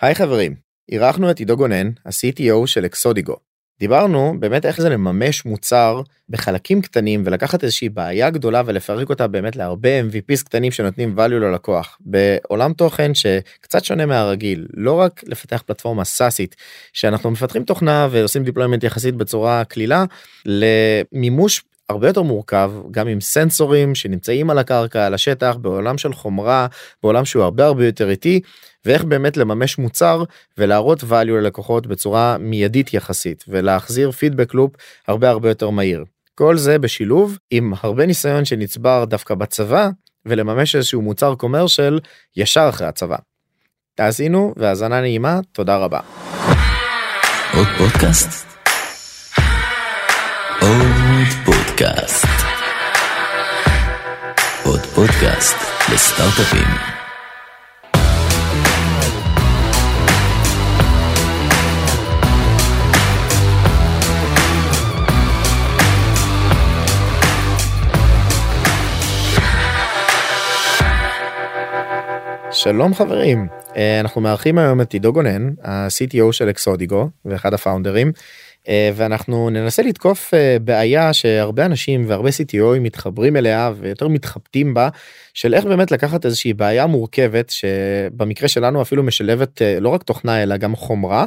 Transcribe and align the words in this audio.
היי 0.00 0.14
חברים, 0.14 0.54
אירחנו 0.88 1.30
את 1.30 1.38
עידו 1.38 1.56
גונן, 1.56 1.90
ה-CTO 2.04 2.66
של 2.66 2.86
אקסודיגו. 2.86 3.36
דיברנו 3.80 4.34
באמת 4.40 4.66
איך 4.66 4.80
זה 4.80 4.88
לממש 4.88 5.44
מוצר 5.44 6.02
בחלקים 6.28 6.82
קטנים 6.82 7.22
ולקחת 7.26 7.64
איזושהי 7.64 7.88
בעיה 7.88 8.30
גדולה 8.30 8.62
ולפרק 8.66 9.10
אותה 9.10 9.26
באמת 9.26 9.56
להרבה 9.56 10.00
MVPs 10.00 10.44
קטנים 10.44 10.72
שנותנים 10.72 11.18
value 11.18 11.32
ללקוח 11.32 11.98
בעולם 12.00 12.72
תוכן 12.72 13.14
שקצת 13.14 13.84
שונה 13.84 14.06
מהרגיל 14.06 14.66
לא 14.74 14.92
רק 14.92 15.20
לפתח 15.26 15.62
פלטפורמה 15.66 16.04
סאסית 16.04 16.56
שאנחנו 16.92 17.30
מפתחים 17.30 17.64
תוכנה 17.64 18.08
ועושים 18.10 18.44
deployment 18.44 18.86
יחסית 18.86 19.14
בצורה 19.14 19.64
קלילה 19.64 20.04
למימוש 20.46 21.62
הרבה 21.88 22.06
יותר 22.06 22.22
מורכב 22.22 22.72
גם 22.90 23.08
עם 23.08 23.20
סנסורים 23.20 23.94
שנמצאים 23.94 24.50
על 24.50 24.58
הקרקע 24.58 25.06
על 25.06 25.14
השטח 25.14 25.56
בעולם 25.60 25.98
של 25.98 26.12
חומרה 26.12 26.66
בעולם 27.02 27.24
שהוא 27.24 27.42
הרבה 27.42 27.66
הרבה 27.66 27.86
יותר 27.86 28.10
איטי 28.10 28.40
ואיך 28.84 29.04
באמת 29.04 29.36
לממש 29.36 29.78
מוצר 29.78 30.22
ולהראות 30.58 31.02
value 31.02 31.30
ללקוחות 31.30 31.86
בצורה 31.86 32.36
מיידית 32.40 32.94
יחסית 32.94 33.44
ולהחזיר 33.48 34.10
פידבק 34.10 34.54
לופ 34.54 34.72
הרבה 35.08 35.30
הרבה 35.30 35.48
יותר 35.48 35.70
מהיר. 35.70 36.04
כל 36.34 36.56
זה 36.56 36.78
בשילוב 36.78 37.38
עם 37.50 37.72
הרבה 37.82 38.06
ניסיון 38.06 38.44
שנצבר 38.44 39.04
דווקא 39.04 39.34
בצבא 39.34 39.88
ולממש 40.26 40.76
איזשהו 40.76 41.02
מוצר 41.02 41.34
קומרשל 41.34 41.98
ישר 42.36 42.66
אחרי 42.68 42.86
הצבא. 42.86 43.16
תאזינו 43.94 44.54
והאזנה 44.56 45.00
נעימה 45.00 45.40
תודה 45.52 45.76
רבה. 45.76 46.00
עוד 47.54 47.66
פודקאסט? 47.78 48.57
פודקאסט. 51.78 52.26
עוד 54.64 54.80
פודקאסט 54.80 55.56
לסטארט-אפים. 55.92 56.66
שלום 72.50 72.94
חברים 72.94 73.48
אה, 73.76 74.00
אנחנו 74.00 74.20
מארחים 74.20 74.58
היום 74.58 74.80
את 74.80 74.92
עידו 74.92 75.12
גונן 75.12 75.50
ה-CTO 75.64 76.32
של 76.32 76.50
אקסודיגו 76.50 77.08
ואחד 77.24 77.54
הפאונדרים 77.54 78.12
ואנחנו 78.94 79.50
ננסה 79.50 79.82
לתקוף 79.82 80.34
אה, 80.34 80.56
בעיה 80.58 81.12
שהרבה 81.12 81.64
אנשים 81.66 82.04
והרבה 82.08 82.28
CTOים 82.28 82.80
מתחברים 82.80 83.36
אליה 83.36 83.72
ויותר 83.78 84.08
מתחבטים 84.08 84.74
בה 84.74 84.88
של 85.34 85.54
איך 85.54 85.64
באמת 85.64 85.90
לקחת 85.90 86.26
איזושהי 86.26 86.52
בעיה 86.52 86.86
מורכבת 86.86 87.50
שבמקרה 87.50 88.48
שלנו 88.48 88.82
אפילו 88.82 89.02
משלבת 89.02 89.62
לא 89.80 89.88
רק 89.88 90.02
תוכנה 90.02 90.42
אלא 90.42 90.56
גם 90.56 90.76
חומרה 90.76 91.24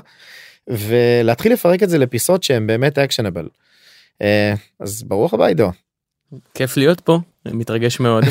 ולהתחיל 0.67 1.53
לפרק 1.53 1.83
את 1.83 1.89
זה 1.89 1.97
לפיסות 1.97 2.43
שהן 2.43 2.67
באמת 2.67 2.97
אקשנבל. 2.97 3.47
אז 4.79 5.03
ברוך 5.07 5.33
הבא 5.33 5.45
עידו. 5.45 5.71
כיף 6.53 6.77
להיות 6.77 6.99
פה 6.99 7.19
מתרגש 7.45 7.99
מאוד. 7.99 8.23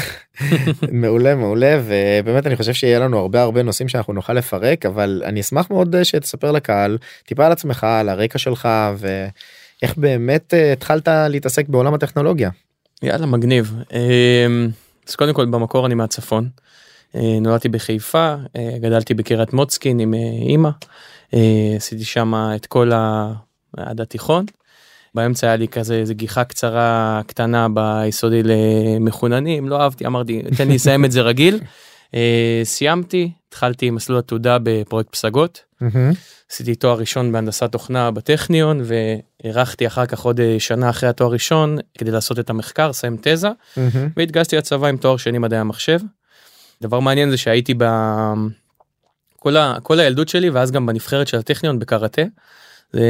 מעולה 0.93 1.35
מעולה 1.35 1.81
ובאמת 1.85 2.47
אני 2.47 2.57
חושב 2.57 2.73
שיהיה 2.73 2.99
לנו 2.99 3.19
הרבה 3.19 3.43
הרבה 3.43 3.63
נושאים 3.63 3.89
שאנחנו 3.89 4.13
נוכל 4.13 4.33
לפרק 4.33 4.87
אבל 4.87 5.23
אני 5.25 5.41
אשמח 5.41 5.71
מאוד 5.71 5.95
אה, 5.95 6.05
שתספר 6.05 6.53
לקהל 6.53 6.99
טיפה 7.27 7.47
על 7.47 7.53
עצמך 7.53 7.85
על 7.85 8.09
הרקע 8.09 8.39
שלך 8.39 8.69
ואיך 8.97 9.97
באמת 9.97 10.55
אה, 10.55 10.73
התחלת 10.73 11.09
להתעסק 11.29 11.69
בעולם 11.69 11.95
הטכנולוגיה. 11.95 12.51
יאללה 13.03 13.27
מגניב 13.27 13.75
אמ, 13.93 14.69
אז 15.09 15.17
קודם 15.17 15.35
כל 15.35 15.47
במקור 15.47 15.87
אני 15.87 15.95
מהצפון. 15.95 16.49
אה, 17.15 17.39
נולדתי 17.41 17.69
בחיפה 17.69 18.35
גדלתי 18.81 19.15
בקריית 19.15 19.53
מוצקין 19.53 20.01
עם 20.01 20.15
אימא 20.49 20.71
עשיתי 21.77 22.05
שם 22.05 22.35
את 22.57 22.67
כל 22.67 22.93
ה... 22.93 23.33
עד 23.77 24.01
התיכון 24.01 24.45
באמצע 25.15 25.47
היה 25.47 25.57
לי 25.57 25.69
כזה 25.69 25.95
איזה 25.95 26.15
גיחה 26.15 26.45
קצרה 26.45 27.21
קטנה 27.27 27.67
ביסודי 27.69 28.43
למחוננים 28.45 29.69
לא 29.69 29.83
אהבתי 29.83 30.07
אמרתי 30.07 30.43
תן 30.57 30.69
לי 30.69 30.75
לסיים 30.75 31.05
את 31.05 31.13
זה 31.13 31.21
רגיל. 31.21 31.61
uh, 32.09 32.15
סיימתי 32.65 33.33
התחלתי 33.49 33.91
מסלול 33.91 34.19
עתודה 34.19 34.57
בפרויקט 34.63 35.13
פסגות 35.13 35.65
עשיתי 36.51 36.75
תואר 36.75 36.99
ראשון 36.99 37.33
בהנדסת 37.33 37.73
תוכנה 37.73 38.11
בטכניון 38.11 38.81
והארכתי 38.85 39.87
אחר 39.87 40.07
כך 40.07 40.21
עוד 40.21 40.41
אה, 40.41 40.57
שנה 40.59 40.91
אחרי 40.91 41.09
התואר 41.09 41.33
ראשון 41.33 41.79
כדי 41.99 42.11
לעשות 42.11 42.39
את 42.39 42.51
המחקר 42.51 42.93
סיים 42.93 43.17
תזה 43.21 43.49
והתגייסתי 44.17 44.57
לצבא 44.57 44.87
עם 44.87 44.97
תואר 44.97 45.17
שני 45.17 45.39
מדעי 45.39 45.59
המחשב. 45.59 46.01
דבר 46.83 47.01
מעניין 47.01 47.31
זה 47.31 47.37
שהייתי 47.37 47.75
ב... 47.79 47.85
כל, 49.37 49.57
ה... 49.57 49.77
כל 49.83 50.01
הילדות 50.01 50.29
שלי 50.29 50.51
ואז 50.51 50.71
גם 50.71 50.87
בנבחרת 50.87 51.29
של 51.29 51.39
הטכניון 51.39 51.79
בקראטה. 51.79 52.23
זה 52.93 53.09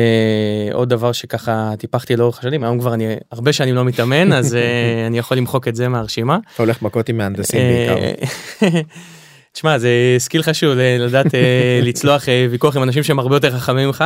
עוד 0.73 0.89
דבר 0.89 1.13
שככה 1.13 1.73
טיפחתי 1.79 2.17
לאורך 2.17 2.39
השנים 2.39 2.65
היום 2.65 2.79
כבר 2.81 2.95
אני 2.95 3.17
הרבה 3.33 3.53
שנים 3.53 3.75
לא 3.75 3.85
מתאמן 3.85 4.33
אז 4.33 4.55
אה, 4.55 4.61
אני 5.07 5.19
יכול 5.19 5.37
למחוק 5.37 5.69
את 5.69 5.77
זה 5.77 5.89
מהרשימה. 5.89 6.39
אתה 6.55 6.63
הולך 6.63 6.83
מכות 6.83 7.09
עם 7.09 7.17
מהנדסים 7.17 7.61
בעיקר. 7.61 8.79
תשמע 9.53 9.79
זה 9.79 9.91
skill 10.19 10.43
חשוב 10.43 10.75
לדעת 10.79 11.35
אה, 11.35 11.81
לצלוח 11.87 12.29
אה, 12.29 12.47
ויכוח 12.51 12.77
עם 12.77 12.83
אנשים 12.83 13.03
שהם 13.03 13.19
הרבה 13.19 13.37
יותר 13.37 13.59
חכמים 13.59 13.87
ממך. 13.87 14.05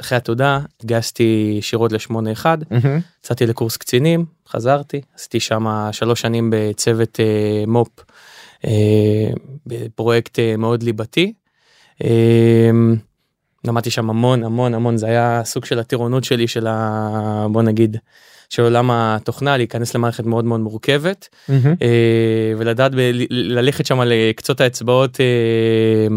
אחרי 0.00 0.18
התואר 0.18 0.60
התגייסתי 0.80 1.56
ישירות 1.58 1.92
לשמונה 1.92 2.32
אחד 2.32 2.58
יצאתי 3.20 3.46
לקורס 3.46 3.76
קצינים 3.76 4.24
חזרתי 4.48 5.00
עשיתי 5.14 5.40
שם 5.40 5.88
שלוש 5.92 6.20
שנים 6.20 6.50
בצוות 6.52 7.20
מו"פ 7.66 8.04
בפרויקט 9.66 10.38
מאוד 10.58 10.82
ליבתי. 10.82 11.32
למדתי 13.68 13.90
שם 13.90 14.10
המון 14.10 14.44
המון 14.44 14.74
המון 14.74 14.96
זה 14.96 15.06
היה 15.06 15.42
סוג 15.44 15.64
של 15.64 15.78
הטירונות 15.78 16.24
שלי 16.24 16.48
של 16.48 16.66
ה... 16.66 17.46
בוא 17.50 17.62
נגיד 17.62 17.96
של 18.48 18.62
עולם 18.62 18.90
התוכנה 18.90 19.56
להיכנס 19.56 19.94
למערכת 19.94 20.24
מאוד 20.24 20.44
מאוד 20.44 20.60
מורכבת 20.60 21.28
mm-hmm. 21.32 21.52
ולדעת 22.58 22.94
ב- 22.94 23.10
ללכת 23.30 23.86
שם 23.86 24.00
לקצות 24.00 24.60
האצבעות 24.60 25.20
אה, 25.20 26.16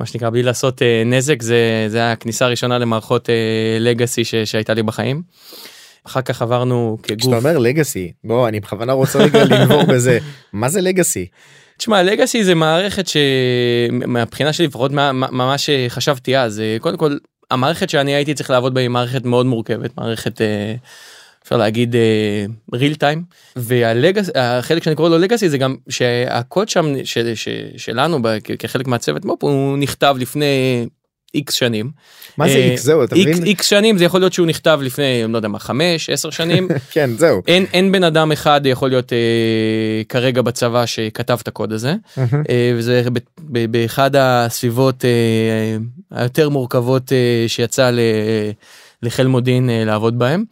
מה 0.00 0.06
שנקרא 0.06 0.30
בלי 0.30 0.42
לעשות 0.42 0.82
אה, 0.82 1.02
נזק 1.06 1.42
זה 1.42 1.86
זה 1.88 2.12
הכניסה 2.12 2.44
הראשונה 2.44 2.78
למערכות 2.78 3.28
לגאסי 3.80 4.24
שהייתה 4.24 4.74
לי 4.74 4.82
בחיים. 4.82 5.22
אחר 6.06 6.22
כך 6.22 6.42
עברנו 6.42 6.98
כגוף. 7.02 7.20
כשאתה 7.20 7.36
אומר 7.36 7.58
לגאסי 7.58 8.12
בוא 8.24 8.48
אני 8.48 8.60
בכוונה 8.60 8.92
רוצה 8.92 9.18
רגע 9.18 9.44
לנבור 9.44 9.82
בזה 9.84 10.18
מה 10.52 10.68
זה 10.68 10.80
לגאסי. 10.80 11.26
תשמע 11.80 12.02
לגאסי 12.02 12.44
זה 12.44 12.54
מערכת 12.54 13.04
שמהבחינה 13.06 14.52
שלי 14.52 14.66
לפחות 14.66 14.90
ממש 15.32 15.70
חשבתי 15.88 16.38
אז 16.38 16.60
אה, 16.60 16.76
קודם 16.80 16.96
כל 16.96 17.16
המערכת 17.50 17.90
שאני 17.90 18.14
הייתי 18.14 18.34
צריך 18.34 18.50
לעבוד 18.50 18.74
בה 18.74 18.80
היא 18.80 18.88
מערכת 18.88 19.24
מאוד 19.24 19.46
מורכבת 19.46 19.90
מערכת 19.96 20.40
אה, 20.40 20.74
אפשר 21.42 21.56
להגיד 21.56 21.96
ריל 22.72 22.94
טיים 22.94 23.24
והלגאסי 23.56 24.30
החלק 24.34 24.82
שאני 24.82 24.96
קורא 24.96 25.08
לו 25.08 25.18
לגאסי 25.18 25.48
זה 25.48 25.58
גם 25.58 25.76
שהקוד 25.88 26.68
שם 26.68 27.04
של, 27.04 27.34
של, 27.34 27.66
שלנו 27.76 28.18
כחלק 28.58 28.86
מהצוות 28.86 29.24
מופ 29.24 29.44
הוא 29.44 29.78
נכתב 29.78 30.16
לפני 30.18 30.86
איקס 31.34 31.54
שנים. 31.54 31.90
מה 32.36 32.48
זה 32.48 32.54
איקס 32.54 32.82
זהו 32.82 33.04
אתה 33.04 33.16
מבין? 33.16 33.44
איקס 33.44 33.66
שנים 33.66 33.98
זה 33.98 34.04
יכול 34.04 34.20
להיות 34.20 34.32
שהוא 34.32 34.46
נכתב 34.46 34.80
לפני 34.82 35.24
לא 35.28 35.38
יודע 35.38 35.48
מה 35.48 35.58
חמש 35.58 36.10
עשר 36.10 36.30
שנים. 36.30 36.68
כן 36.92 37.10
זהו. 37.18 37.42
אין 37.46 37.66
אין 37.72 37.92
בן 37.92 38.04
אדם 38.04 38.32
אחד 38.32 38.60
יכול 38.64 38.88
להיות 38.88 39.12
אה, 39.12 39.18
כרגע 40.08 40.42
בצבא 40.42 40.86
שכתב 40.86 41.38
את 41.42 41.48
הקוד 41.48 41.72
הזה 41.72 41.94
אה, 42.28 42.72
וזה 42.76 43.02
ב, 43.12 43.18
ב, 43.38 43.72
באחד 43.72 44.10
הסביבות 44.16 45.04
אה, 45.04 45.10
היותר 46.10 46.48
מורכבות 46.48 47.12
אה, 47.12 47.44
שיצא 47.46 47.90
ל, 47.90 48.00
לחיל 49.02 49.26
מודיעין 49.26 49.70
אה, 49.70 49.84
לעבוד 49.84 50.18
בהם. 50.18 50.44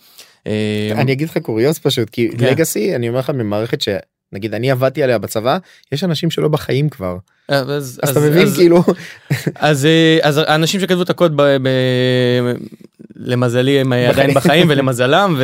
אה, 0.46 0.90
אני 0.92 1.12
אגיד 1.12 1.28
לך 1.28 1.38
קוריוז 1.38 1.78
פשוט 1.78 2.10
כי 2.10 2.28
כן. 2.38 2.46
לגאסי 2.46 2.94
אני 2.96 3.08
אומר 3.08 3.18
לך 3.18 3.30
ממערכת 3.30 3.80
ש... 3.82 3.88
נגיד 4.32 4.54
אני 4.54 4.70
עבדתי 4.70 5.02
עליה 5.02 5.18
בצבא 5.18 5.58
יש 5.92 6.04
אנשים 6.04 6.30
שלא 6.30 6.48
בחיים 6.48 6.88
כבר. 6.88 7.16
אז, 7.48 7.70
אז, 7.70 8.00
אז 8.02 8.10
אתה 8.10 8.20
מבין 8.20 8.42
אז, 8.42 8.56
כאילו? 8.56 8.84
אז 9.54 9.86
אה, 9.86 10.18
אז 10.22 10.38
האנשים 10.46 10.80
שכתבו 10.80 11.02
את 11.02 11.10
הקוד 11.10 11.36
ב, 11.36 11.42
ב, 11.42 11.68
למזלי 13.16 13.80
הם 13.80 13.92
עדיין 13.92 14.34
בחיים 14.34 14.66
ולמזלם 14.70 15.40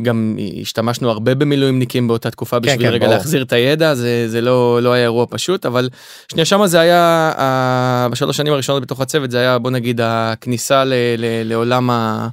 וגם 0.00 0.36
אה, 0.38 0.44
השתמשנו 0.62 1.10
הרבה 1.10 1.34
במילואימניקים 1.34 2.08
באותה 2.08 2.30
תקופה 2.30 2.56
כן, 2.56 2.62
בשביל 2.62 2.86
כן, 2.86 2.92
רגע 2.92 3.06
ברור. 3.06 3.16
להחזיר 3.16 3.42
את 3.42 3.52
הידע 3.52 3.94
זה 3.94 4.28
זה 4.28 4.40
לא 4.40 4.82
לא 4.82 4.92
היה 4.92 5.02
אירוע 5.02 5.26
פשוט 5.30 5.66
אבל 5.66 5.88
שנייה 6.28 6.44
שמה 6.44 6.66
זה 6.66 6.80
היה 6.80 8.08
בשלוש 8.10 8.36
שנים 8.36 8.52
הראשונות 8.52 8.82
בתוך 8.82 9.00
הצוות 9.00 9.30
זה 9.30 9.38
היה 9.38 9.58
בוא 9.58 9.70
נגיד 9.70 10.00
הכניסה 10.04 10.84
ל, 10.84 10.94
ל, 11.18 11.48
לעולם 11.48 11.90
ה... 11.90 12.28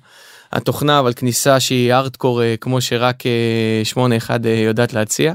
התוכנה 0.53 0.99
אבל 0.99 1.13
כניסה 1.13 1.59
שהיא 1.59 1.94
ארטקור 1.94 2.44
אה, 2.44 2.55
כמו 2.61 2.81
שרק 2.81 3.23
81 3.83 4.45
אה, 4.45 4.51
אה, 4.51 4.59
יודעת 4.59 4.94
להציע. 4.94 5.33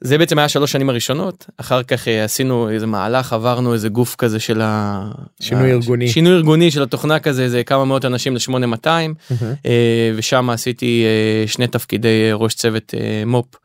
זה 0.00 0.18
בעצם 0.18 0.38
היה 0.38 0.48
שלוש 0.48 0.72
שנים 0.72 0.90
הראשונות 0.90 1.46
אחר 1.56 1.82
כך 1.82 2.08
עשינו 2.08 2.70
איזה 2.70 2.86
מהלך 2.86 3.32
עברנו 3.32 3.74
איזה 3.74 3.88
גוף 3.88 4.14
כזה 4.16 4.40
של 4.40 4.60
ה... 4.60 5.04
שינוי 5.40 5.70
ה... 5.70 5.74
ארגוני 5.74 6.08
שינוי 6.08 6.32
ארגוני 6.32 6.70
של 6.70 6.82
התוכנה 6.82 7.18
כזה 7.18 7.48
זה 7.48 7.64
כמה 7.64 7.84
מאות 7.84 8.04
אנשים 8.04 8.34
ל-8200 8.34 8.84
mm-hmm. 8.84 9.68
ושם 10.16 10.50
עשיתי 10.50 11.04
שני 11.46 11.66
תפקידי 11.66 12.30
ראש 12.32 12.54
צוות 12.54 12.94
מו"פ 13.26 13.56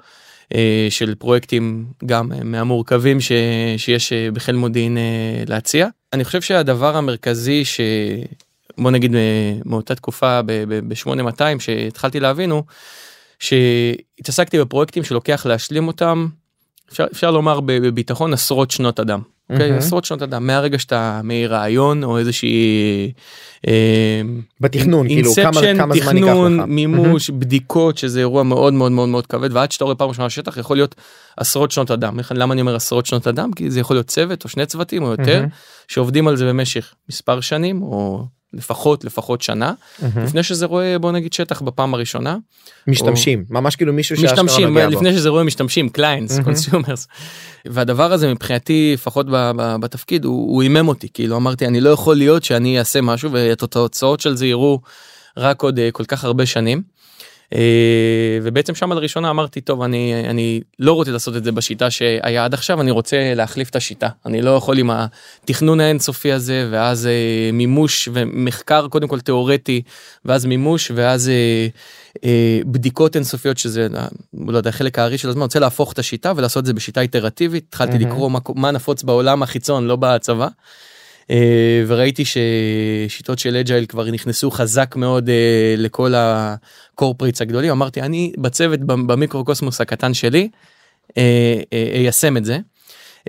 של 0.89 1.15
פרויקטים 1.15 1.85
גם 2.05 2.31
מהמורכבים 2.43 3.21
ש, 3.21 3.31
שיש 3.77 4.13
בחיל 4.13 4.55
מודיעין 4.55 4.97
להציע. 5.47 5.87
אני 6.13 6.25
חושב 6.25 6.41
שהדבר 6.41 6.97
המרכזי 6.97 7.65
ש... 7.65 7.81
בוא 8.77 8.91
נגיד 8.91 9.15
אה, 9.15 9.53
מאותה 9.65 9.95
תקופה 9.95 10.41
ב-8200 10.41 11.59
שהתחלתי 11.59 12.19
להבין 12.19 12.51
הוא 12.51 12.63
שהתעסקתי 13.39 14.59
בפרויקטים 14.59 15.03
שלוקח 15.03 15.45
להשלים 15.45 15.87
אותם 15.87 16.27
אפשר, 16.91 17.05
אפשר 17.11 17.31
לומר 17.31 17.59
בביטחון 17.59 18.33
עשרות 18.33 18.71
שנות 18.71 18.99
אדם. 18.99 19.21
Mm-hmm. 19.21 19.55
Okay, 19.55 19.77
עשרות 19.77 20.05
שנות 20.05 20.21
אדם 20.21 20.47
מהרגע 20.47 20.79
שאתה 20.79 21.21
מאיר 21.23 21.53
רעיון 21.53 22.03
או 22.03 22.17
איזושהי 22.17 23.11
אה, 23.67 24.21
בתכנון 24.61 25.07
כאילו 25.07 25.33
כמה, 25.33 25.51
כמה 25.77 25.95
זמן 25.95 26.17
ייקח 26.17 26.27
לך. 26.27 26.65
מימוש 26.67 27.29
mm-hmm. 27.29 27.33
בדיקות 27.33 27.97
שזה 27.97 28.19
אירוע 28.19 28.43
מאוד 28.43 28.73
מאוד 28.73 28.91
מאוד 28.91 29.09
מאוד 29.09 29.27
כבד 29.27 29.49
ועד 29.53 29.71
שאתה 29.71 29.83
רואה 29.83 29.95
פעם 29.95 30.09
ראשונה 30.09 30.27
בשטח 30.27 30.57
יכול 30.57 30.77
להיות 30.77 30.95
עשרות 31.37 31.71
שנות 31.71 31.91
אדם 31.91 32.19
למה 32.31 32.53
אני 32.53 32.61
אומר 32.61 32.75
עשרות 32.75 33.05
שנות 33.05 33.27
אדם 33.27 33.53
כי 33.53 33.71
זה 33.71 33.79
יכול 33.79 33.95
להיות 33.95 34.07
צוות 34.07 34.43
או 34.43 34.49
שני 34.49 34.65
צוותים 34.65 35.03
או 35.03 35.11
יותר 35.11 35.43
mm-hmm. 35.43 35.83
שעובדים 35.87 36.27
על 36.27 36.35
זה 36.35 36.45
במשך 36.45 36.93
מספר 37.09 37.41
שנים 37.41 37.81
או 37.81 38.25
לפחות 38.57 39.03
לפחות 39.03 39.41
שנה 39.41 39.73
mm-hmm. 39.73 40.19
לפני 40.19 40.43
שזה 40.43 40.65
רואה 40.65 40.99
בוא 40.99 41.11
נגיד 41.11 41.33
שטח 41.33 41.61
בפעם 41.61 41.93
הראשונה. 41.93 42.37
משתמשים 42.87 43.45
או... 43.49 43.53
ממש 43.53 43.75
כאילו 43.75 43.93
מישהו 43.93 44.15
משתמשים 44.23 44.77
לפני 44.77 45.13
שזה 45.13 45.29
רואה 45.29 45.43
משתמשים 45.43 45.89
clients 45.89 46.39
consumers. 46.43 47.07
והדבר 47.65 48.13
הזה 48.13 48.33
מבחינתי 48.33 48.91
לפחות 48.93 49.25
בתפקיד 49.79 50.25
הוא 50.25 50.61
הימם 50.63 50.87
אותי 50.87 51.07
כאילו 51.13 51.37
אמרתי 51.37 51.67
אני 51.67 51.81
לא 51.81 51.89
יכול 51.89 52.15
להיות 52.15 52.43
שאני 52.43 52.79
אעשה 52.79 53.01
משהו 53.01 53.31
ואת 53.31 53.63
התוצאות 53.63 54.19
של 54.19 54.35
זה 54.35 54.47
יראו 54.47 54.81
רק 55.37 55.61
עוד 55.61 55.79
אה, 55.79 55.91
כל 55.91 56.05
כך 56.05 56.23
הרבה 56.23 56.45
שנים. 56.45 56.96
אה, 57.53 57.59
ובעצם 58.43 58.75
שם 58.75 58.93
לראשונה 58.93 59.29
אמרתי 59.29 59.61
טוב 59.61 59.81
אני 59.81 60.29
אני 60.29 60.61
לא 60.79 60.93
רוצה 60.93 61.11
לעשות 61.11 61.35
את 61.35 61.43
זה 61.43 61.51
בשיטה 61.51 61.91
שהיה 61.91 62.45
עד 62.45 62.53
עכשיו 62.53 62.81
אני 62.81 62.91
רוצה 62.91 63.33
להחליף 63.35 63.69
את 63.69 63.75
השיטה. 63.75 64.09
אני 64.25 64.41
לא 64.41 64.49
יכול 64.49 64.77
עם 64.77 64.89
התכנון 64.89 65.79
האינסופי 65.79 66.31
הזה 66.31 66.67
ואז 66.71 67.07
אה, 67.07 67.49
מימוש 67.53 68.09
ומחקר 68.13 68.87
קודם 68.87 69.07
כל 69.07 69.19
תיאורטי 69.19 69.81
ואז 70.25 70.45
מימוש 70.45 70.91
ואז 70.95 71.31
אה, 72.23 72.59
בדיקות 72.65 73.15
אינסופיות 73.15 73.57
שזה 73.57 73.87
לא 74.47 74.57
יודע 74.57 74.71
חלק 74.71 74.99
הארי 74.99 75.17
של 75.17 75.29
הזמן 75.29 75.41
רוצה 75.41 75.59
להפוך 75.59 75.93
את 75.93 75.99
השיטה 75.99 76.33
ולעשות 76.35 76.61
את 76.61 76.65
זה 76.65 76.73
בשיטה 76.73 77.01
איטרטיבית. 77.01 77.65
התחלתי 77.69 77.97
לקרוא 77.97 78.29
מה, 78.29 78.39
מה 78.55 78.71
נפוץ 78.71 79.03
בעולם 79.03 79.43
החיצון 79.43 79.87
לא 79.87 79.95
בצבא. 79.95 80.47
אה, 81.31 81.83
וראיתי 81.87 82.23
ששיטות 82.25 83.39
של 83.39 83.55
agile 83.55 83.85
כבר 83.85 84.11
נכנסו 84.11 84.51
חזק 84.51 84.95
מאוד 84.95 85.29
אה, 85.29 85.75
לכל 85.77 86.13
ה 86.15 86.27
corporates 86.27 87.41
הגדולים 87.41 87.71
אמרתי 87.71 88.01
אני 88.01 88.33
בצוות 88.37 88.79
במיקרוקוסמוס 88.79 89.81
הקטן 89.81 90.13
שלי 90.13 90.49
אה, 91.17 91.61
איישם 91.71 92.37
את 92.37 92.45
זה. 92.45 92.57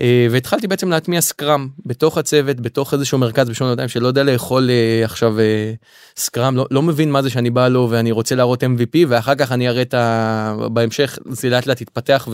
אה, 0.01 0.27
והתחלתי 0.31 0.69
בעצם 0.69 0.91
להטמיע 0.91 1.21
scrum 1.21 1.69
בתוך 1.87 2.19
הצוות 2.19 2.61
בתוך 2.61 2.95
איזשהו 2.95 3.19
מרכז 3.19 3.49
בשמונה 3.49 3.73
מאתיים 3.73 3.89
שלא 3.89 4.07
יודע 4.07 4.23
לאכול 4.23 4.71
אה, 4.71 5.05
עכשיו 5.05 5.41
אה, 5.41 5.73
סקראם 6.17 6.57
לא, 6.57 6.67
לא 6.71 6.83
מבין 6.83 7.13
מה 7.13 7.23
זה 7.23 7.31
שאני 7.31 7.51
בא 7.51 7.69
לו 7.69 7.89
ואני 7.91 8.13
רוצה 8.13 8.35
להראות 8.35 8.65
mvp 8.65 8.99
ואחר 9.09 9.35
כך 9.35 9.53
אני 9.53 9.69
אראה 9.69 9.83
את 9.83 9.95
ה... 9.95 10.57
בהמשך 10.73 11.19
זה 11.29 11.51
לאט 11.51 11.67
לאט 11.67 11.81
יתפתח 11.81 12.29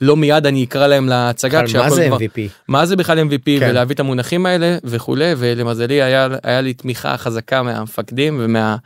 ולא 0.00 0.16
מיד 0.16 0.46
אני 0.46 0.64
אקרא 0.64 0.86
להם 0.86 1.08
להצגה 1.08 1.62
מה 1.62 1.90
זה 1.90 2.06
כבר... 2.08 2.16
mvp 2.16 2.40
מה 2.68 2.86
זה 2.86 2.96
בכלל 2.96 3.18
mvp 3.18 3.44
כן. 3.44 3.68
ולהביא 3.70 3.94
את 3.94 4.00
המונחים 4.00 4.46
האלה 4.46 4.76
וכולי 4.84 5.34
ולמזלי 5.36 6.02
היה 6.02 6.28
היה 6.42 6.60
לי 6.60 6.74
תמיכה 6.74 7.16
חזקה 7.16 7.62
מהמפקדים 7.62 8.36
ומה. 8.40 8.76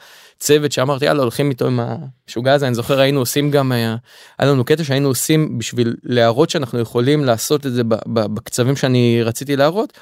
צוות 0.42 0.72
שאמרתי 0.72 1.04
יאללה 1.04 1.22
הולכים 1.22 1.50
איתו 1.50 1.66
עם 1.66 1.80
המשוגע 1.80 2.52
הזה. 2.52 2.66
אני 2.66 2.74
זוכר 2.74 3.00
היינו 3.00 3.20
עושים 3.20 3.50
גם 3.50 3.72
היה 3.72 3.96
לנו 4.42 4.64
קטע 4.64 4.84
שהיינו 4.84 5.08
עושים 5.08 5.58
בשביל 5.58 5.96
להראות 6.02 6.50
שאנחנו 6.50 6.78
יכולים 6.78 7.24
לעשות 7.24 7.66
את 7.66 7.72
זה 7.72 7.82
בקצבים 8.06 8.76
שאני 8.76 9.22
רציתי 9.22 9.56
להראות. 9.56 9.92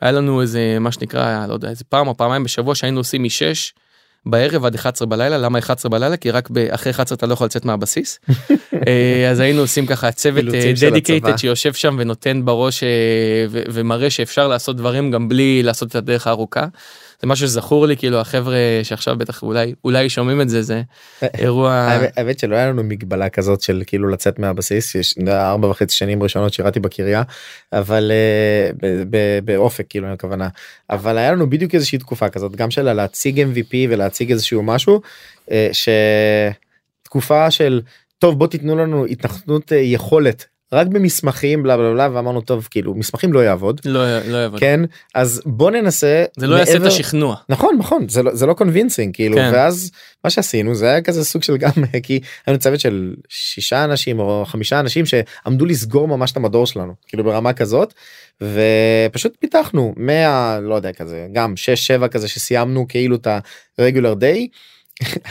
היה 0.00 0.12
לנו 0.12 0.40
איזה 0.40 0.76
מה 0.80 0.92
שנקרא 0.92 1.46
לא 1.46 1.54
יודע 1.54 1.68
איזה 1.68 1.84
פעם 1.88 2.08
או 2.08 2.16
פעמיים 2.16 2.44
בשבוע 2.44 2.74
שהיינו 2.74 3.00
עושים 3.00 3.24
משש 3.24 3.72
בערב 4.26 4.64
עד 4.64 4.74
11 4.74 5.08
בלילה. 5.08 5.38
למה 5.38 5.58
11 5.58 5.90
בלילה? 5.90 6.16
כי 6.16 6.30
רק 6.30 6.48
אחרי 6.70 6.92
11 6.92 7.16
אתה 7.16 7.26
לא 7.26 7.32
יכול 7.32 7.44
לצאת 7.44 7.64
מהבסיס. 7.64 8.18
אה, 8.88 9.30
אז 9.30 9.40
היינו 9.40 9.60
עושים 9.60 9.86
ככה 9.86 10.12
צוות 10.12 10.44
דדיקייטד 10.90 11.28
אה, 11.28 11.38
שיושב 11.38 11.72
שם 11.72 11.96
ונותן 11.98 12.44
בראש 12.44 12.82
אה, 12.82 12.88
ומראה 13.50 14.10
שאפשר 14.10 14.48
לעשות 14.48 14.76
דברים 14.76 15.10
גם 15.10 15.28
בלי 15.28 15.62
לעשות 15.62 15.88
את 15.88 15.94
הדרך 15.94 16.26
הארוכה. 16.26 16.66
זה 17.22 17.28
משהו 17.28 17.46
שזכור 17.48 17.86
לי 17.86 17.96
כאילו 17.96 18.20
החבר'ה 18.20 18.56
שעכשיו 18.82 19.16
בטח 19.16 19.42
אולי 19.42 19.74
אולי 19.84 20.08
שומעים 20.08 20.40
את 20.40 20.48
זה 20.48 20.62
זה 20.62 20.82
אירוע 21.22 21.72
האמת 22.16 22.38
שלא 22.38 22.56
היה 22.56 22.68
לנו 22.68 22.82
מגבלה 22.82 23.28
כזאת 23.28 23.62
של 23.62 23.82
כאילו 23.86 24.08
לצאת 24.08 24.38
מהבסיס 24.38 24.94
יש 24.94 25.14
ארבע 25.28 25.68
וחצי 25.68 25.96
שנים 25.96 26.22
ראשונות 26.22 26.52
שירתי 26.52 26.80
בקריה 26.80 27.22
אבל 27.72 28.12
באופק 29.44 29.86
כאילו 29.88 30.08
הכוונה. 30.08 30.48
אבל 30.90 31.18
היה 31.18 31.32
לנו 31.32 31.50
בדיוק 31.50 31.74
איזושהי 31.74 31.98
תקופה 31.98 32.28
כזאת 32.28 32.56
גם 32.56 32.70
של 32.70 32.92
להציג 32.92 33.40
MVP 33.40 33.74
ולהציג 33.88 34.30
איזשהו 34.30 34.62
משהו 34.62 35.00
שתקופה 37.02 37.50
של 37.50 37.80
טוב 38.18 38.38
בוא 38.38 38.46
תיתנו 38.46 38.76
לנו 38.76 39.06
היתכנות 39.06 39.72
יכולת 39.76 40.46
רק 40.72 40.86
במסמכים 40.86 41.62
בלה 41.62 41.76
בלה 41.76 41.92
בלה 41.92 42.08
ואמרנו 42.12 42.40
טוב 42.40 42.68
כאילו 42.70 42.94
מסמכים 42.94 43.32
לא 43.32 43.40
יעבוד 43.44 43.80
לא, 43.84 44.20
לא 44.20 44.36
יעבוד 44.36 44.60
כן 44.60 44.80
אז 45.14 45.42
בוא 45.46 45.70
ננסה 45.70 46.24
זה 46.36 46.46
לא 46.46 46.56
יעשה 46.56 46.76
את 46.76 46.82
השכנוע 46.82 47.36
נכון 47.48 47.76
נכון 47.78 48.08
זה 48.08 48.22
לא, 48.22 48.34
זה 48.34 48.46
לא 48.46 48.54
convincing 48.54 49.14
כאילו 49.14 49.36
כן. 49.36 49.50
ואז 49.52 49.90
מה 50.24 50.30
שעשינו 50.30 50.74
זה 50.74 50.90
היה 50.90 51.02
כזה 51.02 51.24
סוג 51.24 51.42
של 51.42 51.56
גם 51.56 51.70
כי 52.02 52.20
היינו 52.46 52.58
צוות 52.60 52.80
של 52.80 53.14
שישה 53.28 53.84
אנשים 53.84 54.18
או 54.18 54.44
חמישה 54.46 54.80
אנשים 54.80 55.04
שעמדו 55.06 55.64
לסגור 55.64 56.08
ממש 56.08 56.32
את 56.32 56.36
המדור 56.36 56.66
שלנו 56.66 56.92
כאילו 57.06 57.24
ברמה 57.24 57.52
כזאת 57.52 57.94
ופשוט 58.42 59.36
פיתחנו 59.40 59.94
100 59.96 60.58
לא 60.60 60.74
יודע 60.74 60.92
כזה 60.92 61.26
גם 61.32 61.56
6 61.56 61.86
7 61.86 62.08
כזה 62.08 62.28
שסיימנו 62.28 62.88
כאילו 62.88 63.16
את 63.16 63.28
ה 63.78 63.83
regular 63.83 64.14
day. 64.14 64.48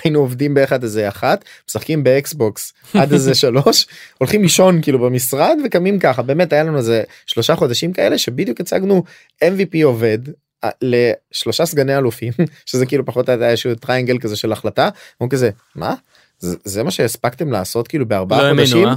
היינו 0.04 0.20
עובדים 0.20 0.54
באחד 0.54 0.84
איזה 0.84 1.08
אחת 1.08 1.46
משחקים 1.70 2.04
ב 2.04 2.18
Xbox 2.18 2.74
עד 2.94 3.14
איזה 3.14 3.36
שלוש 3.44 3.88
הולכים 4.18 4.42
לישון 4.42 4.82
כאילו 4.82 5.00
במשרד 5.00 5.58
וקמים 5.66 6.00
ככה 6.00 6.22
באמת 6.22 6.54
היה 6.54 6.64
לנו 6.64 6.78
איזה 6.78 7.04
שלושה 7.26 7.56
חודשים 7.56 7.94
כאלה 7.94 8.18
שבדיוק 8.18 8.60
הצגנו 8.60 9.04
MVP 9.44 9.84
עובד 9.84 10.20
אה, 10.64 10.70
לשלושה 10.82 11.66
סגני 11.66 11.98
אלופים 11.98 12.34
שזה 12.66 12.86
כאילו 12.86 13.06
פחות 13.06 13.30
היה 13.30 13.50
איזשהו 13.50 13.76
triangle 13.76 14.18
כזה 14.18 14.36
של 14.36 14.52
החלטה 14.52 14.90
כזה 15.30 15.50
מה 15.76 15.94
זה, 16.40 16.58
זה 16.64 16.84
מה 16.84 16.92
שהספקתם 16.92 17.52
לעשות 17.52 17.88
כאילו 17.88 18.06
בארבעה 18.06 18.44
לא 18.44 18.56
חודשים 18.56 18.88
אה? 18.88 18.94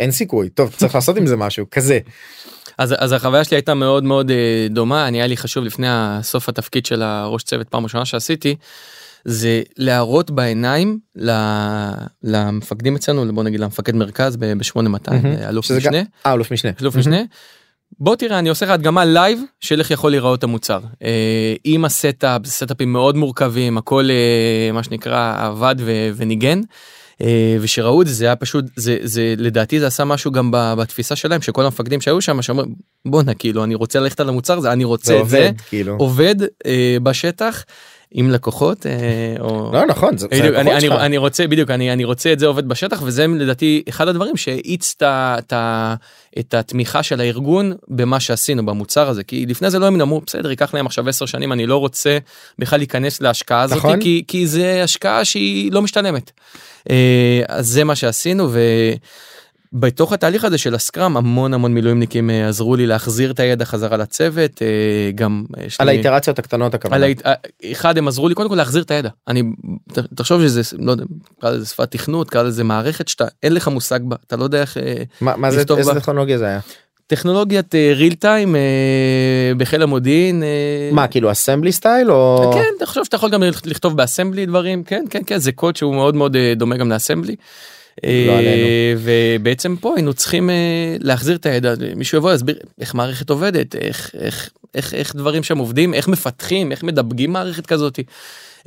אין 0.00 0.10
סיכוי 0.10 0.48
טוב 0.48 0.74
צריך 0.76 0.94
לעשות 0.98 1.16
עם 1.16 1.26
זה 1.26 1.36
משהו 1.36 1.66
כזה. 1.70 1.98
אז 2.78 2.94
אז 2.98 3.12
החוויה 3.12 3.44
שלי 3.44 3.56
הייתה 3.56 3.74
מאוד 3.74 4.04
מאוד 4.04 4.30
אה, 4.30 4.66
דומה 4.70 5.08
אני 5.08 5.18
היה 5.18 5.26
לי 5.26 5.36
חשוב 5.36 5.64
לפני 5.64 5.86
הסוף 5.90 6.48
התפקיד 6.48 6.86
של 6.86 7.02
הראש 7.02 7.42
צוות 7.42 7.68
פעם 7.68 7.84
ראשונה 7.84 8.04
שעשיתי. 8.04 8.56
זה 9.28 9.62
להראות 9.76 10.30
בעיניים 10.30 10.98
למפקדים 12.22 12.96
אצלנו 12.96 13.34
בוא 13.34 13.42
נגיד 13.42 13.60
למפקד 13.60 13.94
מרכז 13.94 14.36
ב-8200 14.36 15.12
אלוף 15.48 15.70
משנה. 15.70 16.02
אה, 16.26 16.32
אלוף 16.32 16.52
משנה. 16.52 16.70
אלוף 16.82 16.96
משנה. 16.96 17.22
בוא 18.00 18.16
תראה 18.16 18.38
אני 18.38 18.48
עושה 18.48 18.66
לך 18.66 18.72
הדגמה 18.72 19.04
live 19.04 19.40
של 19.60 19.78
איך 19.78 19.90
יכול 19.90 20.10
להיראות 20.10 20.44
המוצר 20.44 20.80
אה, 21.02 21.54
עם 21.64 21.84
ה 21.84 21.94
setup 21.94 22.46
setup 22.46 22.79
ים 22.79 22.92
מאוד 22.92 23.16
מורכבים 23.16 23.78
הכל 23.78 24.08
אה, 24.10 24.72
מה 24.72 24.82
שנקרא 24.82 25.46
עבד 25.46 25.74
וניגן. 26.16 26.60
אה, 27.20 27.56
ושראו 27.60 28.02
את 28.02 28.06
זה 28.06 28.12
זה 28.12 28.24
היה 28.24 28.36
פשוט 28.36 28.64
זה 28.76 28.98
זה 29.02 29.34
לדעתי 29.38 29.80
זה 29.80 29.86
עשה 29.86 30.04
משהו 30.04 30.30
גם 30.32 30.50
בתפיסה 30.52 31.16
שלהם 31.16 31.42
שכל 31.42 31.64
המפקדים 31.64 32.00
שהיו 32.00 32.20
שם 32.20 32.42
שאומרים 32.42 32.74
בואנה 33.04 33.34
כאילו 33.34 33.64
אני 33.64 33.74
רוצה 33.74 34.00
ללכת 34.00 34.20
על 34.20 34.28
המוצר 34.28 34.58
הזה 34.58 34.72
אני 34.72 34.84
רוצה 34.84 35.06
זה 35.06 35.16
את 35.16 35.20
עובד, 35.20 35.54
זה 35.58 35.64
כאילו. 35.68 35.96
עובד 35.98 36.34
אה, 36.66 36.96
בשטח 37.02 37.64
עם 38.10 38.30
לקוחות 38.30 38.86
אה, 38.86 38.92
או 39.40 39.72
לא 39.72 39.86
נכון 39.86 40.16
זה, 40.16 40.28
בדיוק, 40.28 40.54
זה 40.54 40.60
אני, 40.60 40.76
אני, 40.76 40.88
אני 40.88 41.16
רוצה 41.16 41.46
בדיוק 41.46 41.70
אני 41.70 41.92
אני 41.92 42.04
רוצה 42.04 42.32
את 42.32 42.38
זה 42.38 42.46
עובד 42.46 42.68
בשטח 42.68 43.02
וזה 43.04 43.26
לדעתי 43.26 43.82
אחד 43.88 44.08
הדברים 44.08 44.36
שהאיץ 44.36 44.94
את, 45.02 45.52
את 46.38 46.54
התמיכה 46.54 47.02
של 47.02 47.20
הארגון 47.20 47.72
במה 47.88 48.20
שעשינו 48.20 48.66
במוצר 48.66 49.08
הזה 49.08 49.24
כי 49.24 49.46
לפני 49.46 49.70
זה 49.70 49.78
לא 49.78 49.86
הם 49.86 50.00
אמרו 50.00 50.20
בסדר 50.26 50.50
ייקח 50.50 50.74
להם 50.74 50.86
עכשיו 50.86 51.08
10 51.08 51.26
שנים 51.26 51.52
אני 51.52 51.66
לא 51.66 51.76
רוצה 51.76 52.18
בכלל 52.58 52.78
להיכנס 52.78 53.20
להשקעה 53.20 53.62
הזאת 53.62 53.78
נכון. 53.78 54.00
כי 54.00 54.24
כי 54.28 54.46
זה 54.46 54.82
השקעה 54.82 55.24
שהיא 55.24 55.72
לא 55.72 55.82
משתלמת. 55.82 56.30
אה, 56.90 57.42
אז 57.48 57.66
זה 57.66 57.84
מה 57.84 57.94
שעשינו. 57.96 58.48
ו... 58.50 58.60
בתוך 59.72 60.12
התהליך 60.12 60.44
הזה 60.44 60.58
של 60.58 60.74
הסקראם 60.74 61.16
המון 61.16 61.54
המון 61.54 61.74
מילואימניקים 61.74 62.30
אה, 62.30 62.48
עזרו 62.48 62.76
לי 62.76 62.86
להחזיר 62.86 63.30
את 63.30 63.40
הידע 63.40 63.64
חזרה 63.64 63.96
לצוות 63.96 64.62
אה, 64.62 65.10
גם 65.14 65.44
על 65.78 65.88
האיטרציות 65.88 66.38
הקטנות 66.38 66.74
הכוונה. 66.74 67.06
אה, 67.06 67.32
אחד 67.72 67.98
הם 67.98 68.08
עזרו 68.08 68.28
לי 68.28 68.34
קודם 68.34 68.48
כל 68.48 68.54
להחזיר 68.54 68.82
את 68.82 68.90
הידע 68.90 69.08
אני 69.28 69.42
תחשוב 70.14 70.42
שזה 70.42 70.60
לא 70.78 70.90
יודע 70.90 71.04
קרא 71.40 71.50
לזה 71.50 71.66
שפת 71.66 71.90
תכנות 71.90 72.30
קרא 72.30 72.42
לזה 72.42 72.64
מערכת 72.64 73.08
שאתה 73.08 73.24
אין 73.42 73.54
לך 73.54 73.68
מושג 73.68 74.00
בה 74.02 74.16
אתה 74.26 74.36
לא 74.36 74.44
יודע 74.44 74.60
איך 74.60 74.76
מה 75.20 75.50
זה 75.50 75.64
איזה 75.76 75.94
טכנולוגיה 75.94 76.38
זה 76.38 76.46
היה. 76.46 76.60
טכנולוגיית 77.06 77.74
ריל 77.74 78.14
טיים 78.14 78.56
בחיל 79.56 79.82
המודיעין 79.82 80.42
מה 80.92 81.06
כאילו 81.06 81.30
אסמבלי 81.32 81.72
סטייל 81.72 82.10
או 82.10 82.50
כן 82.54 82.84
תחשוב 82.84 83.04
שאתה 83.04 83.16
יכול 83.16 83.30
גם 83.30 83.42
לכתוב 83.64 83.96
באסמבלי 83.96 84.46
דברים 84.46 84.84
כן 84.84 85.04
כן 85.10 85.22
כן 85.26 85.38
זה 85.38 85.52
קוד 85.52 85.76
שהוא 85.76 85.94
מאוד 85.94 86.16
מאוד 86.16 86.36
דומה 86.56 86.76
גם 86.76 86.90
לאסמבלי. 86.90 87.36
אה, 88.04 88.38
עלינו. 88.38 88.66
ובעצם 88.98 89.76
פה 89.76 89.92
היינו 89.96 90.14
צריכים 90.14 90.50
אה, 90.50 90.96
להחזיר 91.00 91.36
את 91.36 91.46
הידע, 91.46 91.74
מישהו 91.96 92.18
יבוא 92.18 92.30
להסביר 92.30 92.56
איך 92.80 92.94
מערכת 92.94 93.30
עובדת, 93.30 93.76
איך, 93.76 94.10
איך, 94.20 94.50
איך, 94.74 94.94
איך 94.94 95.16
דברים 95.16 95.42
שם 95.42 95.58
עובדים, 95.58 95.94
איך 95.94 96.08
מפתחים, 96.08 96.72
איך 96.72 96.82
מדבגים 96.82 97.32
מערכת 97.32 97.66
כזאת. 97.66 97.98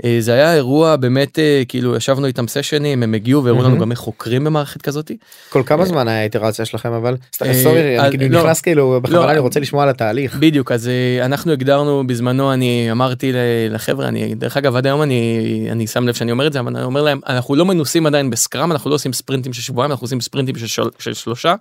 אה, 0.06 0.18
זה 0.20 0.34
היה 0.34 0.56
אירוע 0.56 0.96
באמת 0.96 1.40
אה, 1.40 1.64
כאילו 1.68 1.96
ישבנו 1.96 2.26
איתם 2.26 2.48
סשנים 2.48 3.04
הם 3.04 3.14
הגיעו 3.14 3.44
והראו 3.44 3.64
לנו. 3.64 3.80
גם 3.80 3.92
איך 3.92 4.00
חוקרים 4.00 4.44
במערכת 4.44 4.82
כזאת. 4.82 5.12
כל 5.50 5.64
כמה 5.66 5.86
זמן 5.86 6.08
היה 6.08 6.20
האיטרציה 6.20 6.66
שלכם 6.66 6.92
אבל? 6.92 7.18
אה, 7.42 7.54
סורי, 7.54 7.98
אה, 7.98 8.08
אני 8.08 8.18
כאילו 8.18 8.36
לא. 8.36 8.44
נכנס 8.44 8.62
כאילו 8.62 9.00
בכוונה 9.04 9.26
לא, 9.26 9.32
אני 9.32 9.40
רוצה 9.40 9.60
לשמוע 9.60 9.84
על 9.84 9.90
התהליך. 9.90 10.36
בדיוק 10.36 10.72
אז 10.72 10.88
אה, 10.88 11.26
אנחנו 11.26 11.52
הגדרנו 11.52 12.08
בזמנו 12.08 12.54
אני 12.54 12.88
אמרתי 12.92 13.32
לחבר'ה 13.70 14.08
אני 14.08 14.36
דרך 14.36 14.58
אגב 14.58 14.76
עד 14.76 14.86
היום 14.86 15.02
אני 15.02 15.68
אני 15.72 15.88
שם 15.88 16.08
לב 16.08 16.14
שאני 16.14 16.32
אומר 16.32 16.48
את 16.48 16.54
זה 16.54 16.60
אבל 16.60 16.76
אני 16.76 16.86
אומר 16.86 17.02
להם 17.02 17.20
אנחנו 17.28 17.56
לא 17.56 17.66
מנוסים 17.66 18.06
עדיין 18.06 18.30
ב 18.30 18.37
scrum 18.37 18.72
אנחנו 18.72 18.90
לא 18.90 18.96
עושים 18.96 19.14
ספרינטים 19.14 19.54
של 19.54 19.62
שבועיים 19.62 19.92
אנחנו 19.92 20.06
עושים 20.06 20.22
ספרינטים 20.22 20.56
של 21.00 21.14
שלושה. 21.14 21.56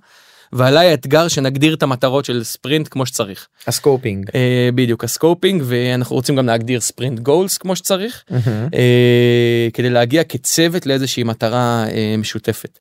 ועליי 0.52 0.90
האתגר 0.90 1.28
שנגדיר 1.28 1.74
את 1.74 1.82
המטרות 1.82 2.24
של 2.24 2.44
ספרינט 2.44 2.88
כמו 2.90 3.06
שצריך 3.06 3.46
ה 3.66 3.73
scoping. 3.73 4.26
אה, 4.34 4.68
בדיוק 4.74 5.04
ה 5.04 5.12
scoping 5.12 5.62
ואנחנו 5.66 6.16
רוצים 6.16 6.36
גם 6.36 6.46
להגדיר 6.46 6.80
sprint 6.80 7.18
goals 7.18 7.58
כמו 7.58 7.76
שצריך 7.76 8.24
מהמם. 8.30 8.68
אה, 8.74 9.68
כדי 9.72 9.90
להגיע 9.90 10.24
כצוות 10.24 10.86
לאיזושהי 10.86 11.22
מטרה 11.24 11.84
אה, 11.90 12.14
משותפת 12.18 12.78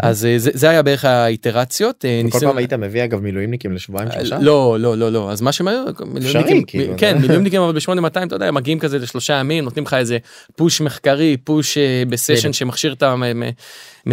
אז 0.00 0.26
אה, 0.26 0.38
זה, 0.38 0.50
זה 0.54 0.70
היה 0.70 0.82
בערך 0.82 1.04
האיטרציות. 1.04 2.04
אה, 2.04 2.20
ניסינו- 2.24 2.48
פעם 2.50 2.58
היית 2.58 2.72
מביא 2.72 3.04
אגב 3.04 3.20
מילואימניקים 3.20 3.72
לשבועיים 3.72 4.10
שלושה? 4.12 4.38
לא 4.40 4.76
לא 4.80 4.96
לא 4.98 5.12
לא 5.12 5.30
אז 5.32 5.40
מה 5.40 5.50
היו 5.66 5.84
מילואימניקים- 6.04 6.64
כאילו, 6.66 6.94
כן 6.96 7.12
זה- 7.14 7.20
מילואימניקים 7.22 7.60
אבל 7.60 7.72
ב-8200 7.72 7.86
אתה 8.26 8.34
יודע 8.36 8.50
מגיעים 8.50 8.78
כזה 8.78 8.98
לשלושה 8.98 9.34
ימים 9.34 9.64
נותנים 9.64 9.84
לך 9.84 9.94
איזה 9.94 10.18
פוש 10.56 10.80
מחקרי 10.80 11.36
פוש 11.44 11.78
אה, 11.78 12.02
בסשן. 12.08 12.52
שמכשיר 12.52 12.92
את 12.92 13.02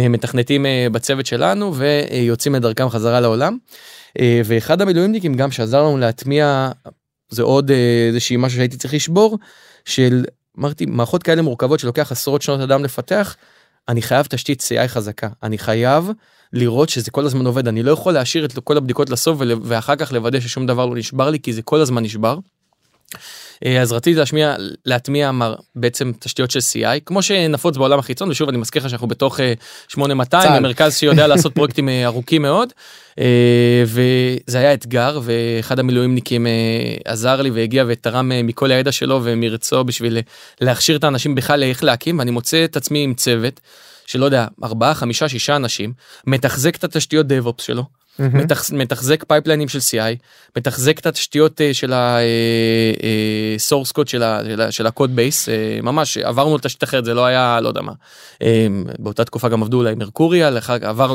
המתכנתים 0.04 0.66
אה, 0.66 0.86
בצוות 0.92 1.26
שלנו 1.26 1.74
ויוצאים 1.74 2.54
לדרכם 2.54 2.88
חזרה 2.88 3.20
לעולם. 3.20 3.58
אה, 4.20 4.40
ואחד 4.44 4.82
המילואימניקים 4.82 5.34
גם 5.34 5.50
שעזר 5.50 5.82
לנו 5.82 5.98
להטמיע 5.98 6.70
זה 7.28 7.42
עוד 7.42 7.70
אה, 7.70 8.06
איזושהי 8.08 8.36
משהו 8.36 8.56
שהייתי 8.56 8.76
צריך 8.76 8.94
לשבור 8.94 9.38
של 9.84 10.24
אמרתי 10.58 10.86
מערכות 10.86 11.22
כאלה 11.22 11.42
מורכבות 11.42 11.80
שלוקח 11.80 12.12
עשרות 12.12 12.42
שנות 12.42 12.60
אדם 12.60 12.84
לפתח 12.84 13.36
אני 13.88 14.02
חייב 14.02 14.26
תשתית 14.26 14.62
CI 14.62 14.88
חזקה 14.88 15.28
אני 15.42 15.58
חייב 15.58 16.10
לראות 16.52 16.88
שזה 16.88 17.10
כל 17.10 17.24
הזמן 17.24 17.46
עובד 17.46 17.68
אני 17.68 17.82
לא 17.82 17.90
יכול 17.90 18.12
להשאיר 18.12 18.44
את 18.44 18.58
כל 18.64 18.76
הבדיקות 18.76 19.10
לסוף 19.10 19.38
ואחר 19.62 19.96
כך 19.96 20.12
לוודא 20.12 20.40
ששום 20.40 20.66
דבר 20.66 20.86
לא 20.86 20.96
נשבר 20.96 21.30
לי 21.30 21.40
כי 21.40 21.52
זה 21.52 21.62
כל 21.62 21.80
הזמן 21.80 22.02
נשבר. 22.02 22.38
אה, 23.64 23.82
אז 23.82 23.92
רציתי 23.92 24.18
להשמיע 24.18 24.56
להטמיע 24.86 25.32
מר, 25.32 25.54
בעצם 25.74 26.12
תשתיות 26.18 26.50
של 26.50 26.58
CI 26.58 27.00
כמו 27.06 27.22
שנפוץ 27.22 27.76
בעולם 27.76 27.98
החיצון 27.98 28.30
ושוב 28.30 28.48
אני 28.48 28.58
מזכיר 28.58 28.82
לך 28.82 28.90
שאנחנו 28.90 29.06
בתוך 29.06 29.40
אה, 29.40 29.52
8200 29.88 30.42
צה"ל. 30.42 30.60
מרכז 30.60 30.96
שיודע 30.96 31.26
לעשות 31.36 31.54
פרויקטים 31.54 31.88
אה, 31.88 32.06
ארוכים 32.06 32.42
מאוד. 32.42 32.72
אה, 33.18 33.84
וזה 33.86 34.58
היה 34.58 34.72
אתגר 34.74 35.20
ואחד 35.22 35.78
המילואימניקים 35.78 36.46
אה, 36.46 36.52
עזר 37.04 37.42
לי 37.42 37.50
והגיע 37.50 37.84
ותרם 37.88 38.32
אה, 38.32 38.42
מכל 38.42 38.70
הידע 38.70 38.92
שלו 38.92 39.20
ומרצו 39.22 39.84
בשביל 39.84 40.16
אה, 40.16 40.22
להכשיר 40.60 40.96
את 40.96 41.04
האנשים 41.04 41.34
בכלל 41.34 41.60
לאיך 41.60 41.84
להקים. 41.84 42.18
ואני 42.18 42.30
מוצא 42.30 42.64
את 42.64 42.76
עצמי 42.76 43.04
עם 43.04 43.14
צוות 43.14 43.60
שלא 44.06 44.24
יודע 44.24 44.46
ארבעה 44.64 44.94
חמישה 44.94 45.28
שישה 45.28 45.56
אנשים 45.56 45.92
מתחזק 46.26 46.76
את 46.76 46.84
התשתיות 46.84 47.26
DevOps 47.26 47.62
שלו 47.62 47.84
מתחזק 48.72 49.24
pipeline 49.24 49.59
ים 49.59 49.68
של 49.68 49.78
CI, 49.78 50.16
מתחזק 50.56 50.98
את 50.98 51.06
התשתיות 51.06 51.60
אה, 51.60 51.74
של 51.74 51.92
ה-source 51.92 53.92
code 53.98 54.06
של 54.10 54.22
ה- 54.22 54.40
של 54.46 54.60
ה- 54.60 54.70
של 54.72 54.86
ה 54.86 54.92
code 54.92 55.16
base, 55.16 55.48
ממש 55.82 56.18
עברנו 56.18 56.56
לתשתית 56.56 56.84
אחרת 56.84 57.04
זה 57.04 57.14
לא 57.14 57.26
היה 57.26 57.58
לא 57.62 57.68
יודע 57.68 57.80
מה. 57.80 57.92
אה, 58.42 58.66
באותה 58.98 59.24
תקופה 59.24 59.48
גם 59.48 59.62
עבדו 59.62 59.76
על 59.76 59.94
Mercurial, 59.94 60.58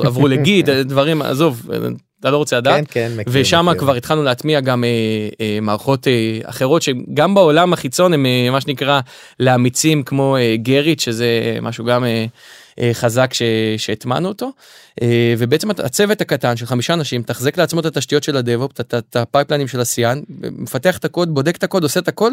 עברו 0.06 0.28
ל 0.28 0.36
Git, 0.36 0.70
אה, 0.70 0.84
דברים 0.94 1.22
עזוב, 1.22 1.70
אה, 1.74 1.78
אתה 2.20 2.32
לא 2.32 2.38
רוצה 2.38 2.58
לדעת. 2.58 2.76
כן 2.88 2.92
כן 2.92 3.12
מכיר, 3.18 3.34
ושם. 3.36 3.68
כבר 3.78 3.96
התחלנו 3.96 4.24
להטמיע 4.24 4.60
גם 4.60 4.84
אה, 4.84 4.90
אה, 5.42 5.58
מערכות 5.62 6.08
אה, 6.08 6.12
אחרות 6.44 6.82
שגם 6.82 7.36
בעולם 7.36 7.74
החיצון 7.74 8.14
הם 8.14 8.26
אה, 8.26 8.48
מה 8.52 8.62
שנקרא 8.62 9.00
לאמיצים 9.40 10.04
כמו 10.04 10.38
אה, 10.38 10.56
Gerrit 10.58 11.00
שזה 11.00 11.28
משהו 11.62 11.86
גם 11.86 12.04
אה, 12.04 12.10
אה, 12.10 12.26
חזק 12.94 13.34
ש- 13.34 13.42
שהטמענו 13.78 14.28
אותו 14.28 14.52
אה, 15.02 15.34
ובעצם 15.38 15.72
הצוות 15.72 16.22
הקטן 16.22 16.58
של 16.58 16.66
חמישה 16.66 16.94
אנשים 16.94 17.24
תחזק 17.24 17.58
לעצמו 17.58 17.80
את 17.80 17.86
התשתיות 17.86 18.24
של 18.24 18.38
ה 18.38 18.43
DevOps 18.43 18.72
את- 18.80 19.16
ה 19.16 19.21
pipeline 19.21 19.58
ים 19.58 19.68
של 19.68 19.80
ה 19.80 19.93
CI 19.93 20.20
מפתח 20.52 20.98
את 20.98 21.06
הקוד 21.06 21.34
בודק 21.34 21.56
את 21.56 21.64
הקוד 21.64 21.84
עושה 21.84 22.00
את 22.00 22.08
הכל 22.08 22.32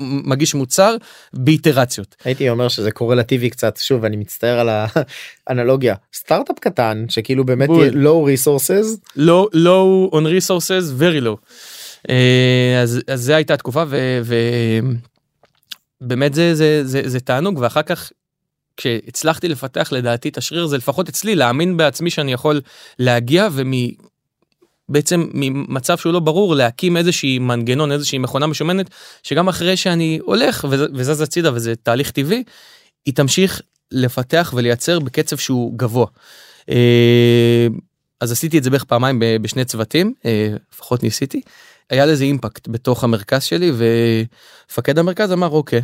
ומגיש 0.00 0.54
מוצר 0.54 0.96
באיטרציות. 1.32 2.16
הייתי 2.24 2.50
אומר 2.50 2.68
שזה 2.68 2.90
קורלטיבי 2.90 3.50
קצת 3.50 3.76
שוב 3.76 4.04
אני 4.04 4.16
מצטער 4.16 4.58
על 4.60 4.68
האנלוגיה 5.46 5.94
סטארט-אפ 6.14 6.58
קטן 6.58 7.04
שכאילו 7.08 7.44
באמת 7.44 7.68
בול. 7.68 7.80
יהיה 7.82 7.92
low 7.92 8.26
resources 8.26 8.86
low 9.18 9.54
low 9.54 10.12
on 10.14 10.24
resources 10.40 11.00
very 11.00 11.24
low. 11.24 11.36
אה, 12.10 12.80
אז, 12.82 13.00
אז 13.06 13.20
זה 13.22 13.36
הייתה 13.36 13.54
התקופה 13.54 13.84
ובאמת 16.00 16.34
זה, 16.34 16.54
זה, 16.54 16.80
זה, 16.84 17.02
זה 17.04 17.20
תענוג 17.20 17.58
ואחר 17.58 17.82
כך 17.82 18.12
כשהצלחתי 18.76 19.48
לפתח 19.48 19.92
לדעתי 19.92 20.28
את 20.28 20.38
השריר 20.38 20.66
זה 20.66 20.76
לפחות 20.76 21.08
אצלי 21.08 21.34
להאמין 21.34 21.76
בעצמי 21.76 22.10
שאני 22.10 22.32
יכול 22.32 22.60
להגיע 22.98 23.48
ומ... 23.52 23.72
בעצם 24.88 25.28
ממצב 25.34 25.98
שהוא 25.98 26.12
לא 26.12 26.20
ברור 26.20 26.54
להקים 26.54 26.96
איזושהי 26.96 27.38
מנגנון 27.38 27.92
איזושהי 27.92 28.18
מכונה 28.18 28.46
משומנת 28.46 28.90
שגם 29.22 29.48
אחרי 29.48 29.76
שאני 29.76 30.18
הולך 30.22 30.64
וזז 30.94 31.20
הצידה 31.20 31.54
וזה 31.54 31.76
תהליך 31.76 32.10
טבעי 32.10 32.44
היא 33.06 33.14
תמשיך 33.14 33.60
לפתח 33.92 34.54
ולייצר 34.56 34.98
בקצב 34.98 35.36
שהוא 35.36 35.78
גבוה. 35.78 36.06
אה, 36.68 37.66
אז 38.20 38.32
עשיתי 38.32 38.58
את 38.58 38.64
זה 38.64 38.70
בערך 38.70 38.84
פעמיים 38.84 39.22
בשני 39.42 39.64
צוותים 39.64 40.14
אה, 40.24 40.48
לפחות 40.72 41.02
ניסיתי 41.02 41.40
היה 41.90 42.06
לזה 42.06 42.24
אימפקט 42.24 42.68
בתוך 42.68 43.04
המרכז 43.04 43.42
שלי 43.42 43.72
ומפקד 43.74 44.98
המרכז 44.98 45.32
אמר 45.32 45.48
אוקיי 45.48 45.82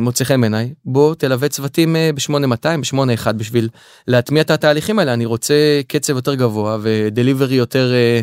מוצא 0.00 0.24
חן 0.24 0.40
בעיניי 0.40 0.72
בוא 0.84 1.14
תלווה 1.14 1.48
צוותים 1.48 1.96
אה, 1.96 2.10
ב-8200 2.14 2.96
ב-81 2.96 3.32
בשביל 3.32 3.68
להטמיע 4.08 4.42
את 4.42 4.50
התהליכים 4.50 4.98
האלה. 4.98 5.14
אני 5.14 5.24
רוצה 5.24 5.80
קצב 5.88 6.16
יותר 6.16 6.34
גבוה 6.34 6.78
ודליברי 6.82 7.54
יותר 7.54 7.92
אה, 7.92 7.96
אה, 7.96 8.20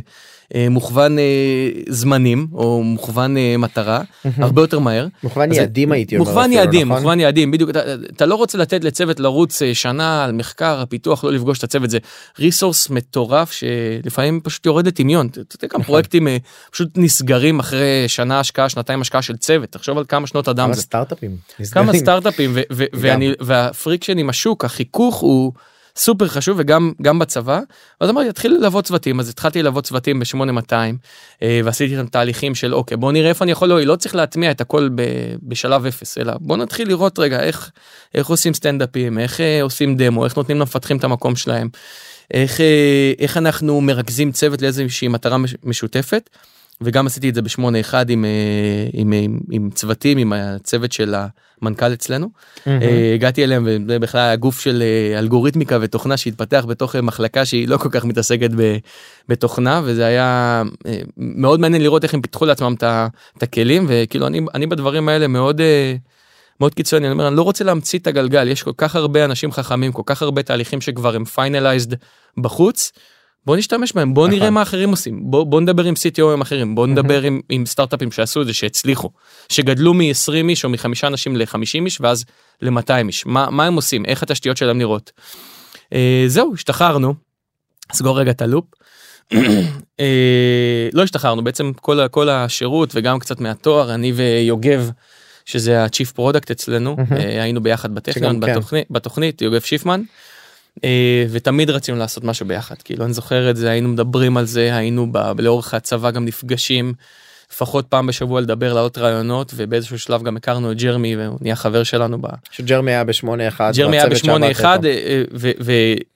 מוכוון 0.70 1.20
אה, 1.20 1.70
זמנים 1.89 2.48
או 2.53 2.84
מוכוון 2.84 3.38
אה, 3.38 3.55
מטרה 3.58 4.01
הרבה 4.38 4.62
יותר 4.62 4.79
מהר. 4.79 5.08
מוכוון 5.24 5.51
יעדים 5.51 5.91
הייתי 5.91 6.15
אומר 6.17 6.27
מוכוון 6.27 6.46
אפילו, 6.46 6.60
יעדים, 6.60 6.88
נכון? 6.88 6.98
מוכוון 6.98 7.20
יעדים, 7.20 7.51
בדיוק, 7.51 7.70
אתה, 7.70 7.79
אתה 7.93 8.25
לא 8.25 8.36
רוצה 8.36 8.58
לתת 8.58 8.84
לצוות 8.84 9.20
לרוץ 9.20 9.62
אה, 9.62 9.75
שנה 9.75 10.24
על 10.24 10.31
מחקר, 10.31 10.81
הפיתוח, 10.81 11.24
לא 11.24 11.31
לפגוש 11.31 11.58
את 11.58 11.63
הצוות, 11.63 11.89
זה 11.89 11.98
resource 12.39 12.89
מטורף 12.89 13.51
שלפעמים 13.51 14.39
פשוט 14.43 14.65
יורד 14.65 14.88
לטמיון, 14.88 15.27
אתה 15.27 15.39
יודע, 15.39 15.48
נכון. 15.63 15.79
גם 15.79 15.84
פרויקטים 15.84 16.27
אה, 16.27 16.38
פשוט 16.72 16.89
נסגרים 16.96 17.60
אחרי 17.60 18.03
שנה 18.08 18.39
השקעה, 18.39 18.70
שנתיים 18.70 19.01
השקעה 19.01 19.22
של 19.22 19.38
צוות, 19.38 19.70
תחשוב 19.70 19.98
על 19.98 20.03
כמה 20.08 20.27
שנות 20.27 20.48
אדם 20.48 20.65
כמה 20.65 20.74
זה. 20.74 20.81
סטארט-אפים. 20.81 21.31
כמה. 21.72 21.93
סטארט-אפים 21.93 22.51
ו- 22.53 22.86
ואני 22.93 23.34
וה 23.39 23.55
friction 23.55 24.17
עם 24.17 24.29
השוק 24.29 24.65
החיכוך 24.65 25.15
הוא 25.15 25.51
סופר 25.95 26.27
חשוב 26.27 26.57
וגם 26.60 26.91
גם 27.01 27.19
בצבא. 27.19 27.60
אז 28.00 28.10
אמרתי 28.10 28.29
תתחיל 28.31 28.53
ללוות 28.53 28.86
צוותים. 28.86 29.19
אז 29.19 29.29
התחלתי 29.29 29.62
ללוות 29.62 29.83
צוותים 29.86 30.19
ב-8200 30.19 30.74
אה, 31.43 31.62
ועשיתי 31.65 31.93
איתם 31.98 32.07
תהליכים 32.07 32.55
של 32.55 32.74
אוקיי 32.74 32.98
בוא 32.98 33.12
נראה 33.12 33.29
איפה 33.29 33.43
אני 33.43 33.51
יכול. 33.51 33.67
להועיל 33.67 33.88
לא 33.88 33.95
צריך 33.95 34.15
להטמיע 34.15 34.51
את 34.51 34.62
הכל 34.62 34.89
ב- 34.95 35.01
בשלב 35.43 35.86
אפס 35.86 36.17
אלא 36.17 36.33
בוא 36.39 36.57
נתחיל 36.57 36.88
לראות 36.88 37.19
רגע 37.19 37.39
איך 37.43 37.71
איך 38.15 38.27
עושים 38.27 38.53
סטנדאפים 38.53 39.19
איך 39.19 39.41
אה, 39.41 39.62
עושים 39.63 39.95
דמו 39.98 40.25
איך 40.25 40.38
נותנים 40.38 40.60
למפתחים 40.60 40.98
את 40.98 41.03
המקום 41.03 41.36
שלהם 41.36 41.69
איך 42.33 42.62
אה, 42.62 43.13
איך 43.19 43.38
אנחנו 43.38 43.81
מרכזים 43.81 44.31
צוות 44.31 44.62
לאיזושהי 44.62 45.07
מטרה 45.07 45.38
מש- 45.38 45.55
משותפת. 45.63 46.29
וגם 46.81 47.07
עשיתי 47.07 47.29
את 47.29 47.35
זה 47.35 47.41
ב-81 47.41 47.93
עם, 48.09 48.25
אה, 48.25 48.29
עם, 48.93 49.11
עם, 49.11 49.39
עם 49.51 49.69
צוותים 49.69 50.17
עם 50.17 50.33
הצוות 50.33 50.91
של 50.91 51.15
המנכ"ל 51.61 51.93
אצלנו. 51.93 52.29
אה, 52.67 53.11
הגעתי 53.15 53.43
אליהם 53.43 53.63
וזה 53.67 54.00
בכלל 54.00 54.21
היה 54.21 54.35
גוף 54.35 54.59
של 54.59 54.83
אה, 54.85 55.19
אלגוריתמיקה 55.19 55.77
ותוכנה 55.81 56.17
שהתפתח 56.17 56.65
בתוך 56.67 56.95
אה, 56.95 57.01
מחלקה 57.01 57.45
שהיא 57.45 57.67
לא 57.67 57.77
כל 57.77 57.89
כך 57.91 58.05
מתעסקת 58.05 58.50
ב- 58.55 58.77
בתוכנה 59.29 59.81
וזה 59.83 60.05
היה 60.05 60.63
אה, 60.85 61.00
מאוד 61.17 61.59
מעניין 61.59 61.81
לראות 61.81 62.03
איך 62.03 62.13
הם 62.13 62.21
פיתחו 62.21 62.45
לעצמם 62.45 62.75
את 63.38 63.43
הכלים 63.43 63.85
וכאילו 63.88 64.27
אני 64.27 64.41
אני 64.53 64.67
בדברים 64.67 65.09
האלה 65.09 65.27
מאוד. 65.27 65.61
אה, 65.61 65.95
מאוד 66.61 66.73
קיצוני 66.73 67.05
אני 67.05 67.13
אומר 67.13 67.27
אני 67.27 67.35
לא 67.35 67.41
רוצה 67.41 67.63
להמציא 67.63 68.00
את 68.00 68.07
הגלגל 68.07 68.47
יש 68.47 68.63
כל 68.63 68.71
כך 68.77 68.95
הרבה 68.95 69.25
אנשים 69.25 69.51
חכמים 69.51 69.91
כל 69.91 70.01
כך 70.05 70.21
הרבה 70.21 70.43
תהליכים 70.43 70.81
שכבר 70.81 71.15
הם 71.15 71.25
finalized 71.25 71.95
בחוץ. 72.38 72.91
בוא 73.45 73.57
נשתמש 73.57 73.93
בהם 73.93 74.13
בוא 74.13 74.27
נראה 74.27 74.39
נכון. 74.39 74.53
מה 74.53 74.62
אחרים 74.62 74.89
עושים 74.89 75.19
בוא 75.24 75.43
בוא 75.43 75.62
נדבר 75.62 75.83
עם 75.83 75.93
CTO 75.93 76.22
ים 76.22 76.41
אחרים 76.41 76.75
בוא 76.75 76.88
נדבר 76.88 77.21
עם, 77.21 77.41
עם 77.50 77.65
סטארט-אפים 77.65 78.12
שעשו 78.12 78.41
את 78.41 78.48
זה 78.48 78.53
שהצליחו 78.53 79.10
שגדלו 79.50 79.93
מ-20 79.93 80.50
איש 80.50 80.65
או 80.65 80.69
מחמישה 80.69 81.07
אנשים 81.07 81.36
ל-50 81.36 81.86
איש 81.86 82.01
ואז 82.01 82.25
ל-200 82.62 83.07
איש 83.07 83.25
מה 83.25 83.50
מה 83.50 83.65
הם 83.65 83.74
עושים 83.74 84.05
איך 84.05 84.24
התשתיות 84.24 84.57
שלהם 84.57 84.77
נראות. 84.77 85.12
אה, 85.93 86.24
זהו 86.27 86.53
השתחררנו. 86.53 87.13
סגור 87.93 88.19
רגע 88.19 88.31
את 88.31 88.41
ה 88.41 88.45
loop. 88.45 88.65
אה, 90.00 90.89
לא 90.93 91.03
השתחררנו 91.03 91.43
בעצם 91.43 91.71
כל 91.81 92.07
כל 92.12 92.29
השירות 92.29 92.89
וגם 92.93 93.19
קצת 93.19 93.41
מהתואר 93.41 93.93
אני 93.93 94.12
ויוגב 94.12 94.89
שזה 95.45 95.83
ה-chief 95.83 96.17
product 96.17 96.51
אצלנו. 96.51 96.98
אה, 97.12 97.43
היינו 97.43 97.63
ביחד 97.63 97.95
בטכניון 97.95 98.45
כן. 98.45 98.51
בתוכנית 98.51 98.88
בתוכנית 98.91 99.41
יוגב 99.41 99.62
שיפמן. 99.62 100.01
אה, 100.83 101.25
ותמיד 101.31 101.69
רצינו 101.69 101.97
לעשות 101.97 102.23
משהו 102.23 102.45
ביחד 102.45 102.75
כאילו 102.83 103.05
אני 103.05 103.13
זוכר 103.13 103.49
את 103.49 103.55
זה 103.55 103.69
היינו 103.69 103.89
מדברים 103.89 104.37
על 104.37 104.45
זה 104.45 104.75
היינו 104.75 105.07
ב- 105.11 105.41
לאורך 105.41 105.73
הצבא 105.73 106.11
גם 106.11 106.25
נפגשים. 106.25 106.93
לפחות 107.53 107.85
פעם 107.89 108.07
בשבוע 108.07 108.41
לדבר 108.41 108.73
לעוד 108.73 108.97
רעיונות 108.97 109.51
ובאיזשהו 109.55 109.99
שלב 109.99 110.23
גם 110.23 110.37
הכרנו 110.37 110.71
את 110.71 110.77
ג'רמי 110.77 111.15
והוא 111.15 111.37
נהיה 111.41 111.55
חבר 111.55 111.83
שלנו. 111.83 112.21
ב... 112.21 112.25
שג'רמי 112.51 112.91
היה 112.91 113.03
בשמונה 113.03 113.47
אחד. 113.47 113.71
ג'רמי 113.75 113.95
היה 113.97 114.03
והצוות 114.03 114.19
בשמונה 114.23 114.45
שעבדת 114.45 114.59
אחד 114.59 114.85
איתו. 114.85 115.07
אה, 115.07 115.23
ו- 115.33 115.51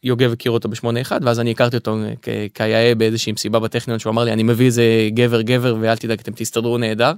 ויוגב 0.04 0.32
הכיר 0.32 0.52
אותו 0.52 0.70
בשמונה 0.70 1.02
אחד 1.02 1.20
ואז 1.24 1.40
אני 1.40 1.52
הכרתי 1.52 1.78
אותו 1.78 1.98
כ- 2.22 2.30
כיאה 2.54 2.96
באיזושהי 2.98 3.32
מסיבה 3.32 3.60
בטכניון 3.60 4.00
שהוא 4.00 4.12
אמר 4.12 4.24
לי 4.24 4.34
אני 4.34 4.44
מביא 4.44 4.66
איזה 4.66 4.84
גבר 5.14 5.42
גבר 5.42 5.76
ואל 5.82 5.96
תדאג 5.98 6.20
אתם 6.20 6.32
תסתדרו 6.36 6.78
נהדר. 6.78 7.12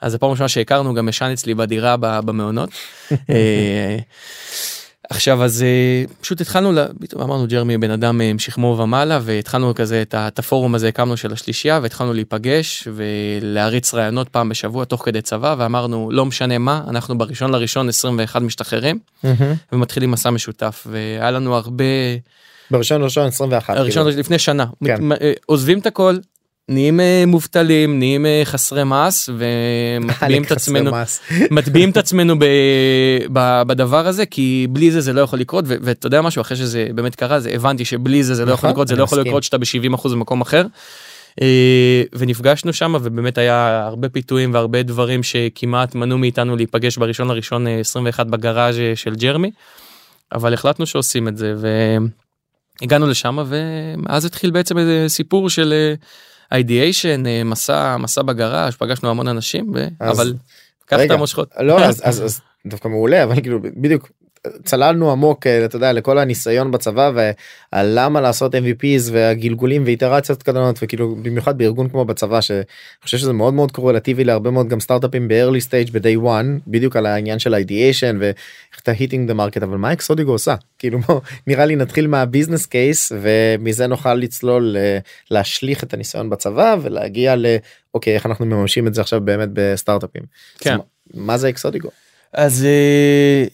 אז 0.00 0.14
הפעם 0.14 0.28
הראשונה 0.28 0.48
שהכרנו 0.48 0.94
גם 0.94 1.08
ישן 1.08 1.30
אצלי 1.32 1.54
בדירה 1.54 1.96
במעונות. 2.00 2.70
אה, 5.12 5.16
עכשיו 5.16 5.44
אז 5.44 5.62
אה, 5.62 6.04
פשוט 6.20 6.40
התחלנו 6.40 6.80
פתאום 7.00 7.22
אמרנו 7.22 7.46
ג'רמי 7.46 7.78
בן 7.78 7.90
אדם 7.90 8.20
אה, 8.20 8.32
משכמו 8.32 8.78
ומעלה 8.82 9.18
והתחלנו 9.22 9.74
כזה 9.74 10.02
את 10.12 10.38
הפורום 10.38 10.74
הזה 10.74 10.88
הקמנו 10.88 11.16
של 11.16 11.32
השלישייה 11.32 11.80
והתחלנו 11.82 12.12
להיפגש 12.12 12.88
ולהריץ 12.94 13.94
רעיונות 13.94 14.28
פעם 14.28 14.48
בשבוע 14.48 14.84
תוך 14.84 15.04
כדי 15.04 15.22
צבא 15.22 15.54
ואמרנו 15.58 16.10
לא 16.12 16.26
משנה 16.26 16.58
מה 16.58 16.84
אנחנו 16.88 17.18
בראשון 17.18 17.50
לראשון 17.52 17.88
21 17.88 18.42
משתחררים. 18.42 18.98
ומתחילים 19.72 20.10
מסע 20.10 20.30
משותף 20.30 20.86
והיה 20.90 21.30
לנו 21.30 21.56
הרבה 21.56 21.84
בראשון 22.70 23.02
ראשון 23.02 23.26
21. 23.26 23.76
הראשון 23.76 24.04
כאילו. 24.04 24.20
לפני 24.20 24.38
שנה 24.38 24.66
כן. 24.84 25.12
אה, 25.12 25.32
עוזבים 25.46 25.78
את 25.78 25.86
הכל 25.86 26.16
נהיים 26.68 27.00
אה, 27.00 27.24
מובטלים 27.26 27.98
נהיים 27.98 28.26
אה, 28.26 28.42
חסרי 28.44 28.84
מס 28.84 29.28
ומטביעים 29.38 30.42
את 30.42 30.52
עצמנו. 30.52 30.90
מטביעים 31.50 31.90
את 31.90 31.96
עצמנו 31.96 32.38
ב, 32.38 32.44
ב, 33.32 33.62
בדבר 33.66 34.06
הזה 34.06 34.26
כי 34.26 34.66
בלי 34.70 34.90
זה 34.90 35.00
זה 35.00 35.12
לא 35.12 35.20
יכול 35.20 35.38
לקרות 35.38 35.64
ואתה 35.68 36.06
יודע 36.06 36.22
משהו 36.22 36.40
אחרי 36.40 36.56
שזה 36.56 36.88
באמת 36.94 37.14
קרה 37.14 37.40
זה 37.40 37.50
הבנתי 37.50 37.84
שבלי 37.84 38.22
זה 38.22 38.34
זה 38.34 38.44
לא 38.44 38.52
יכול 38.52 38.58
נכון, 38.58 38.70
לקרות 38.70 38.88
זה 38.88 38.96
לא 38.96 39.02
יכול. 39.02 39.20
לקרות 39.20 39.42
שאתה 39.42 39.58
ב-70% 39.58 40.08
במקום 40.08 40.40
אחר. 40.40 40.66
אה, 41.42 42.02
ונפגשנו 42.12 42.72
שם 42.72 42.94
ובאמת 43.02 43.38
היה 43.38 43.84
הרבה 43.86 44.08
פיתויים 44.08 44.54
והרבה 44.54 44.82
דברים 44.82 45.22
שכמעט 45.22 45.94
מנעו 45.94 46.18
מאיתנו 46.18 46.56
להיפגש 46.56 46.98
בראשון 46.98 47.28
לראשון 47.28 47.66
אה, 47.66 47.80
21 47.80 48.26
בגראז' 48.26 48.76
של 48.94 49.14
ג'רמי. 49.14 49.50
אבל 50.32 50.54
החלטנו 50.54 50.86
שעושים 50.86 51.28
את 51.28 51.36
זה 51.36 51.54
והגענו 52.80 53.06
לשם 53.06 53.38
ואז 53.48 54.24
התחיל 54.24 54.50
בעצם 54.50 54.78
איזה 54.78 55.04
סיפור 55.08 55.50
של 55.50 55.94
אידיאשן 56.52 57.22
מסע 57.44 57.96
מסע 57.96 58.22
בגראז' 58.22 58.74
פגשנו 58.76 59.10
המון 59.10 59.28
אנשים 59.28 59.72
ו... 59.74 59.86
אז- 60.00 60.20
אבל 60.20 60.34
קח 60.84 60.98
את 61.06 61.10
המושכות. 61.10 61.54
לא 61.60 61.84
אז, 61.84 62.00
אז, 62.08 62.24
אז 62.24 62.40
דווקא 62.66 62.88
מעולה 62.88 63.24
אבל 63.24 63.40
כאילו 63.40 63.58
בדיוק 63.62 64.10
צללנו 64.64 65.12
עמוק 65.12 65.46
אה, 65.46 65.64
אתה 65.64 65.76
יודע 65.76 65.92
לכל 65.92 66.18
הניסיון 66.18 66.70
בצבא 66.70 67.10
ועל 67.14 67.92
למה 67.94 68.20
לעשות 68.20 68.54
MVPs 68.54 69.10
והגלגולים 69.12 69.82
ואיטרציות 69.84 70.42
קטנות 70.42 70.78
וכאילו 70.82 71.16
במיוחד 71.22 71.58
בארגון 71.58 71.88
כמו 71.88 72.04
בצבא 72.04 72.40
שאני 72.40 72.62
חושב 73.04 73.18
שזה 73.18 73.32
מאוד 73.32 73.54
מאוד 73.54 73.72
קורלטיבי 73.72 74.24
להרבה 74.24 74.50
מאוד 74.50 74.68
גם 74.68 74.80
סטארט-אפים 74.80 75.28
ב-early 75.28 75.68
stage 75.68 75.92
ב-day 75.92 76.24
one 76.24 76.60
בדיוק 76.66 76.96
על 76.96 77.06
העניין 77.06 77.38
של 77.38 77.54
ה-ideation 77.54 78.16
ואיך 78.20 78.80
אתה 78.82 78.92
hitting 78.92 79.30
the 79.30 79.34
market 79.34 79.64
אבל 79.64 79.76
מה 79.76 79.92
אקסודיגו 79.92 80.32
עושה 80.32 80.54
כאילו 80.78 80.98
בוא 80.98 81.20
נראה 81.46 81.64
לי 81.64 81.76
נתחיל 81.76 82.06
מה 82.06 82.18
business 82.18 82.66
case 82.66 83.12
ומזה 83.20 83.86
נוכל 83.86 84.14
לצלול 84.14 84.76
אה, 84.76 84.98
להשליך 85.30 85.84
את 85.84 85.94
הניסיון 85.94 86.30
בצבא 86.30 86.76
ולהגיע 86.82 87.36
ל... 87.36 87.46
אוקיי 87.94 88.14
איך 88.14 88.26
אנחנו 88.26 88.46
מממשים 88.46 88.86
את 88.86 88.94
זה 88.94 89.00
עכשיו 89.00 89.20
באמת 89.20 89.48
בסטארט-אפים. 89.52 90.22
כן. 90.58 90.76
מה 91.14 91.38
זה 91.38 91.48
Exodigo? 91.48 91.88
אז 92.32 92.64
אה, 92.64 93.44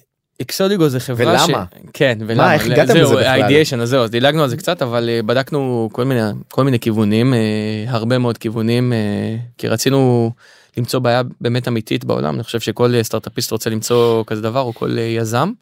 Exodigo 0.43 0.89
זה 0.89 1.01
חברה 1.01 1.33
ולמה? 1.47 1.65
ש... 1.75 1.79
כן 1.93 2.19
ולמה 2.27 2.55
איך 2.55 2.67
הגעתם 2.67 2.93
זהו, 2.93 3.03
לזה 3.03 3.15
בכלל? 3.15 3.27
ה 3.27 3.33
ideation 3.33 3.81
אז 3.81 3.89
זהו 3.89 4.03
אז 4.03 4.11
דילגנו 4.11 4.43
על 4.43 4.49
זה 4.49 4.57
קצת 4.57 4.83
אבל 4.83 5.09
אה, 5.09 5.23
בדקנו 5.23 5.89
כל 5.93 6.05
מיני 6.05 6.21
כל 6.49 6.65
מיני 6.65 6.81
כיוונים 6.81 7.35
אה, 7.35 7.85
הרבה 7.87 8.19
מאוד 8.19 8.39
כיוונים 8.39 8.93
אה, 8.93 9.37
כי 9.59 9.69
רצינו 9.69 10.31
למצוא 10.77 11.01
בעיה 11.01 11.23
באמת 11.41 11.69
אמיתית 11.69 12.05
בעולם 12.05 12.35
אני 12.35 12.43
חושב 12.43 12.61
שכל 12.61 13.03
סטארטאפיסט 13.03 13.51
רוצה 13.51 13.71
למצוא 13.71 14.25
כזה 14.27 14.43
דבר 14.43 14.61
או 14.61 14.75
כל 14.75 14.99
יזם. 14.99 15.53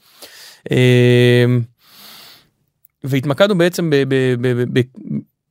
והתמקדנו 3.04 3.58
בעצם. 3.58 3.90
ב, 3.90 3.96
ב, 4.08 4.14
ב, 4.40 4.64
ב 4.78 4.80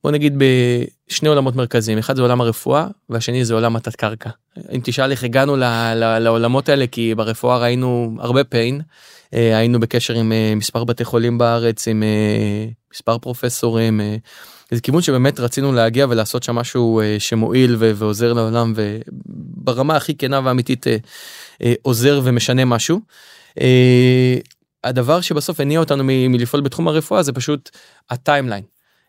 בוא 0.04 0.10
נגיד 0.10 0.42
בשני 1.08 1.28
עולמות 1.28 1.56
מרכזיים 1.56 1.98
אחד 1.98 2.16
זה 2.16 2.22
עולם 2.22 2.40
הרפואה 2.40 2.86
והשני 3.10 3.44
זה 3.44 3.54
עולם 3.54 3.76
התת 3.76 3.96
קרקע. 3.96 4.30
אם 4.72 4.80
תשאל 4.84 5.10
איך 5.10 5.24
הגענו 5.24 5.56
ל, 5.56 5.64
ל, 5.94 6.18
לעולמות 6.18 6.68
האלה 6.68 6.86
כי 6.86 7.14
ברפואה 7.14 7.58
ראינו 7.58 8.16
הרבה 8.20 8.40
pain 8.40 8.82
אה, 9.34 9.58
היינו 9.58 9.80
בקשר 9.80 10.14
עם 10.14 10.32
אה, 10.32 10.54
מספר 10.56 10.84
בתי 10.84 11.04
חולים 11.04 11.38
בארץ 11.38 11.88
עם 11.88 12.02
אה, 12.02 12.66
מספר 12.94 13.18
פרופסורים 13.18 14.00
זה 14.70 14.80
כיוון 14.80 15.02
שבאמת 15.02 15.40
רצינו 15.40 15.72
להגיע 15.72 16.06
ולעשות 16.10 16.42
שם 16.42 16.54
משהו 16.54 17.00
שמועיל 17.18 17.76
ו- 17.78 17.92
ועוזר 17.94 18.32
לעולם 18.32 18.72
וברמה 18.76 19.96
הכי 19.96 20.16
כנה 20.16 20.40
ואמיתית 20.44 20.86
עוזר 21.82 22.20
ומשנה 22.24 22.64
משהו. 22.64 23.00
הדבר 24.84 25.20
שבסוף 25.20 25.60
הניע 25.60 25.80
אותנו 25.80 26.04
מלפעול 26.04 26.62
בתחום 26.62 26.88
הרפואה 26.88 27.22
זה 27.22 27.32
פשוט 27.32 27.70
ה 28.10 28.15
timeline. 28.15 28.62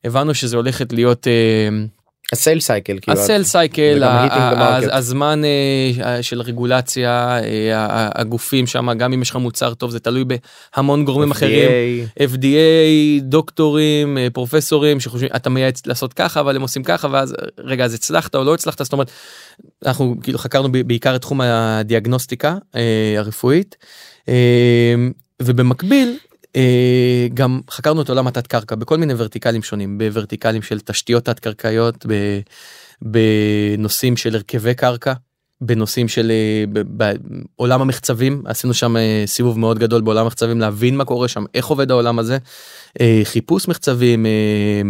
הבנו 0.03 0.33
שזה 0.33 0.55
הולכת 0.57 0.93
להיות 0.93 1.27
אה, 1.27 1.69
ה 2.31 2.37
sale 2.37 2.59
cycle 2.59 2.97
כאילו 3.01 3.19
ה 3.19 3.23
sales 3.23 3.43
cycle. 3.43 4.03
הזמן 4.91 5.41
אה, 5.45 6.23
של 6.23 6.41
רגולציה, 6.41 7.39
אה, 7.43 8.09
הגופים 8.15 8.67
שם, 8.67 8.93
גם 8.97 9.13
אם 9.13 9.21
יש 9.21 9.29
לך 9.29 9.35
מוצר 9.35 9.73
טוב 9.73 9.91
זה 9.91 9.99
תלוי 9.99 10.23
בהמון 10.75 11.05
גורמים 11.05 11.31
אחרים. 11.31 11.69
FDA, 12.19 13.21
דוקטורים, 13.21 14.17
אה, 14.17 14.27
פרופסורים 14.33 14.99
שחושבים 14.99 15.29
אתה 15.35 15.49
מייעץ 15.49 15.87
לעשות 15.87 16.13
ככה 16.13 16.39
אבל 16.39 16.55
הם 16.55 16.61
עושים 16.61 16.83
ככה 16.83 17.07
ואז 17.11 17.35
רגע 17.57 17.85
אז 17.85 17.93
הצלחת 17.93 18.35
או 18.35 18.43
לא 18.43 18.53
הצלחת 18.53 18.83
זאת 18.83 18.93
אומרת 18.93 19.11
אנחנו 19.85 20.15
כאילו 20.23 20.39
חקרנו 20.39 20.69
בעיקר 20.71 21.15
את 21.15 21.21
תחום 21.21 21.41
הדיאגנוסטיקה 21.41 22.57
אה, 22.75 23.15
הרפואית 23.17 23.75
אה, 24.29 24.95
ובמקביל 25.41 26.09
אה, 26.09 26.32
גם 27.33 27.61
חקרנו 27.69 28.01
את 28.01 28.09
עולם 28.09 28.27
התת 28.27 28.47
קרקע 28.47 28.75
בכל 28.75 28.97
מיני 28.97 29.13
ורטיקלים 29.17 29.63
שונים 29.63 29.97
בוורטיקלים 29.97 30.61
של 30.61 30.79
תשתיות 30.79 31.25
תת 31.25 31.39
קרקעיות 31.39 32.05
בנושאים 33.01 34.17
של 34.17 34.35
הרכבי 34.35 34.73
קרקע. 34.73 35.13
בנושאים 35.65 36.07
של 36.07 36.31
אה, 36.31 36.63
בעולם 36.85 37.81
המחצבים 37.81 38.41
עשינו 38.45 38.73
שם 38.73 38.97
אה, 38.97 39.23
סיבוב 39.25 39.59
מאוד 39.59 39.79
גדול 39.79 40.01
בעולם 40.01 40.23
המחצבים 40.23 40.59
להבין 40.59 40.97
מה 40.97 41.05
קורה 41.05 41.27
שם 41.27 41.43
איך 41.53 41.65
עובד 41.65 41.91
העולם 41.91 42.19
הזה 42.19 42.37
אה, 43.01 43.21
חיפוש 43.23 43.67
מחצבים 43.67 44.25
אה, 44.25 44.81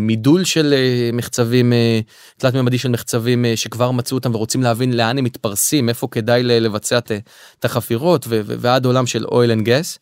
מידול 0.00 0.44
של 0.44 0.74
אה, 0.76 1.10
מחצבים 1.12 1.72
אה, 1.72 2.00
תלת 2.36 2.54
ממדי 2.54 2.78
של 2.78 2.88
מחצבים 2.88 3.44
אה, 3.44 3.56
שכבר 3.56 3.90
מצאו 3.90 4.16
אותם 4.16 4.34
ורוצים 4.34 4.62
להבין 4.62 4.96
לאן 4.96 5.18
הם 5.18 5.24
מתפרסים 5.24 5.88
איפה 5.88 6.08
כדאי 6.10 6.42
לבצע 6.42 6.98
את- 6.98 7.12
החפירות 7.64 8.26
ועד 8.30 8.84
עולם 8.86 9.06
של 9.06 9.24
oil 9.24 9.50
and 9.50 9.64
gas. 9.64 9.98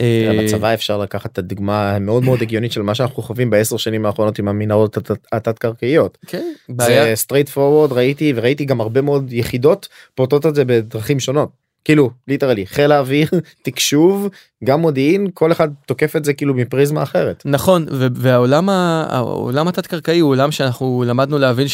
אה, 0.00 0.40
בצבא 0.44 0.74
אפשר 0.74 0.98
לקחת 0.98 1.32
את 1.32 1.38
הדוגמה 1.38 1.90
המאוד 1.92 2.24
מאוד 2.24 2.42
הגיונית 2.42 2.72
של 2.72 2.82
מה 2.82 2.94
שאנחנו 2.94 3.22
חווים 3.22 3.50
בעשר 3.50 3.76
שנים 3.76 4.06
האחרונות 4.06 4.38
עם 4.38 4.48
המנהרות 4.48 4.96
התת- 5.32 5.58
קרקעיות. 5.58 6.18
כן, 6.26 6.52
זה. 6.80 7.12
straight 7.14 7.48
forward 7.48 7.92
ראיתי 7.92 8.32
וראיתי 8.36 8.64
גם 8.64 8.80
הרבה 8.80 9.00
מאוד 9.00 9.32
יחידות 9.32 9.88
פורטות 10.14 10.46
את 10.46 10.54
זה 10.54 10.64
בדרכים 10.64 11.20
שונות. 11.20 11.48
כאילו 11.84 12.10
literally 12.28 12.66
חיל 12.66 12.92
האוויר 12.92 13.28
תקשוב 13.64 14.28
גם 14.64 14.80
מודיעין 14.80 15.26
כל 15.34 15.52
אחד 15.52 15.68
תוקף 15.86 16.16
את 16.16 16.24
זה 16.24 16.32
כאילו 16.32 16.54
מפריזמה 16.54 17.02
אחרת. 17.02 17.42
נכון 17.44 17.86
והעולם 18.14 18.68
העולם 18.68 19.68
התת 19.68 19.86
קרקעי 19.86 20.18
הוא 20.18 20.30
עולם 20.30 20.50
שאנחנו 20.50 21.04
למדנו 21.06 21.38
להבין 21.38 21.66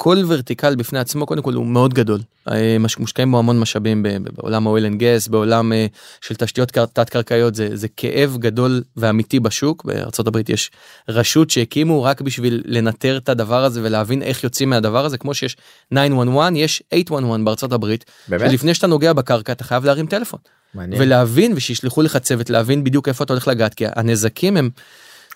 שכל 0.00 0.18
vertical 0.26 0.74
בפני 0.74 0.98
עצמו 0.98 1.26
קודם 1.26 1.42
כל 1.42 1.54
הוא 1.54 1.66
מאוד 1.66 1.94
גדול 1.94 2.20
אה, 2.48 2.76
מושקעים 2.98 3.30
בו 3.30 3.38
המון 3.38 3.60
משאבים 3.60 4.06
בעולם 4.32 4.66
ה 4.66 4.71
oil 4.71 4.86
and 4.86 4.98
gas 4.98 5.28
בעולם 5.28 5.72
אה, 5.72 5.86
של 6.20 6.34
תשתיות 6.34 6.68
תת 6.68 7.10
קרקעיות 7.10 7.54
זה 7.54 7.68
זה 7.72 7.88
כאב 7.96 8.36
גדול 8.38 8.82
ואמיתי 8.96 9.40
בשוק 9.40 9.86
הברית 10.26 10.48
יש 10.48 10.70
רשות 11.08 11.50
שהקימו 11.50 12.02
רק 12.02 12.20
בשביל 12.20 12.62
לנטר 12.64 13.16
את 13.16 13.28
הדבר 13.28 13.64
הזה 13.64 13.80
ולהבין 13.84 14.22
איך 14.22 14.44
יוצאים 14.44 14.70
מהדבר 14.70 15.04
הזה 15.04 15.18
כמו 15.18 15.34
שיש 15.34 15.56
911 15.94 16.58
יש 16.58 16.82
811 16.92 17.44
בארצות 17.44 17.72
הברית 17.72 18.04
באמת? 18.28 18.50
שלפני 18.50 18.74
שאתה 18.74 18.86
נוגע 18.86 19.12
בקרקע 19.12 19.52
אתה 19.52 19.64
חייב 19.64 19.84
להרים 19.84 20.06
טלפון. 20.06 20.40
מעניין. 20.74 21.02
ולהבין 21.02 21.52
ושישלחו 21.56 22.02
לך 22.02 22.16
צוות 22.16 22.50
להבין 22.50 22.84
בדיוק 22.84 23.08
איפה 23.08 23.24
אתה 23.24 23.32
הולך 23.32 23.48
לגעת 23.48 23.74
כי 23.74 23.84
הנזקים 23.96 24.56
הם 24.56 24.70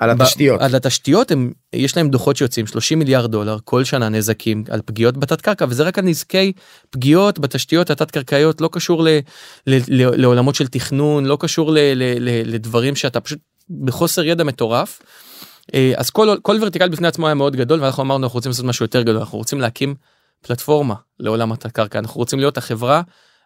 על 0.01 0.11
התשתיות. 0.11 0.61
על 0.61 0.75
התשתיות 0.75 1.31
הם 1.31 1.53
יש 1.73 1.97
להם 1.97 2.09
דוחות 2.09 2.37
שיוצאים 2.37 2.67
30 2.67 2.99
מיליארד 2.99 3.31
דולר 3.31 3.59
כל 3.65 3.85
שנה 3.85 4.09
נזקים 4.09 4.65
על 4.71 4.81
פגיעות 4.85 5.17
בתת 5.17 5.41
קרקע 5.41 5.65
וזה 5.69 5.83
רק 5.83 5.99
על 5.99 6.05
נזקי 6.05 6.53
פגיעות 6.91 7.39
בתשתיות 7.39 7.91
התת 7.91 8.11
קרקעיות 8.11 8.61
לא 8.61 8.69
קשור 8.73 9.05
ל, 9.05 9.09
ל, 9.67 9.79
ל, 9.89 10.21
לעולמות 10.21 10.55
של 10.55 10.67
תכנון 10.67 11.25
לא 11.25 11.37
קשור 11.41 11.73
ל, 11.73 11.79
ל, 11.79 12.03
ל, 12.19 12.55
לדברים 12.55 12.97
שאתה 12.97 13.21
פשוט 13.21 13.39
בחוסר 13.85 14.25
ידע 14.25 14.45
מטורף. 14.45 15.03
אה, 15.75 15.93
אז 15.97 16.11
כל 16.11 16.37
כל 16.43 16.59
ורטיקל 16.61 16.89
בפני 16.89 17.09
עצמו 17.09 17.27
היה 17.27 17.35
מאוד 17.35 17.57
גדול 17.57 17.83
ואנחנו 17.83 18.03
אמרנו 18.03 18.25
אנחנו 18.25 18.37
רוצים 18.37 18.51
לעשות 18.51 18.65
משהו 18.65 18.85
יותר 18.85 19.03
גדול 19.03 19.17
אנחנו 19.17 19.39
רוצים 19.39 19.61
להקים 19.61 19.95
פלטפורמה 20.47 20.95
לעולם 21.21 21.53
התת 21.53 21.73
קרקע 21.73 21.99
אנחנו 21.99 22.19
רוצים 22.19 22.39
להיות 22.39 22.59
החברה 22.59 23.03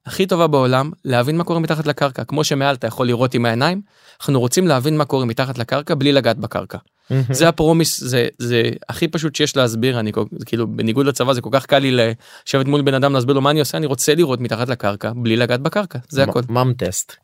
הכי 0.07 0.27
טובה 0.27 0.47
בעולם 0.47 0.91
להבין 1.05 1.37
מה 1.37 1.45
קורה 1.45 1.61
מתחת 1.61 1.87
לקרקע. 1.87 2.25
כמו 2.25 2.45
שמעל 2.45 2.75
אתה 2.75 2.87
יכול 2.87 3.07
לראות 3.07 3.35
עם 3.35 3.47
העיניים. 3.47 3.81
אנחנו 4.21 4.41
רוצים 4.41 4.67
להבין 4.67 4.97
מה 4.97 5.05
קורה 5.05 5.25
מתחת 5.25 5.59
לקרקע 5.59 5.95
בלי 5.95 6.13
לגעת 6.13 6.39
בקרקע. 6.39 6.79
זה 7.31 7.49
הפרומיס 7.49 8.01
זה 8.01 8.29
זה 8.39 8.63
הכי 8.89 9.09
פשוט 9.09 9.35
שיש 9.35 9.57
להסביר. 9.57 10.01
אני 10.01 10.13
כאילו 10.47 10.67
בניגוד 10.67 11.07
לצבא 11.07 11.33
זה 11.33 11.41
כל 11.41 11.51
כך 11.53 11.67
קל 11.67 11.79
לי 11.79 11.91
לשבת 12.45 12.67
מול 12.67 12.83
בן 12.83 12.95
אדם 12.95 13.13
להסביר 13.13 13.35
לו 13.35 13.41
מה 13.41 13.51
אני 13.51 13.61
עושה 13.61 13.79
אני 13.79 13.87
רוצה 13.87 14.15
לראות 14.15 14.41
מתחת 14.41 14.69
לקרקע 14.69 15.13
בלי 15.17 15.37
לגעת 15.37 15.61
בקרקע. 15.61 15.99
זה 16.09 16.23
הכל. 16.23 16.41
מאם 16.49 16.73
טסט. 16.73 17.17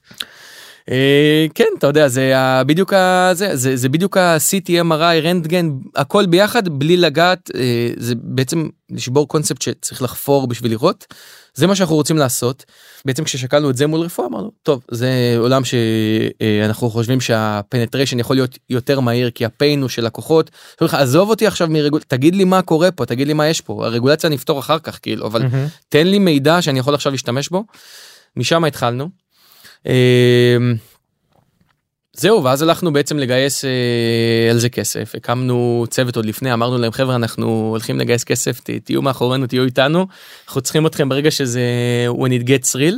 אה, 0.90 1.46
כן 1.54 1.68
אתה 1.78 1.86
יודע 1.86 2.08
זה 2.08 2.32
בדיוק 2.66 2.92
זה 3.32 3.56
זה 3.56 3.76
זה 3.76 3.88
בדיוק 3.88 4.16
ה-CT 4.16 4.68
MRI 4.68 5.22
רנטגן 5.22 5.70
הכל 5.96 6.26
ביחד 6.26 6.68
בלי 6.68 6.96
לגעת 6.96 7.50
אה, 7.54 7.90
זה 7.96 8.14
בעצם 8.16 8.68
לשבור 8.90 9.28
קונספט 9.28 9.62
שצריך 9.62 10.02
לחפור 10.02 10.46
בשביל 10.46 10.70
לראות 10.70 11.06
זה 11.54 11.66
מה 11.66 11.74
שאנחנו 11.74 11.96
רוצים 11.96 12.18
לעשות 12.18 12.64
בעצם 13.04 13.24
כששקלנו 13.24 13.70
את 13.70 13.76
זה 13.76 13.86
מול 13.86 14.00
רפואה 14.00 14.28
אמרנו 14.28 14.50
טוב 14.62 14.84
זה 14.90 15.34
עולם 15.38 15.62
שאנחנו 15.64 16.90
חושבים 16.90 17.20
שה 17.20 17.41
penetration 17.41 18.18
יכול 18.18 18.36
להיות 18.36 18.58
יותר 18.70 19.00
מהיר 19.00 19.30
כי 19.30 19.44
ה 19.44 19.51
pain 19.51 19.80
הוא 19.80 19.88
של 19.88 20.04
לקוחות 20.04 20.50
לך, 20.80 20.94
עזוב 20.94 21.30
אותי 21.30 21.46
עכשיו 21.46 21.68
מרגול 21.70 22.00
תגיד 22.08 22.34
לי 22.34 22.44
מה 22.44 22.62
קורה 22.62 22.90
פה 22.90 23.06
תגיד 23.06 23.26
לי 23.26 23.32
מה 23.32 23.48
יש 23.48 23.60
פה 23.60 23.86
הרגולציה 23.86 24.30
נפתור 24.30 24.58
אחר 24.58 24.78
כך 24.78 24.98
כאילו 25.02 25.26
אבל 25.26 25.42
תן 25.88 26.06
לי 26.06 26.18
מידע 26.18 26.62
שאני 26.62 26.78
יכול 26.78 26.94
עכשיו 26.94 27.12
להשתמש 27.12 27.48
בו. 27.48 27.64
משם 28.36 28.64
התחלנו. 28.64 29.08
זהו 32.16 32.44
ואז 32.44 32.62
הלכנו 32.62 32.92
בעצם 32.92 33.18
לגייס 33.18 33.64
אה, 33.64 34.50
על 34.50 34.58
זה 34.58 34.68
כסף 34.68 35.12
הקמנו 35.14 35.84
צוות 35.90 36.16
עוד 36.16 36.26
לפני 36.26 36.52
אמרנו 36.52 36.78
להם 36.78 36.92
חבר'ה 36.92 37.16
אנחנו 37.16 37.68
הולכים 37.70 37.98
לגייס 37.98 38.24
כסף 38.24 38.60
ת, 38.60 38.70
תהיו 38.70 39.02
מאחורינו 39.02 39.46
תהיו 39.46 39.64
איתנו 39.64 40.06
אנחנו 40.46 40.60
צריכים 40.60 40.86
אתכם 40.86 41.08
ברגע 41.08 41.30
שזה 41.30 41.62
when 42.10 42.42
it 42.42 42.46
gets 42.46 42.74
real. 42.74 42.94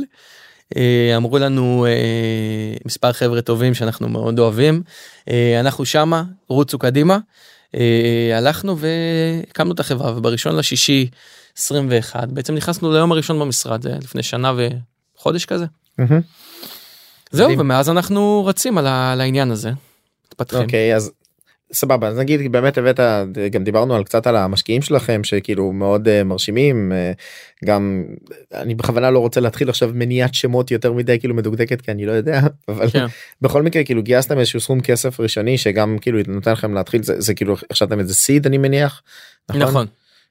אה, 0.77 1.17
אמרו 1.17 1.37
לנו 1.37 1.85
אה, 1.85 2.77
מספר 2.85 3.13
חבר'ה 3.13 3.41
טובים 3.41 3.73
שאנחנו 3.73 4.09
מאוד 4.09 4.39
אוהבים 4.39 4.81
אה, 5.29 5.59
אנחנו 5.59 5.85
שמה 5.85 6.23
רוצו 6.47 6.79
קדימה 6.79 7.17
אה, 7.75 8.37
הלכנו 8.37 8.77
והקמנו 8.77 9.73
את 9.73 9.79
החברה 9.79 10.17
ובראשון 10.17 10.55
לשישי 10.55 11.09
21 11.57 12.27
בעצם 12.27 12.55
נכנסנו 12.55 12.93
ליום 12.93 13.11
הראשון 13.11 13.39
במשרד 13.39 13.81
זה 13.81 13.95
לפני 14.03 14.23
שנה 14.23 14.53
וחודש 15.17 15.45
כזה. 15.45 15.65
מהמם. 15.97 16.21
זהו. 17.31 17.59
ומאז 17.59 17.89
אנחנו 17.89 18.45
רצים 18.45 18.77
על, 18.77 18.87
העניין 19.21 19.51
הזה. 19.51 19.71
מתפתחים. 20.27 20.61
אוקיי 20.61 20.95
אז 20.95 21.11
סבבה 21.73 22.07
אז 22.07 22.17
נגיד 22.17 22.51
באמת 22.51 22.77
הבאת 22.77 22.99
גם 23.51 23.63
דיברנו 23.63 23.95
על 23.95 24.03
קצת 24.03 24.27
על 24.27 24.35
המשקיעים 24.35 24.81
שלכם 24.81 25.23
שכאילו 25.23 25.71
מאוד 25.71 26.07
uh, 26.07 26.23
מרשימים 26.23 26.91
uh, 26.91 27.65
גם 27.65 28.03
אני 28.53 28.75
בכוונה 28.75 29.11
לא 29.11 29.19
רוצה 29.19 29.39
להתחיל 29.39 29.69
עכשיו 29.69 29.89
מניעת 29.93 30.33
שמות 30.33 30.71
יותר 30.71 30.93
מדי 30.93 31.19
כאילו 31.19 31.35
מדוקדקת 31.35 31.81
כי 31.81 31.91
אני 31.91 32.05
לא 32.05 32.11
יודע 32.11 32.41
אבל 32.69 32.89
כן. 32.89 33.05
בכל 33.41 33.63
מקרה 33.63 33.83
כאילו 33.83 34.03
גייסתם 34.03 34.39
איזשהו 34.39 34.59
סכום 34.59 34.81
כסף 34.81 35.19
ראשוני 35.19 35.57
שגם 35.57 35.97
כאילו 36.01 36.19
נותן 36.27 36.51
לכם 36.51 36.73
להתחיל 36.73 37.03
זה, 37.03 37.21
זה 37.21 37.33
כאילו 37.33 37.55
החשבתם 37.71 37.99
את 37.99 38.07
זה 38.07 38.15
סיד 38.15 38.45
אני 38.45 38.57
מניח. 38.57 39.01
נכון. 39.49 39.87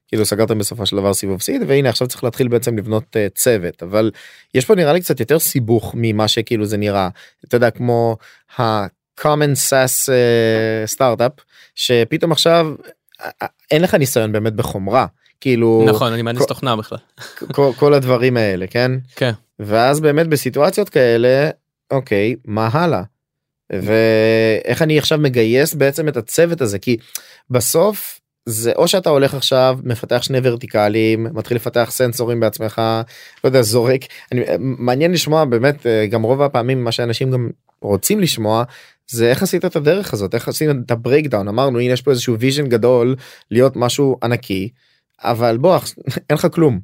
כאילו 0.07 0.25
סגרתם 0.25 0.57
בסופו 0.57 0.85
של 0.85 0.95
דבר 0.97 1.13
סיבוב 1.13 1.41
סיד 1.41 1.61
והנה 1.67 1.89
עכשיו 1.89 2.07
צריך 2.07 2.23
להתחיל 2.23 2.47
בעצם 2.47 2.77
לבנות 2.77 3.03
uh, 3.03 3.33
צוות 3.35 3.83
אבל 3.83 4.11
יש 4.53 4.65
פה 4.65 4.75
נראה 4.75 4.93
לי 4.93 5.01
קצת 5.01 5.19
יותר 5.19 5.39
סיבוך 5.39 5.91
ממה 5.97 6.27
שכאילו 6.27 6.65
זה 6.65 6.77
נראה 6.77 7.09
אתה 7.47 7.55
יודע 7.55 7.69
כמו 7.69 8.17
ה-common 8.57 9.53
sass 9.69 10.09
uh, 10.09 10.85
סטארט-אפ 10.87 11.31
שפתאום 11.75 12.31
עכשיו 12.31 12.73
אה, 13.21 13.47
אין 13.71 13.81
לך 13.81 13.93
ניסיון 13.93 14.31
באמת 14.31 14.53
בחומרה 14.53 15.05
כאילו 15.41 15.85
נכון 15.87 16.13
אני 16.13 16.21
מהנדס 16.21 16.41
כל- 16.41 16.47
תוכנה 16.47 16.75
בכלל. 16.75 16.97
כל, 17.55 17.71
כל 17.75 17.93
הדברים 17.93 18.37
האלה 18.37 18.67
כן 18.67 18.91
כן. 19.15 19.31
ואז 19.59 19.99
באמת 19.99 20.27
בסיטואציות 20.27 20.89
כאלה 20.89 21.49
אוקיי 21.91 22.35
מה 22.45 22.69
הלאה. 22.71 23.03
ואיך 23.73 24.81
אני 24.81 24.97
עכשיו 24.97 25.17
מגייס 25.17 25.73
בעצם 25.73 26.07
את 26.07 26.17
הצוות 26.17 26.61
הזה 26.61 26.79
כי 26.79 26.97
בסוף 27.49 28.16
זה 28.49 28.71
או 28.75 28.87
שאתה 28.87 29.09
הולך 29.09 29.33
עכשיו 29.33 29.79
מפתח 29.83 30.21
שני 30.21 30.37
ורטיקלים 30.43 31.27
מתחיל 31.33 31.57
לפתח 31.57 31.87
סנסורים 31.91 32.39
בעצמך 32.39 32.81
לא 33.43 33.47
יודע 33.49 33.61
זורק. 33.61 34.01
אני 34.31 34.41
מעניין 34.59 35.11
לשמוע 35.11 35.45
באמת 35.45 35.87
אה, 35.87 36.05
גם 36.07 36.23
רוב 36.23 36.41
הפעמים 36.41 36.83
מה 36.83 36.91
שאנשים 36.91 37.31
גם 37.31 37.49
רוצים 37.81 38.19
לשמוע 38.19 38.63
זה 39.07 39.29
איך 39.29 39.43
עשית 39.43 39.65
את 39.65 39.75
הדרך 39.75 40.13
הזאת 40.13 40.35
איך 40.35 40.47
עשית 40.47 40.69
את 40.85 40.91
ה 40.91 40.97
breakdown 40.97 41.47
אמרנו 41.47 41.79
הנה 41.79 41.93
יש 41.93 42.01
פה 42.01 42.11
איזשהו 42.11 42.39
vision 42.39 42.67
גדול 42.67 43.15
להיות 43.51 43.75
משהו 43.75 44.17
ענקי 44.23 44.69
אבל 45.23 45.57
בוא 45.57 45.79
אין 46.29 46.37
לך 46.37 46.47
כלום. 46.51 46.79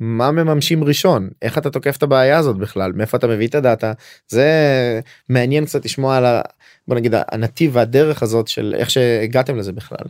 מה 0.00 0.30
מממשים 0.30 0.84
ראשון? 0.84 1.28
איך 1.42 1.58
אתה 1.58 1.70
תוקף 1.70 1.96
את 1.96 2.02
הבעיה 2.02 2.38
הזאת 2.38 2.56
בכלל? 2.56 2.92
מאיפה 2.92 3.16
אתה 3.16 3.26
מביא 3.26 3.46
את 3.46 3.54
הדאטה? 3.54 3.92
זה 4.28 4.50
מעניין 5.28 5.64
קצת 5.64 5.84
לשמוע 5.84 6.16
על 6.16 6.24
ה... 6.24 6.40
בוא 6.88 6.96
נגיד 6.96 7.14
הנתיב 7.32 7.70
והדרך 7.74 8.22
הזאת 8.22 8.48
של 8.48 8.74
איך 8.78 8.90
שהגעתם 8.90 9.56
לזה 9.56 9.72
בכלל 9.72 10.06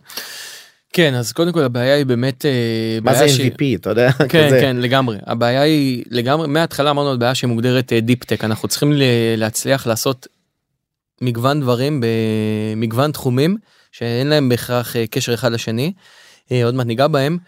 כן 0.92 1.14
אז 1.14 1.32
קודם 1.32 1.52
כל 1.52 1.62
הבעיה 1.62 1.94
היא 1.94 2.06
באמת 2.06 2.46
אה, 2.46 2.98
מה 3.02 3.14
זה 3.14 3.24
MVP 3.24 3.80
אתה 3.80 3.90
יודע 3.90 4.12
כן 4.12 4.46
כזה. 4.46 4.58
כן 4.60 4.76
לגמרי 4.76 5.16
הבעיה 5.26 5.62
היא 5.62 6.04
לגמרי 6.10 6.48
מההתחלה 6.48 6.90
אמרנו 6.90 7.10
על 7.10 7.16
בעיה 7.16 7.34
שמוגדרת 7.34 7.92
deep 7.92 8.24
tech 8.24 8.44
אנחנו 8.44 8.68
צריכים 8.68 8.92
להצליח 9.36 9.86
לעשות 9.86 10.26
מגוון 11.20 11.60
דברים 11.60 12.02
במגוון 12.76 13.12
תחומים 13.12 13.56
שאין 13.92 14.26
להם 14.26 14.48
בהכרח 14.48 14.96
אה, 14.96 15.06
קשר 15.06 15.34
אחד 15.34 15.52
לשני 15.52 15.92
אה, 16.52 16.64
עוד 16.64 16.74
מעט 16.74 16.86
ניגע 16.86 17.06
בהם. 17.06 17.38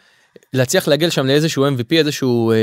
להצליח 0.52 0.88
להגיע 0.88 1.10
שם 1.10 1.26
לאיזשהו 1.26 1.68
MVP 1.68 1.92
איזשהו 1.92 2.52
אה, 2.52 2.56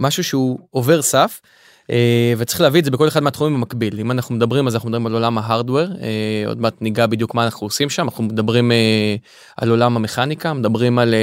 משהו 0.00 0.24
שהוא 0.24 0.58
עובר 0.70 1.02
סף. 1.02 1.40
אה, 1.90 2.32
וצריך 2.38 2.60
להביא 2.60 2.80
את 2.80 2.84
זה 2.84 2.90
בכל 2.90 3.08
אחד 3.08 3.22
מהתחומים 3.22 3.54
במקביל 3.54 4.00
אם 4.00 4.10
אנחנו 4.10 4.34
מדברים 4.34 4.66
אז 4.66 4.74
אנחנו 4.74 4.88
מדברים 4.88 5.06
על 5.06 5.12
עולם 5.12 5.38
ההארדוור 5.38 5.86
אה, 6.02 6.44
עוד 6.46 6.60
מעט 6.60 6.74
ניגע 6.80 7.06
בדיוק 7.06 7.34
מה 7.34 7.44
אנחנו 7.44 7.66
עושים 7.66 7.90
שם 7.90 8.04
אנחנו 8.04 8.24
מדברים 8.24 8.72
אה, 8.72 9.16
על 9.56 9.70
עולם 9.70 9.96
המכניקה 9.96 10.52
מדברים 10.52 10.98
על 10.98 11.14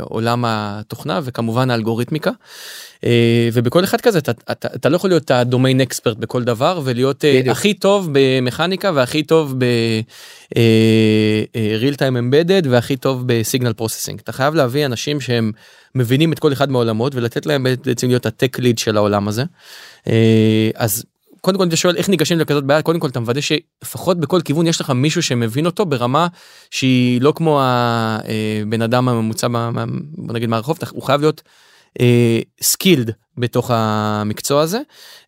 עולם 0.00 0.44
התוכנה 0.46 1.20
וכמובן 1.24 1.70
האלגוריתמיקה. 1.70 2.30
ובכל 3.52 3.84
אחד 3.84 4.00
כזה 4.00 4.18
אתה, 4.18 4.32
אתה, 4.52 4.68
אתה 4.74 4.88
לא 4.88 4.96
יכול 4.96 5.10
להיות 5.10 5.30
ה 5.30 5.37
domain 5.37 5.80
expert 5.80 6.16
בכל 6.16 6.44
דבר 6.44 6.80
ולהיות 6.84 7.24
בדיוק. 7.24 7.56
הכי 7.56 7.74
טוב 7.74 8.08
במכניקה 8.12 8.90
והכי 8.94 9.22
טוב 9.22 9.54
ב 9.58 9.64
אה, 10.56 11.42
אה, 11.56 11.76
real 11.80 11.94
time 11.94 12.16
embedded 12.16 12.68
והכי 12.70 12.96
טוב 12.96 13.22
ב 13.26 13.33
signal 13.33 13.72
processing 13.72 14.20
אתה 14.20 14.32
חייב 14.32 14.54
להביא 14.54 14.86
אנשים 14.86 15.20
שהם 15.20 15.52
מבינים 15.94 16.32
את 16.32 16.38
כל 16.38 16.52
אחד 16.52 16.70
מהעולמות 16.70 17.14
ולתת 17.14 17.46
להם 17.46 17.66
בעצם 17.84 18.08
להיות 18.08 18.26
ה 18.26 18.32
tech 18.32 18.58
lead 18.58 18.78
של 18.78 18.96
העולם 18.96 19.28
הזה. 19.28 19.44
אה, 20.08 20.70
אז 20.74 21.04
קודם 21.40 21.58
כל 21.58 21.68
אתה 21.68 21.76
שואל 21.76 21.96
איך 21.96 22.08
ניגשים 22.08 22.38
לכזאת 22.38 22.64
בעיה 22.64 22.82
קודם 22.82 23.00
כל 23.00 23.08
אתה 23.08 23.20
מוודא 23.20 23.40
שלפחות 23.40 24.20
בכל 24.20 24.40
כיוון 24.40 24.66
יש 24.66 24.80
לך 24.80 24.90
מישהו 24.90 25.22
שמבין 25.22 25.66
אותו 25.66 25.86
ברמה 25.86 26.26
שהיא 26.70 27.20
לא 27.22 27.32
כמו 27.36 27.60
הבן 27.62 28.82
אדם 28.82 29.08
הממוצע 29.08 29.48
בוא 29.48 30.34
נגיד 30.34 30.48
מהרחוב 30.48 30.78
הוא 30.90 31.02
חייב 31.02 31.20
להיות 31.20 31.42
skilled 32.62 33.10
בתוך 33.38 33.70
המקצוע 33.74 34.62
הזה 34.62 34.80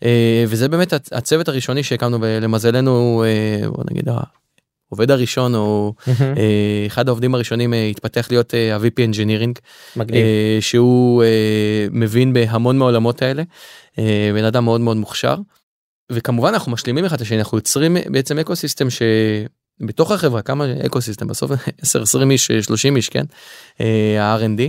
אה, 0.05 0.44
וזה 0.48 0.68
באמת 0.68 0.92
הצ- 0.92 1.09
הצוות 1.12 1.48
הראשוני 1.48 1.83
שהקמנו 1.83 2.18
ולמזלנו 2.20 3.25
אה, 3.27 3.68
בוא 3.68 3.85
נגיד 3.90 4.09
העובד 4.93 5.11
הראשון 5.11 5.55
או. 5.55 5.95
אה, 6.21 6.85
אחד 6.87 7.09
העובדים 7.09 7.35
הראשונים 7.35 7.75
אה, 7.75 7.87
התפתח 7.87 8.27
להיות 8.31 8.55
אה, 8.55 8.77
ה-VP 8.77 9.13
Engineering 9.13 9.61
מגניב 9.97 10.27
שהוא 10.61 11.25
מבין 11.91 12.33
בהמון 12.33 12.79
מהעולמות 12.79 13.23
האלה 13.23 13.43
בן 14.35 14.45
אדם 14.45 14.65
מאוד 14.65 14.81
מאוד 14.81 14.97
מוכשר. 14.97 15.37
וכמובן 16.13 16.49
אנחנו 16.49 16.73
משלימים 16.73 17.05
אחד 17.05 17.17
את 17.17 17.21
השני 17.21 17.39
אנחנו 17.39 17.59
יוצרים 17.59 17.97
בעצם 18.07 18.39
eco 18.38 18.57
system 18.57 18.87
שבתוך 18.91 20.11
החברה 20.11 20.43
כמה 20.43 20.67
eco 20.87 21.01
system 21.01 21.27
בסוף 21.27 21.51
10 21.83 22.03
20 22.03 22.31
איש 22.31 22.51
30 22.53 22.97
איש 22.97 23.09
כן 23.09 23.25
ה-R&D 24.21 24.63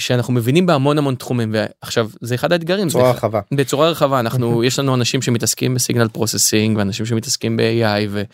שאנחנו 0.00 0.32
מבינים 0.34 0.66
בהמון 0.66 0.98
המון 0.98 1.14
תחומים 1.14 1.54
ועכשיו 1.54 2.08
זה 2.20 2.34
אחד 2.34 2.52
האתגרים. 2.52 2.88
זה 2.88 2.92
צורה 2.92 3.10
אחד- 3.10 3.16
רחבה. 3.18 3.40
בצורה 3.54 3.90
רחבה 3.90 4.20
אנחנו 4.20 4.64
יש 4.64 4.78
לנו 4.78 4.94
אנשים 4.94 5.22
שמתעסקים 5.22 5.74
ב 5.74 5.79
signal 5.79 6.08
processing 6.08 6.78
ואנשים 6.78 7.06
שמתעסקים 7.06 7.56
ב-AI 7.56 8.26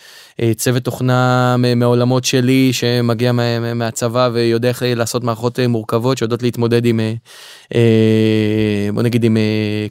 וצוות 0.42 0.82
תוכנה 0.82 1.56
מעולמות 1.76 2.24
שלי 2.24 2.72
שמגיע 2.72 3.32
מה- 3.32 3.60
מה- 3.60 3.74
מהצבא 3.74 4.30
ויודע 4.32 4.68
איך 4.68 4.82
לעשות 4.86 5.24
מערכות 5.24 5.60
אה, 5.60 5.68
מורכבות 5.68 6.18
שיודעות 6.18 6.42
להתמודד 6.42 6.84
עם 6.84 7.00
אה, 7.00 7.12
אה, 7.74 8.88
בוא 8.94 9.02
נגיד 9.02 9.24
עם 9.24 9.36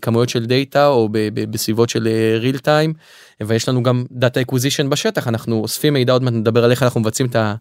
כמויות 0.02 0.30
של 0.30 0.46
דאטה 0.46 0.88
או 0.88 1.10
ב- 1.12 1.18
ב- 1.34 1.52
בסביבות 1.52 1.90
של 1.90 2.08
real 2.42 2.58
time 2.60 2.94
ויש 3.48 3.70
לנו 3.70 3.84
גם 3.84 4.06
data 4.12 4.42
acquisition 4.42 4.90
בשטח. 4.90 5.28
אנחנו 5.28 5.56
אוספים 5.60 5.94
מידע 5.94 6.14
עוד 6.14 6.24
מעט 6.24 6.34
נדבר 6.34 6.64
על 6.64 6.72
איך 6.72 6.84
אנחנו 6.84 7.00
מבצעים 7.02 7.30
את 7.30 7.36
ה... 7.36 7.56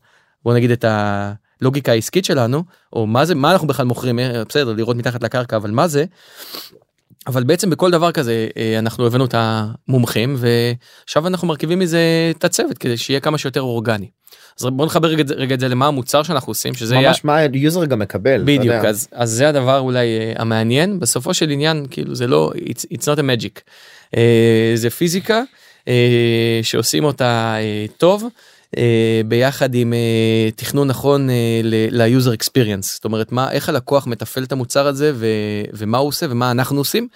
בוא 0.44 0.55
נגיד 0.55 0.70
את 0.70 0.85
הלוגיקה 1.61 1.93
העסקית 1.93 2.25
שלנו 2.25 2.64
או 2.93 3.07
מה 3.07 3.25
זה 3.25 3.35
מה 3.35 3.53
אנחנו 3.53 3.69
בכלל 3.69 3.87
מוכרים 3.87 4.19
אה, 4.19 4.43
בסדר 4.49 4.73
לראות 4.73 4.97
מתחת 4.97 5.23
לקרקע 5.23 5.57
אבל 5.57 5.71
מה 5.71 5.88
זה. 5.88 6.05
אבל 7.27 7.45
בעצם 7.45 7.71
בכל 7.71 7.90
דבר 7.90 8.12
כזה 8.12 8.49
אה, 8.57 8.79
אנחנו 8.79 9.07
הבאנו 9.07 9.25
את 9.25 9.35
המומחים 9.38 10.37
ועכשיו 10.38 11.27
אנחנו 11.27 11.49
מרכיבים 11.49 11.79
מזה 11.79 12.33
את 12.38 12.45
הצוות 12.45 12.79
כדי 12.79 12.97
שיהיה 12.97 13.21
כמה 13.21 13.38
שיותר 13.38 13.61
אורגני. 13.61 14.09
אז 14.61 14.67
בוא 14.67 14.87
נחבר 14.87 15.09
רגע, 15.09 15.35
רגע 15.35 15.55
את 15.55 15.61
זה 15.61 15.69
למה 15.69 15.87
המוצר 15.87 16.23
שאנחנו 16.23 16.51
עושים 16.51 16.75
שזה 16.75 16.99
ממש 16.99 17.25
מה 17.25 17.37
ה 17.37 17.46
user 17.46 17.85
גם 17.85 17.99
מקבל. 17.99 18.43
בדיוק. 18.45 18.75
אז 18.75 19.09
אז 19.12 19.31
זה 19.31 19.49
הדבר 19.49 19.79
אולי 19.79 20.19
אה, 20.19 20.33
המעניין 20.37 21.01
בסופו 21.01 21.35
של 21.35 21.51
עניין 21.51 21.87
כאילו 21.90 22.14
זה 22.14 22.27
לא 22.27 22.53
it's, 22.57 22.95
it's 22.95 23.03
not 23.03 23.19
a 23.19 23.23
magic 23.23 23.61
אה, 24.17 24.73
זה 24.75 24.90
פיזיקה 24.90 25.43
אה, 25.88 26.61
שעושים 26.62 27.05
אותה 27.05 27.55
אה, 27.59 27.87
טוב. 27.97 28.25
אה, 28.77 29.21
ביחד 29.27 29.75
עם 29.75 29.93
אה, 29.93 30.51
תכנון 30.57 30.89
נכון 30.89 31.31
אה, 31.31 31.61
ל-user 31.91 32.43
experience 32.43 32.83
זאת 32.83 33.05
אומרת 33.05 33.33
מה 33.33 33.53
איך 33.53 33.69
הלקוח 33.69 34.07
מתפעל 34.07 34.45
את 34.45 34.53
המוצר 34.53 34.87
הזה 34.87 35.13
ו- 35.15 35.27
ומה 35.73 35.99
הוא 35.99 36.09
עושה 36.09 36.27
ומה 36.31 36.51
אנחנו 36.51 36.79
עושים. 36.79 37.09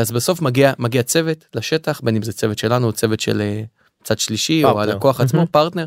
אז 0.00 0.12
בסוף 0.12 0.42
מגיע 0.42 0.72
מגיע 0.78 1.02
צוות 1.02 1.44
לשטח 1.54 2.00
בין 2.04 2.16
אם 2.16 2.22
זה 2.22 2.32
צוות 2.32 2.58
שלנו 2.58 2.86
או 2.86 2.92
צוות 2.92 3.20
של 3.20 3.42
צד 4.04 4.18
שלישי 4.18 4.64
או 4.64 4.74
פרטנר. 4.74 4.92
הלקוח 4.92 5.20
עצמו. 5.20 5.46
פרטנר. 5.50 5.86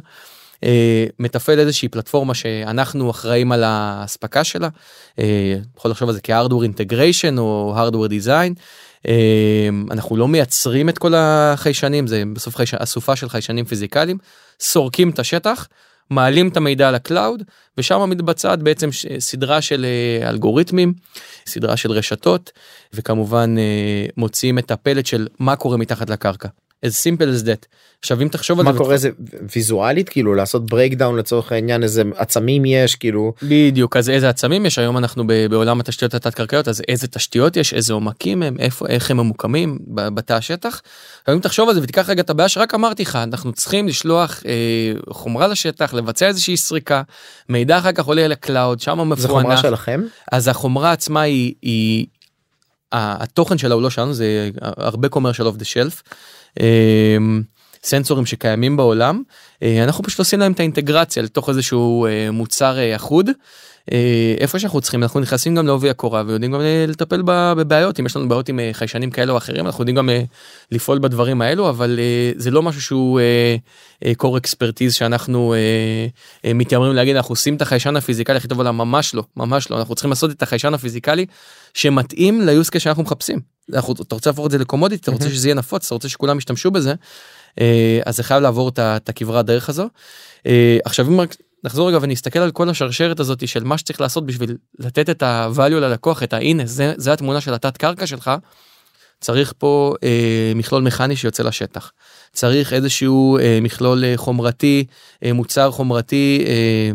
אה, 0.64 1.06
מתפעל 1.20 1.60
איזושהי 1.60 1.90
פלטפורמה 1.90 2.34
שאנחנו 2.34 3.12
אחראים 3.12 3.52
על 3.52 3.64
האספקה 3.66 4.44
שלה. 4.44 4.70
יכול 5.78 5.92
לחשוב 5.92 6.10
על 6.10 6.16
זה 6.16 6.22
כ 6.21 6.30
hardware 6.30 6.63
integration 6.63 7.38
או 7.38 7.74
hardware 7.76 8.08
design. 8.08 8.54
אה, 9.08 9.70
אנחנו 9.91 10.18
לא 10.18 10.28
מייצרים 10.28 10.89
את 10.89 10.98
כל 10.98 11.13
החיישנים 11.15 12.08
זה 12.08 12.24
בסוף 12.34 12.56
חייש... 12.56 12.74
אסופה 12.74 13.15
של 13.15 13.30
חיישנים 13.30 13.65
פיזיקליים 13.65 14.18
סורקים 14.60 15.10
את 15.10 15.20
השטח 15.20 15.68
מעלים 16.10 16.48
את 16.48 16.58
המידע 16.58 16.91
ל 16.91 17.00
cloud 17.00 17.43
ושם 17.78 18.10
מתבצעת 18.10 18.63
בעצם 18.63 18.89
סדרה 19.20 19.62
של 19.62 19.86
אה, 19.86 20.30
אלגוריתמים 20.30 20.94
סדרה 21.48 21.78
של 21.78 21.91
רשתות 21.91 22.52
וכמובן 22.94 23.56
אה, 23.58 24.06
מוציאים 24.18 24.60
את 24.60 24.72
הפלט 24.72 25.06
של 25.06 25.28
מה 25.39 25.56
קורה 25.56 25.78
מתחת 25.78 26.10
לקרקע. 26.10 26.48
As 26.86 26.93
simple 26.93 27.43
as 27.43 27.45
that. 27.45 27.65
עכשיו 28.00 28.21
אם 28.21 28.28
תחשוב 28.28 28.60
על 28.60 28.65
מה 28.65 28.71
זה 28.74 28.78
קורה? 28.78 28.98
זה 28.98 29.10
ויזואלית? 29.56 30.10
כאילו 30.10 30.36
לעשות 30.36 30.65
breakdown 30.65 31.17
לצורך 31.17 31.52
העניין 31.52 31.84
איזה 31.84 32.04
עצמים 32.15 32.65
יש 32.65 32.95
כאילו? 32.95 33.34
בדיוק 33.43 33.98
אז 33.98 34.10
איזה 34.10 34.30
עצמים 34.30 34.65
יש? 34.65 34.80
היום 34.80 34.98
אנחנו 34.98 35.28
ב- 35.28 35.45
בעולם 35.45 35.80
התשתיות 35.80 36.13
התת 36.13 36.34
קרקעיות 36.34 36.67
אז 36.67 36.82
איזה 36.88 37.08
תשתיות 37.08 37.58
יש? 37.58 37.74
איזה 37.74 37.93
עומקים 37.93 38.43
הם? 38.43 38.56
איפה 38.60 38.88
איך 38.88 39.12
הם 39.12 39.17
ממוקמים 39.17 39.80
בתא 39.88 40.34
השטח. 40.34 40.82
היום 41.28 41.39
תחשוב 41.39 41.69
על 41.69 41.76
זה 41.76 41.82
ותיקח 41.84 42.10
רגע 42.10 42.21
את 42.21 42.30
הבעיה 42.30 42.50
שרק 42.50 42.74
אמרתי 42.74 43.04
לך 43.04 43.15
אנחנו 43.15 43.54
צריכים 43.54 43.88
לשלוח 43.88 44.43
אה, 44.45 44.54
חומרה 45.10 45.48
לשטח 45.48 45.93
לבצע 45.93 46.28
איזושהי 46.28 46.58
סריקה 46.58 47.02
מידע 47.50 47.78
אחר 47.78 47.91
כך 47.91 48.06
עולה 48.06 48.28
לקלאוד 48.28 48.80
שם 48.80 49.15
זה 49.15 49.28
חומרה 49.28 49.43
מפוענח 49.43 49.62
שלכם? 49.62 50.02
אז 50.32 50.48
החומרה 50.48 50.91
עצמה 50.91 51.21
היא, 51.21 51.54
היא 51.62 52.06
התוכן 52.91 53.58
שלה 53.58 53.76
הוא 53.76 53.82
לא 53.82 53.89
שלנו 53.89 54.13
זה 54.13 54.50
הרבה 54.62 55.08
commercial 55.08 55.56
of 55.56 55.60
the 55.60 55.65
shelf. 55.65 56.02
אמ, 56.60 57.41
סנסורים 57.86 58.26
שקיימים 58.26 58.78
בעולם. 58.78 59.24
אה, 59.63 59.84
אנחנו 59.84 60.04
פשוט 60.04 60.20
עושים 60.20 60.39
להם 60.39 60.52
את 60.52 60.60
האינטגרציה 60.60 61.24
לתוך 61.24 61.50
איזשהו 61.50 62.06
אה, 62.06 62.32
מוצר 62.32 62.78
אה, 62.78 62.96
אחוד. 62.96 63.30
איפה 64.39 64.60
שאנחנו 64.60 64.82
צריכים 64.82 65.04
אנחנו 65.04 65.20
נכנסים 65.20 65.56
גם 65.56 65.68
לעובי 65.68 65.89
הקורה 65.89 66.24
ויודעים 66.28 66.52
גם 66.52 66.62
לטפל 66.88 67.22
בבעיות. 67.26 68.00
אם 68.00 68.06
יש 68.06 68.15
לנו 68.15 68.30
בעיות 68.30 68.50
עם 68.50 68.60
חיישנים 68.72 69.12
כאלה 69.12 69.32
או 69.32 69.38
אחרים 69.38 69.65
אנחנו 69.65 69.82
יודעים 69.82 69.96
גם 69.96 70.10
לפעול 70.72 71.00
בדברים 71.00 71.41
האלו 71.41 71.70
אבל 71.70 72.00
זה 72.36 72.52
לא 72.52 72.62
משהו 72.62 72.82
שהוא 72.82 73.20
core 74.22 74.39
expertise 74.46 74.91
שאנחנו 74.91 75.56
מתיימרים 76.46 76.94
להגיד. 76.94 77.15
אנחנו 77.15 77.32
עושים 77.32 77.56
את 77.56 77.62
החיישן 77.62 77.96
הפיזיקלי 77.96 78.38
הכי 78.38 78.48
טוב 78.48 78.58
בעולם. 78.58 78.78
ממש 78.78 79.15
לא 79.15 79.24
ממש 79.38 79.72
לא. 79.72 79.78
אנחנו 79.78 79.96
צריכים 79.96 80.12
לעשות 80.12 80.32
את 80.32 80.41
החיישן 80.44 80.74
הפיזיקלי 80.74 81.26
שמתאים 81.74 82.41
ליוס 82.41 82.70
קייס 82.70 82.84
שאנחנו 82.84 83.04
מחפשים. 83.04 83.55
אנחנו, 83.73 83.93
אתה 83.93 84.15
רוצה 84.15 84.30
להפוך 84.30 84.45
את 84.45 84.51
זה 84.51 84.58
לקומודיטי 84.58 85.01
אתה 85.01 85.12
רוצה. 85.12 85.30
שזה 85.30 85.47
יהיה 85.47 85.56
נפוץ 85.56 85.86
אתה 85.86 85.95
רוצה 85.95 86.10
שכולם 86.10 86.38
ישתמשו 86.38 86.71
בזה 86.71 86.93
אה, 87.62 87.99
אז 88.06 88.15
זה 88.15 88.23
חייב 88.23 88.41
לעבור 88.41 88.69
את 88.80 89.10
הכברת 89.10 89.45
דרך 89.45 89.69
הזו. 89.69 89.88
אה, 90.45 90.78
עכשיו 90.86 91.08
אם 91.08 91.21
רק 91.21 91.36
נחזור 91.63 91.88
רגע 91.89 91.97
ונסתכל 92.01 92.39
על 92.39 92.51
כל 92.51 92.69
השרשרת 92.69 93.19
הזאת 93.19 93.47
של 93.47 93.63
מה 93.63 93.78
שצריך 93.78 94.01
לעשות 94.01 94.25
בשביל 94.25 94.58
לתת 94.80 95.10
את 95.10 95.23
ה-value 95.23 95.80
ללקוח 95.80 96.23
את 96.23 96.34
ה"הנה 96.34 96.65
זה 96.65 96.93
זה 96.97 97.13
התמונה 97.13 97.41
של 97.41 97.54
התת 97.54 97.78
קרקע 97.78 98.08
שלך. 98.08 98.32
צריך 99.21 99.54
פה 99.58 99.93
אה, 100.04 100.51
מכלול 100.56 100.84
מכני 100.84 101.15
שיוצא 101.15 101.43
לשטח 101.43 101.91
צריך 102.34 102.73
איזשהו 102.73 103.38
אה, 103.38 103.60
מכלול 103.62 104.04
אה, 104.04 104.13
חומרתי 104.15 104.86
אה, 105.23 105.34
מוצר 105.34 105.71
חומרתי 105.71 106.45
אה, 106.47 106.91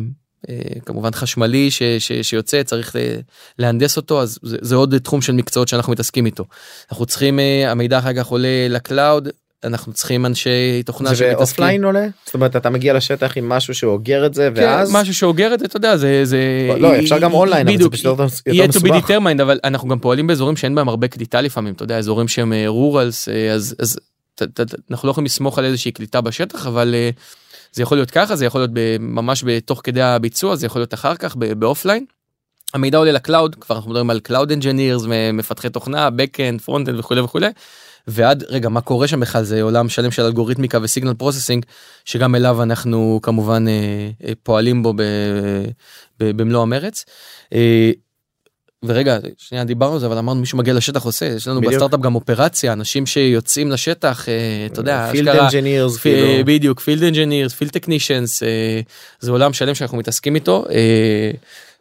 כמובן 0.86 1.10
חשמלי 1.12 1.70
ש, 1.70 1.82
ש, 1.98 2.12
שיוצא 2.22 2.62
צריך 2.62 2.96
אה, 2.96 3.16
להנדס 3.58 3.96
אותו 3.96 4.22
אז 4.22 4.38
זה, 4.42 4.56
זה 4.60 4.74
עוד 4.74 4.98
תחום 4.98 5.22
של 5.22 5.32
מקצועות 5.32 5.68
שאנחנו 5.68 5.92
מתעסקים 5.92 6.26
איתו. 6.26 6.44
אנחנו 6.90 7.06
צריכים 7.06 7.40
אה, 7.40 7.70
המידע 7.70 7.98
אחר 7.98 8.12
כך 8.14 8.26
עולה 8.26 8.48
ל 8.68 8.78
cloud 8.78 9.28
אנחנו 9.64 9.92
צריכים 9.92 10.26
אנשי 10.26 10.82
תוכנה 10.86 11.08
זה 11.08 11.16
שמתעסקים. 11.16 11.36
ב 11.38 11.44
offline 11.44 11.84
עולה 11.84 12.06
זאת 12.24 12.34
אומרת 12.34 12.56
אתה 12.56 12.70
מגיע 12.70 12.94
לשטח 12.94 13.32
עם 13.36 13.48
משהו 13.48 13.74
שאוגר 13.74 14.26
את 14.26 14.34
זה 14.34 14.50
כן, 14.54 14.62
ואז 14.62 14.90
משהו 14.94 15.14
שאוגר 15.14 15.54
את 15.54 15.58
זה 15.60 15.64
אתה 15.66 15.76
יודע 15.76 15.96
זה 15.96 16.20
זה 16.24 16.38
לא 16.78 16.98
אפשר 16.98 17.18
גם 17.18 17.32
אונליין 17.32 17.68
אבל 17.68 17.82
זה 17.82 17.90
פשוט 17.90 18.04
יותר 18.04 18.26
יהיה 18.46 18.64
יותר 18.64 18.78
to 18.78 18.82
be 18.82 18.84
מסובך. 18.92 19.10
determined 19.10 19.42
אבל 19.42 19.58
אנחנו 19.64 19.88
גם 19.88 19.98
פועלים 19.98 20.26
באזורים 20.26 20.56
שאין 20.56 20.74
בהם 20.74 20.88
הרבה 20.88 21.08
קליטה 21.08 21.40
לפעמים 21.40 21.74
אתה 21.74 21.82
יודע 21.82 21.98
אזורים 21.98 22.28
שהם 22.28 22.52
rurals 22.66 23.28
אז 23.28 23.74
אז 23.78 23.98
ת- 24.34 24.60
אנחנו 24.90 25.06
לא 25.06 25.10
יכולים 25.10 25.26
לסמוך 25.26 25.58
על 25.58 25.64
איזושהי 25.64 25.92
קליטה 25.92 26.20
בשטח 26.20 26.66
אבל 26.66 26.94
אה, 26.94 27.10
זה 27.72 27.82
יכול 27.82 27.98
להיות 27.98 28.10
ככה 28.10 28.36
זה 28.36 28.44
יכול 28.44 28.60
להיות 28.60 28.70
ממש 29.00 29.44
בתוך 29.46 29.80
כדי 29.84 30.02
הביצוע 30.02 30.56
זה 30.56 30.66
יכול 30.66 30.80
להיות 30.80 30.94
אחר 30.94 31.14
כך 31.14 31.36
ב 31.36 31.44
offline. 31.44 32.04
המידע 32.74 32.98
עולה 32.98 33.12
ל 33.12 33.19
cloud 33.19 33.54
כבר 33.54 33.76
אנחנו 33.76 33.90
מדברים 33.90 34.10
על 34.10 34.20
cloud 34.20 34.52
engineers 34.52 35.02
מפתחי 35.32 35.70
תוכנה 35.70 36.08
backend 36.08 36.68
frontend 36.68 36.98
וכולי 36.98 37.20
וכולי. 37.20 37.48
ועד 38.06 38.44
רגע 38.48 38.68
מה 38.68 38.80
קורה 38.80 39.08
שם 39.08 39.20
בכלל 39.20 39.42
זה 39.42 39.62
עולם 39.62 39.88
שלם 39.88 40.10
של 40.10 40.22
אלגוריתמיקה 40.22 40.78
ו 40.82 40.87
signal 40.87 41.14
processing 41.14 41.64
שגם 42.04 42.34
אליו 42.34 42.62
אנחנו 42.62 43.20
כמובן 43.22 43.68
אה, 43.68 44.10
אה, 44.24 44.32
פועלים 44.42 44.82
בו 44.82 44.92
ב, 44.92 45.02
ב, 46.20 46.30
במלוא 46.36 46.62
המרץ. 46.62 47.04
אה, 47.52 47.90
ורגע 48.84 49.18
שנייה 49.38 49.64
דיברנו 49.64 49.94
על 49.94 50.00
זה 50.00 50.06
אבל 50.06 50.18
אמרנו 50.18 50.40
מישהו 50.40 50.58
מגיע 50.58 50.74
לשטח 50.74 51.04
עושה 51.04 51.26
יש 51.26 51.48
לנו 51.48 51.60
בדיוק. 51.60 51.74
בסטארט-אפ 51.74 52.00
גם 52.00 52.14
אופרציה 52.14 52.72
אנשים 52.72 53.06
שיוצאים 53.06 53.70
לשטח 53.70 54.28
אה, 54.28 54.66
אתה 54.66 54.80
יודע 54.80 55.08
field 55.10 55.28
engineers 55.28 55.96
כאילו 55.96 56.44
בדיוק 56.44 56.80
field 56.80 57.02
engineers 57.02 57.52
field 57.52 57.70
technicians 57.70 58.42
זה 59.20 59.30
עולם 59.30 59.52
שלם 59.52 59.74
שאנחנו 59.74 59.98
מתעסקים 59.98 60.34
איתו 60.34 60.64
אה, 60.70 61.30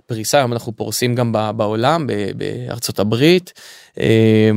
פריסה 0.06 0.38
היום 0.38 0.54
אנחנו 0.54 0.76
פורסים 0.76 1.16
גם 1.16 1.32
בעולם 1.58 2.08
בארצות 2.36 3.00
הברית. 3.00 3.54
אה, 4.00 4.52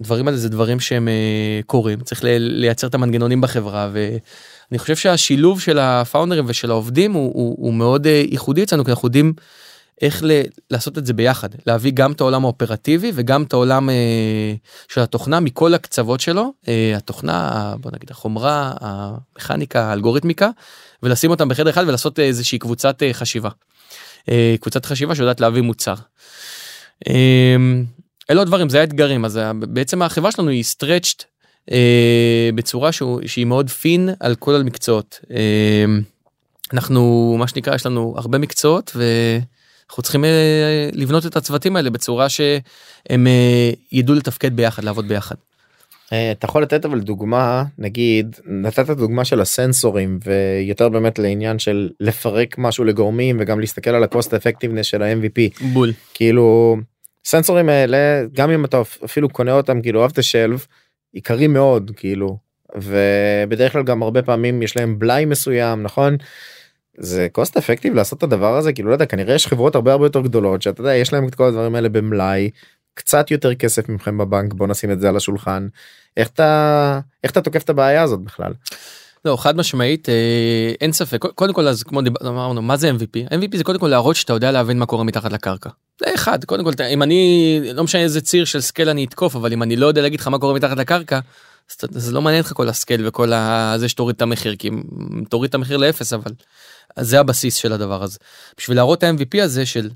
הדברים 0.00 0.28
האלה 0.28 0.38
זה 0.38 0.48
דברים 0.48 0.80
שהם 0.80 1.08
קורים 1.66 2.00
צריך 2.00 2.20
לייצר 2.24 2.86
את 2.86 2.94
המנגנונים 2.94 3.40
בחברה 3.40 3.90
ואני 3.92 4.78
חושב 4.78 4.96
שהשילוב 4.96 5.60
של 5.60 5.78
הפאונדרים 5.78 6.44
ושל 6.48 6.70
העובדים 6.70 7.12
הוא, 7.12 7.32
הוא, 7.34 7.56
הוא 7.58 7.74
מאוד 7.74 8.06
ייחודי 8.06 8.62
אצלנו 8.62 8.84
כי 8.84 8.90
אנחנו 8.90 9.08
יודעים 9.08 9.32
איך 10.02 10.24
ל- 10.24 10.42
לעשות 10.70 10.98
את 10.98 11.06
זה 11.06 11.12
ביחד 11.12 11.48
להביא 11.66 11.92
גם 11.94 12.12
את 12.12 12.20
העולם 12.20 12.44
האופרטיבי 12.44 13.12
וגם 13.14 13.42
את 13.42 13.52
העולם 13.52 13.90
אה, 13.90 14.54
של 14.88 15.00
התוכנה 15.00 15.40
מכל 15.40 15.74
הקצוות 15.74 16.20
שלו 16.20 16.52
אה, 16.68 16.92
התוכנה 16.96 17.74
בוא 17.80 17.90
נגיד 17.94 18.10
החומרה 18.10 18.72
המכניקה 18.80 19.84
האלגוריתמיקה 19.84 20.50
ולשים 21.02 21.30
אותם 21.30 21.48
בחדר 21.48 21.70
אחד 21.70 21.84
ולעשות 21.88 22.18
איזושהי 22.18 22.58
קבוצת 22.58 23.02
אה, 23.02 23.12
חשיבה. 23.12 23.50
אה, 24.28 24.54
קבוצת 24.60 24.86
חשיבה 24.86 25.14
שיודעת 25.14 25.40
להביא 25.40 25.62
מוצר. 25.62 25.94
אה, 27.08 27.56
אלו 28.30 28.42
הדברים 28.42 28.68
זה 28.68 28.80
האתגרים 28.80 29.24
אז 29.24 29.40
בעצם 29.60 30.02
החברה 30.02 30.32
שלנו 30.32 30.50
היא 30.50 30.64
stretched 30.64 31.24
אה, 31.72 32.50
בצורה 32.54 32.92
שהוא, 32.92 33.20
שהיא 33.26 33.46
מאוד 33.46 33.70
פין 33.70 34.08
על 34.20 34.34
כל 34.34 34.54
המקצועות. 34.54 35.20
אה, 35.30 35.84
אנחנו 36.72 37.34
מה 37.38 37.48
שנקרא 37.48 37.74
יש 37.74 37.86
לנו 37.86 38.14
הרבה 38.16 38.38
מקצועות 38.38 38.96
ואנחנו 39.88 40.02
צריכים 40.02 40.24
אה, 40.24 40.88
לבנות 40.92 41.26
את 41.26 41.36
הצוותים 41.36 41.76
האלה 41.76 41.90
בצורה 41.90 42.28
שהם 42.28 43.26
אה, 43.26 43.70
ידעו 43.92 44.14
לתפקד 44.14 44.56
ביחד 44.56 44.84
לעבוד 44.84 45.08
ביחד. 45.08 45.34
אה, 46.12 46.32
אתה 46.32 46.46
יכול 46.46 46.62
לתת 46.62 46.84
אבל 46.84 47.00
דוגמה 47.00 47.64
נגיד 47.78 48.36
נתת 48.46 48.90
דוגמה 48.90 49.24
של 49.24 49.40
הסנסורים 49.40 50.18
ויותר 50.24 50.88
באמת 50.88 51.18
לעניין 51.18 51.58
של 51.58 51.90
לפרק 52.00 52.58
משהו 52.58 52.84
לגורמים 52.84 53.36
וגם 53.40 53.60
להסתכל 53.60 53.90
על 53.90 54.04
ה-cost 54.04 54.28
effectiveness 54.28 54.82
של 54.82 55.02
ה-MVP 55.02 55.64
בול. 55.72 55.92
כאילו 56.14 56.76
סנסורים 57.24 57.68
האלה 57.68 58.22
גם 58.32 58.50
אם 58.50 58.64
אתה 58.64 58.82
אפילו 59.04 59.28
קונה 59.28 59.52
אותם 59.52 59.82
כאילו 59.82 60.06
off 60.06 60.10
the 60.10 60.22
shelf 60.22 60.66
יקרים 61.14 61.52
מאוד 61.52 61.90
כאילו 61.96 62.38
ובדרך 62.74 63.72
כלל 63.72 63.82
גם 63.82 64.02
הרבה 64.02 64.22
פעמים 64.22 64.62
יש 64.62 64.76
להם 64.76 64.98
בלאי 64.98 65.24
מסוים 65.24 65.82
נכון. 65.82 66.16
זה 66.98 67.28
cost 67.38 67.50
effective 67.58 67.94
לעשות 67.94 68.18
את 68.18 68.22
הדבר 68.22 68.56
הזה 68.56 68.72
כאילו 68.72 68.88
לא 68.88 68.94
יודע 68.94 69.06
כנראה 69.06 69.34
יש 69.34 69.46
חברות 69.46 69.74
הרבה 69.74 69.92
הרבה 69.92 70.06
יותר 70.06 70.20
גדולות 70.20 70.62
שאתה 70.62 70.80
יודע 70.80 70.94
יש 70.94 71.12
להם 71.12 71.28
את 71.28 71.34
כל 71.34 71.44
הדברים 71.44 71.74
האלה 71.74 71.88
במלאי 71.88 72.50
קצת 72.94 73.30
יותר 73.30 73.54
כסף 73.54 73.88
מכם 73.88 74.18
בבנק 74.18 74.52
בוא 74.54 74.66
נשים 74.66 74.90
את 74.90 75.00
זה 75.00 75.08
על 75.08 75.16
השולחן 75.16 75.68
איך 76.16 76.28
אתה 76.28 77.00
איך 77.24 77.32
אתה 77.32 77.40
תוקף 77.40 77.62
את 77.62 77.70
הבעיה 77.70 78.02
הזאת 78.02 78.20
בכלל. 78.20 78.52
לא 79.24 79.36
חד 79.36 79.56
משמעית 79.56 80.08
אה, 80.08 80.72
אין 80.80 80.92
ספק 80.92 81.18
קודם 81.34 81.52
כל 81.52 81.68
אז 81.68 81.82
כמו 81.82 82.02
דיברנו 82.02 82.30
אמרנו 82.30 82.62
מה 82.62 82.76
זה 82.76 82.90
MVP 82.90 83.32
MVP 83.34 83.56
זה 83.56 83.64
קודם 83.64 83.78
כל 83.78 83.88
להראות 83.88 84.16
שאתה 84.16 84.32
יודע 84.32 84.50
להבין 84.52 84.78
מה 84.78 84.86
קורה 84.86 85.04
מתחת 85.04 85.32
לקרקע 85.32 85.70
זה 86.00 86.06
אחד 86.14 86.44
קודם 86.44 86.64
כל 86.64 86.70
אם 86.90 87.02
אני 87.02 87.60
לא 87.74 87.84
משנה 87.84 88.02
איזה 88.02 88.20
ציר 88.20 88.44
של 88.44 88.60
scale 88.60 88.88
אני 88.88 89.04
אתקוף 89.04 89.36
אבל 89.36 89.52
אם 89.52 89.62
אני 89.62 89.76
לא 89.76 89.86
יודע 89.86 90.02
להגיד 90.02 90.20
לך 90.20 90.28
מה 90.28 90.38
קורה 90.38 90.54
מתחת 90.54 90.76
לקרקע. 90.76 91.18
זה 91.80 92.12
לא 92.12 92.22
מעניין 92.22 92.42
אותך 92.42 92.52
כל 92.56 92.68
ה 92.68 92.75
scale 92.75 93.08
וכל 93.08 93.32
ה- 93.32 93.74
זה 93.76 93.88
שתוריד 93.88 94.16
את 94.16 94.22
המחיר 94.22 94.56
כי 94.56 94.70
תוריד 95.28 95.48
את 95.48 95.54
המחיר 95.54 95.76
לאפס 95.76 96.12
אבל 96.12 96.32
אז 96.96 97.08
זה 97.08 97.20
הבסיס 97.20 97.54
של 97.54 97.72
הדבר 97.72 98.02
הזה. 98.02 98.18
בשביל 98.58 98.76
להראות 98.76 98.98
את 98.98 99.04
ה-MVP 99.04 99.42
הזה 99.42 99.66
של 99.66 99.90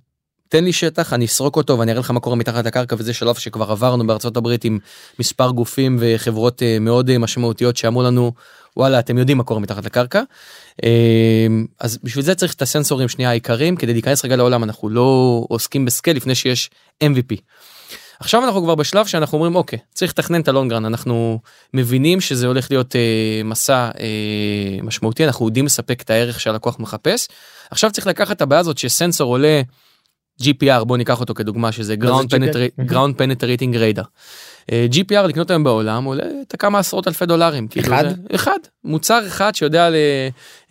תן 0.48 0.64
לי 0.64 0.72
שטח 0.72 1.12
אני 1.12 1.24
אסרוק 1.24 1.56
אותו 1.56 1.78
ואני 1.78 1.90
אראה 1.90 2.00
לך 2.00 2.10
מה 2.10 2.20
קורה 2.20 2.36
מתחת 2.36 2.66
לקרקע 2.66 2.96
וזה 2.98 3.14
שלב 3.14 3.34
שכבר 3.34 3.70
עברנו 3.70 4.06
בארצות 4.06 4.36
הברית 4.36 4.64
עם 4.64 4.78
מספר 5.18 5.50
גופים 5.50 5.96
וחברות 6.00 6.62
אה, 6.62 6.78
מאוד 6.80 7.10
אה, 7.10 7.18
משמעותיות 7.18 7.76
שאמרו 7.76 8.02
לנו 8.02 8.32
וואלה 8.76 8.98
אתם 8.98 9.18
יודעים 9.18 9.38
מה 9.38 9.44
קורה 9.44 9.60
מתחת 9.60 9.84
לקרקע. 9.84 10.22
אה, 10.84 11.46
אז 11.80 11.98
בשביל 12.02 12.24
זה 12.24 12.34
צריך 12.34 12.54
את 12.54 12.62
הסנסורים 12.62 13.08
שנייה 13.08 13.30
העיקריים 13.30 13.76
כדי 13.76 13.92
להיכנס 13.92 14.24
רגע 14.24 14.36
לעולם 14.36 14.64
אנחנו 14.64 14.88
לא 14.88 15.44
עוסקים 15.48 15.84
בסקייל 15.84 16.16
לפני 16.16 16.34
שיש 16.34 16.70
MVP. 17.04 17.36
עכשיו 18.20 18.44
אנחנו 18.44 18.62
כבר 18.62 18.74
בשלב 18.74 19.06
שאנחנו 19.06 19.38
אומרים 19.38 19.56
אוקיי 19.56 19.78
צריך 19.94 20.12
לתכנן 20.12 20.40
את 20.40 20.48
הלונגרן 20.48 20.84
אנחנו 20.84 21.38
מבינים 21.74 22.20
שזה 22.20 22.46
הולך 22.46 22.70
להיות 22.70 22.96
אה, 22.96 23.40
מסע 23.44 23.90
אה, 24.00 24.82
משמעותי 24.82 25.24
אנחנו 25.24 25.46
יודעים 25.46 25.66
לספק 25.66 26.02
את 26.02 26.10
הערך 26.10 26.40
שהלקוח 26.40 26.78
מחפש 26.78 27.28
עכשיו 27.70 27.90
צריך 27.90 28.06
לקחת 28.06 28.36
את 28.36 28.42
הבעיה 28.42 28.60
הזאת 28.60 28.78
שסנסור 28.78 29.34
עולה 29.34 29.62
GPR 30.42 30.84
בוא 30.84 30.96
ניקח 30.96 31.20
אותו 31.20 31.34
כדוגמה 31.34 31.72
שזה 31.72 31.94
ground, 32.00 32.24
penetra- 32.24 32.90
ground 32.90 33.14
penetrating 33.18 33.74
radar. 33.74 34.04
אה, 34.72 34.86
GPR 34.92 35.26
לקנות 35.26 35.50
היום 35.50 35.64
בעולם 35.64 36.04
עולה 36.04 36.24
את 36.48 36.54
הכמה 36.54 36.78
עשרות 36.78 37.08
אלפי 37.08 37.26
דולרים. 37.26 37.68
כאילו 37.68 37.86
אחד? 37.86 38.08
זה, 38.08 38.14
אחד 38.34 38.58
מוצר 38.84 39.26
אחד 39.26 39.54
שיודע 39.54 39.86
על 39.86 39.94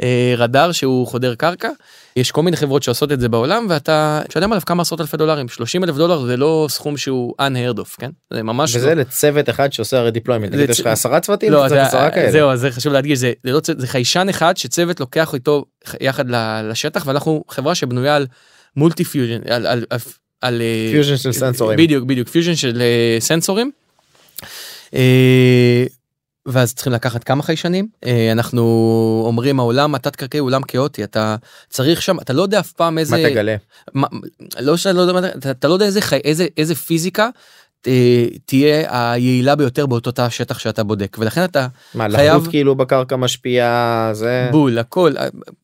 אה, 0.01 0.33
רדאר 0.37 0.71
שהוא 0.71 1.07
חודר 1.07 1.35
קרקע. 1.35 1.69
יש 2.17 2.31
כל 2.31 2.43
מיני 2.43 2.57
חברות 2.57 2.83
שעושות 2.83 3.11
את 3.11 3.19
זה 3.19 3.29
בעולם 3.29 3.65
ואתה 3.69 4.21
משלם 4.29 4.51
עליו 4.51 4.61
כמה 4.65 4.81
עשרות 4.81 5.01
אלפי 5.01 5.17
דולרים 5.17 5.47
30 5.47 5.83
אלף 5.83 5.95
דולר 5.95 6.25
זה 6.25 6.37
לא 6.37 6.67
סכום 6.69 6.97
שהוא 6.97 7.33
unheard 7.41 7.77
of 7.77 7.95
כן 7.99 8.09
זה 8.33 8.43
ממש 8.43 8.75
וזה 8.75 8.95
לא. 8.95 9.01
לצוות 9.01 9.49
אחד 9.49 9.73
שעושה 9.73 9.99
הרי 9.99 10.11
deployment. 10.11 10.51
זה 10.51 10.57
נגיד 10.57 10.69
יש 10.69 10.79
לך 10.79 10.87
עשרה 10.87 11.19
צוותים, 11.19 11.51
לא, 11.51 11.69
זה, 11.69 11.83
עשרה 11.83 12.11
כאלה. 12.11 12.31
זהו, 12.31 12.57
זה 12.57 12.71
חשוב 12.71 12.93
להדגיש, 12.93 13.19
זה, 13.19 13.31
זה, 13.43 13.51
לא, 13.51 13.59
זה 13.77 13.87
חיישן 13.87 14.29
אחד 14.29 14.57
שצוות 14.57 14.99
לוקח 14.99 15.33
איתו 15.33 15.65
יחד 16.01 16.25
לשטח, 16.63 17.07
ואנחנו 17.07 17.43
חברה 17.49 17.75
שבנויה 17.75 18.15
על 18.15 18.27
multi 18.75 19.03
fusion, 19.03 19.39
על, 19.49 19.67
על, 19.67 19.85
על, 19.89 19.99
על 20.41 20.61
אה, 20.61 20.89
פיוז'ן 20.91 21.17
של 21.17 21.31
סנסורים. 21.31 21.77
בדיוק, 21.77 22.03
בדיוק, 22.03 22.27
פיוז'ן 22.27 22.55
של 22.55 22.81
אה, 22.81 23.17
סנסורים. 23.19 23.71
אה, 24.93 25.85
ואז 26.47 26.73
צריכים 26.73 26.93
לקחת 26.93 27.23
כמה 27.23 27.43
חיישנים 27.43 27.87
אה, 28.05 28.31
אנחנו 28.31 28.63
אומרים 29.25 29.59
העולם 29.59 29.95
התת 29.95 30.15
קרקעי 30.15 30.39
עולם 30.39 30.61
כאוטי 30.61 31.03
אתה 31.03 31.35
צריך 31.69 32.01
שם 32.01 32.19
אתה 32.19 32.33
לא 32.33 32.41
יודע 32.41 32.59
אף 32.59 32.71
פעם 32.71 32.97
איזה 32.97 33.17
מה 33.17 33.29
תגלה? 33.29 33.55
מה, 33.93 34.07
לא 34.59 34.77
שאתה 34.77 34.93
לא 34.93 35.01
יודע, 35.01 35.29
אתה, 35.37 35.51
אתה 35.51 35.67
לא 35.67 35.73
יודע 35.73 35.85
איזה, 35.85 36.01
חי, 36.01 36.19
איזה, 36.23 36.47
איזה 36.57 36.75
פיזיקה 36.75 37.29
אה, 37.87 38.25
תהיה 38.45 38.85
היעילה 39.13 39.55
ביותר 39.55 39.85
באותו 39.85 40.11
תא 40.11 40.29
שטח 40.29 40.59
שאתה 40.59 40.83
בודק 40.83 41.17
ולכן 41.19 41.43
אתה 41.43 41.67
מה 41.93 42.07
חייב- 42.15 42.35
לחות 42.37 42.47
כאילו 42.49 42.75
בקרקע 42.75 43.15
משפיעה 43.15 44.09
זה 44.13 44.49
בול 44.51 44.77
הכל 44.79 45.13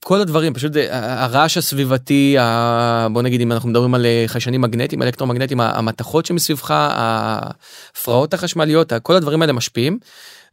כל 0.04 0.22
הדברים 0.22 0.54
פשוט 0.54 0.78
אה, 0.78 1.24
הרעש 1.24 1.58
הסביבתי 1.58 2.36
ה- 2.40 3.08
בוא 3.14 3.22
נגיד 3.22 3.42
אם 3.42 3.52
אנחנו 3.52 3.70
מדברים 3.70 3.94
על 3.96 4.06
חיישנים 4.28 4.62
מגנטיים 4.62 5.02
אלקטרומגנטיים 5.02 5.60
המתכות 5.60 6.26
שמסביבך 6.26 6.72
ההפרעות 6.72 8.34
החשמליות 8.34 8.94
כל 9.04 9.16
הדברים 9.16 9.42
האלה 9.42 9.54
משפיעים. 9.54 10.00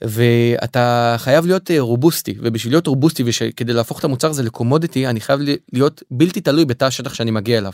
ואתה 0.05 1.15
חייב 1.19 1.47
להיות 1.47 1.71
אה, 1.71 1.81
רובוסטי 1.81 2.35
ובשביל 2.43 2.73
להיות 2.73 2.87
רובוסטי 2.87 3.25
וכדי 3.27 3.73
להפוך 3.73 3.99
את 3.99 4.05
המוצר 4.05 4.31
הזה 4.31 4.43
ל 4.43 4.49
commodity 4.49 5.07
אני 5.07 5.21
חייב 5.21 5.41
להיות 5.73 6.03
בלתי 6.11 6.41
תלוי 6.41 6.65
בתא 6.65 6.85
השטח 6.85 7.15
שאני 7.15 7.31
מגיע 7.31 7.59
אליו. 7.59 7.73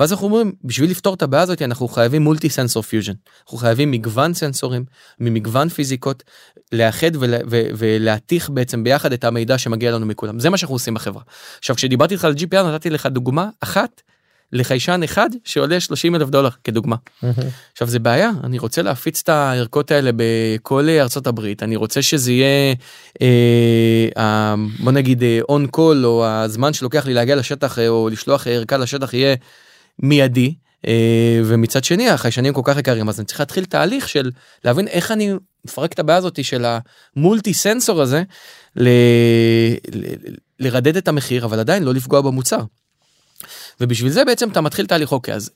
ואז 0.00 0.12
אנחנו 0.12 0.26
אומרים 0.26 0.52
בשביל 0.64 0.90
לפתור 0.90 1.14
את 1.14 1.22
הבעיה 1.22 1.42
הזאת 1.42 1.62
אנחנו 1.62 1.88
חייבים 1.88 2.22
multi 2.22 2.48
sensor 2.48 2.82
fusion 2.82 3.12
אנחנו 3.42 3.58
חייבים 3.58 3.90
מגוון 3.90 4.34
סנסורים 4.34 4.84
ממגוון 5.20 5.68
פיזיקות 5.68 6.22
לאחד 6.72 7.10
ול, 7.16 7.34
ו, 7.50 7.62
ולהתיך 7.78 8.50
בעצם 8.50 8.84
ביחד 8.84 9.12
את 9.12 9.24
המידע 9.24 9.58
שמגיע 9.58 9.92
לנו 9.92 10.06
מכולם 10.06 10.40
זה 10.40 10.50
מה 10.50 10.56
שאנחנו 10.56 10.74
עושים 10.74 10.94
בחברה. 10.94 11.22
עכשיו 11.58 11.76
כשדיברתי 11.76 12.14
איתך 12.14 12.24
על 12.24 12.34
GPR 12.38 12.62
נתתי 12.62 12.90
לך 12.90 13.06
דוגמה 13.06 13.48
אחת 13.60 14.02
לחיישן 14.52 15.00
אחד 15.04 15.30
שעולה 15.44 15.80
30 15.80 16.14
אלף 16.14 16.28
דולר 16.28 16.48
כדוגמה. 16.64 16.96
עכשיו 17.72 17.88
זה 17.88 17.98
בעיה 17.98 18.30
אני 18.44 18.58
רוצה 18.58 18.82
להפיץ 18.82 19.20
את 19.22 19.28
הערכות 19.28 19.90
האלה 19.90 20.10
בכל 20.16 20.88
ארצות 20.88 21.26
הברית 21.26 21.62
אני 21.62 21.76
רוצה 21.76 22.02
שזה 22.02 22.32
יהיה 22.32 22.74
אה, 23.22 24.08
אה, 24.16 24.54
בוא 24.78 24.92
נגיד 24.92 25.22
און 25.48 25.66
קול 25.66 26.06
או 26.06 26.26
הזמן 26.26 26.72
שלוקח 26.72 27.06
לי 27.06 27.14
להגיע 27.14 27.36
לשטח 27.36 27.78
אה, 27.78 27.88
או 27.88 28.08
לשלוח 28.08 28.46
ערכה 28.46 28.76
לשטח 28.76 29.14
יהיה 29.14 29.36
מיידי. 29.98 30.54
אה, 30.86 31.40
ומצד 31.44 31.84
שני 31.84 32.08
החיישנים 32.08 32.52
כל 32.52 32.60
כך 32.64 32.78
יקרים 32.78 33.08
אז 33.08 33.20
אני 33.20 33.26
צריך 33.26 33.40
להתחיל 33.40 33.64
תהליך 33.64 34.08
של 34.08 34.30
להבין 34.64 34.88
איך 34.88 35.12
אני 35.12 35.32
מפרק 35.64 35.92
את 35.92 35.98
הבעיה 35.98 36.18
הזאת 36.18 36.44
של 36.44 36.64
המולטי 37.16 37.54
סנסור 37.54 38.02
הזה 38.02 38.22
ל... 38.76 38.88
ל- 39.94 40.14
לרדד 40.60 40.96
את 40.96 41.08
המחיר 41.08 41.44
אבל 41.44 41.58
עדיין 41.58 41.82
לא 41.82 41.94
לפגוע 41.94 42.20
במוצר. 42.20 42.60
ובשביל 43.80 44.12
זה 44.12 44.24
בעצם 44.24 44.48
אתה 44.48 44.60
מתחיל 44.60 44.86
תהליך. 44.86 45.12
אוקיי 45.12 45.34
אז 45.34 45.50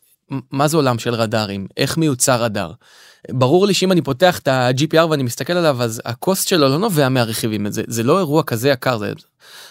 מה 0.50 0.68
זה 0.68 0.76
עולם 0.76 0.98
של 0.98 1.14
רדארים? 1.14 1.66
איך 1.76 1.98
מיוצר 1.98 2.42
רדאר. 2.42 2.72
ברור 3.30 3.66
לי 3.66 3.74
שאם 3.74 3.92
אני 3.92 4.02
פותח 4.02 4.38
את 4.38 4.48
ה-GPR 4.48 5.06
ואני 5.10 5.22
מסתכל 5.22 5.52
עליו 5.52 5.82
אז 5.82 6.02
הקוסט 6.04 6.48
שלו 6.48 6.68
לא 6.68 6.78
נובע 6.78 7.08
מהרכיבים. 7.08 7.70
זה 7.70 7.82
זה 7.86 8.02
לא 8.02 8.18
אירוע 8.18 8.42
כזה 8.42 8.68
יקר 8.68 8.98
זה 8.98 9.12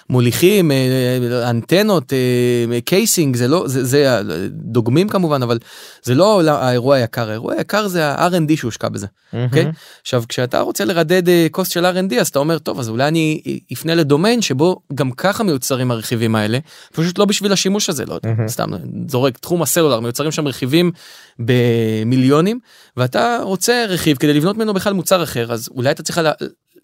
מוליכים 0.10 0.72
אה, 0.72 1.50
אנטנות 1.50 2.14
אה, 2.14 2.82
קייסינג 2.82 3.36
זה 3.36 3.48
לא 3.48 3.68
זה 3.68 3.84
זה 3.86 4.22
דוגמים 4.50 5.10
כמובן 5.10 5.44
אבל 5.44 5.60
זה 6.04 6.16
לא 6.16 6.42
האירוע 6.48 6.96
היקר 6.96 7.30
האירוע 7.30 7.54
היקר 7.54 7.88
זה 7.88 8.08
ה-R&D 8.08 8.58
שהושקע 8.58 8.90
בזה. 8.90 9.08
אוקיי? 9.34 9.72
עכשיו 10.02 10.24
כשאתה 10.30 10.60
רוצה 10.60 10.86
לרדד 10.86 11.30
אה, 11.30 11.48
קוסט 11.52 11.72
של 11.72 11.86
R&D 11.86 12.16
אז 12.16 12.28
אתה 12.28 12.40
אומר 12.40 12.58
טוב 12.58 12.80
אז 12.80 12.90
אולי 12.90 13.08
אני 13.08 13.42
אפנה 13.74 13.96
לדומיין 13.96 14.42
שבו 14.42 14.80
גם 14.96 15.12
ככה 15.12 15.44
מיוצרים 15.44 15.92
הרכיבים 15.92 16.36
האלה 16.36 16.60
פשוט 16.94 17.20
לא 17.20 17.26
בשביל 17.26 17.52
השימוש 17.52 17.90
הזה 17.90 18.06
לא 18.06 18.14
יודע, 18.14 18.30
מהמם. 18.30 18.48
סתם 18.48 18.70
זורק 19.08 19.38
תחום 19.38 19.62
הסלולר 19.62 20.00
מיוצרים 20.00 20.32
שם 20.32 20.48
רכיבים 20.48 20.92
במיליונים 21.40 22.60
ואתה 22.98 23.38
רוצה 23.42 23.86
רכיב 23.88 24.18
כדי 24.18 24.34
לבנות 24.34 24.58
ממנו 24.58 24.74
בכלל 24.74 24.94
מוצר 24.94 25.24
אחר 25.24 25.54
אז 25.54 25.70
אולי 25.76 25.92
אתה 25.92 26.04
צריך 26.04 26.20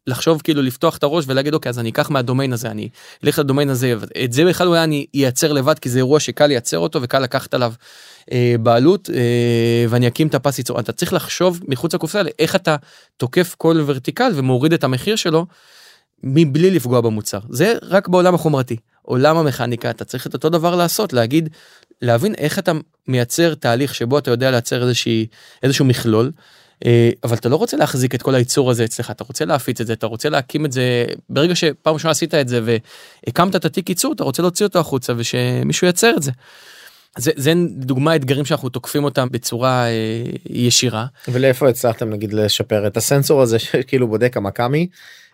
לחשוב 0.10 0.42
כאילו 0.42 0.62
לפתוח 0.62 0.98
את 0.98 1.04
הראש 1.04 1.26
ולהגיד 1.28 1.54
אוקיי 1.54 1.70
אז 1.70 1.80
אני 1.80 1.90
אקח 1.90 2.10
מהדומיין 2.10 2.54
הזה 2.54 2.72
אני 2.72 2.90
אלך 3.24 3.40
לדומיין 3.40 3.70
הזה. 3.70 3.96
את 4.24 4.34
זה 4.34 4.46
בכלל 4.46 4.68
אולי 4.68 4.84
אני 4.84 5.06
אייצר 5.14 5.52
לבד 5.52 5.80
כי 5.80 5.90
זה 5.90 6.00
אירוע 6.00 6.20
שקל 6.20 6.48
לייצר 6.48 6.78
אותו 6.78 7.02
וקל 7.02 7.20
לקחת 7.20 7.54
עליו 7.54 7.74
אה, 8.32 8.56
בעלות 8.60 9.10
אה, 9.10 9.86
ואני 9.90 10.08
אקים 10.08 10.28
את 10.28 10.36
הפס 10.36 10.58
ייצור. 10.58 10.80
אתה 10.80 10.92
צריך 10.92 11.14
לחשוב 11.14 11.60
מחוץ 11.68 11.94
לקופסה 11.94 12.24
לאיך 12.24 12.56
אתה 12.56 12.76
תוקף 13.18 13.56
כל 13.58 13.84
ורטיקל 13.86 14.32
ומוריד 14.36 14.74
את 14.74 14.84
המחיר 14.84 15.16
שלו 15.16 15.46
מבלי 16.24 16.72
לפגוע 16.72 17.02
במוצר. 17.02 17.40
זה 17.50 17.74
רק 17.82 18.08
בעולם 18.08 18.36
החומרתי. 18.36 18.76
עולם 19.02 19.38
המכניקה 19.38 19.90
אתה 19.90 20.06
צריך 20.06 20.28
את 20.28 20.34
אותו 20.34 20.50
דבר 20.50 20.76
לעשות 20.76 21.14
להגיד 21.14 21.50
להבין 22.02 22.36
איך 22.36 22.60
אתה 22.60 22.72
מייצר 23.08 23.54
תהליך 23.54 23.96
שבו 23.96 24.18
אתה 24.18 24.32
יודע 24.32 24.52
לייצר 24.52 24.82
איזושהי 24.82 25.28
איזשהו 25.64 25.86
מכלול. 25.86 26.32
אה, 26.86 27.10
אבל 27.24 27.36
אתה 27.36 27.50
לא 27.50 27.56
רוצה 27.56 27.78
להחזיק 27.78 28.16
את 28.16 28.22
כל 28.22 28.36
הייצור 28.36 28.72
הזה 28.72 28.86
אצלך 28.86 29.12
אתה 29.12 29.24
רוצה 29.24 29.46
להפיץ 29.46 29.82
את 29.82 29.88
זה 29.88 29.94
אתה 29.94 30.08
רוצה 30.08 30.30
להקים 30.30 30.66
את 30.66 30.72
זה. 30.72 31.06
ברגע 31.30 31.56
שפעם 31.56 31.94
ראשונה 31.94 32.12
עשית 32.12 32.34
את 32.34 32.48
זה 32.48 32.62
והקמת 32.64 33.56
את 33.56 33.66
התיק 33.66 33.90
ייצור 33.90 34.14
אתה 34.14 34.24
רוצה 34.24 34.42
להוציא 34.42 34.66
אותו 34.66 34.80
החוצה 34.80 35.14
ושמישהו 35.18 35.88
ייצר 35.88 36.14
את 36.18 36.24
זה. 36.24 36.32
זה, 37.18 37.32
זה 37.36 37.54
דוגמה 37.70 38.16
אתגרים 38.16 38.46
שאנחנו 38.46 38.70
תוקפים 38.70 39.04
אותם 39.04 39.28
בצורה 39.32 39.86
אה, 39.86 40.24
ישירה. 40.50 41.06
ולאיפה 41.28 41.70
הצלחתם 41.70 42.10
נגיד 42.10 42.34
לשפר 42.34 42.88
את 42.88 42.98
הסנסור 42.98 43.42
הזה 43.42 43.60
שכאילו 43.60 44.08
בודק 44.08 44.38
המכ"מי 44.38 44.88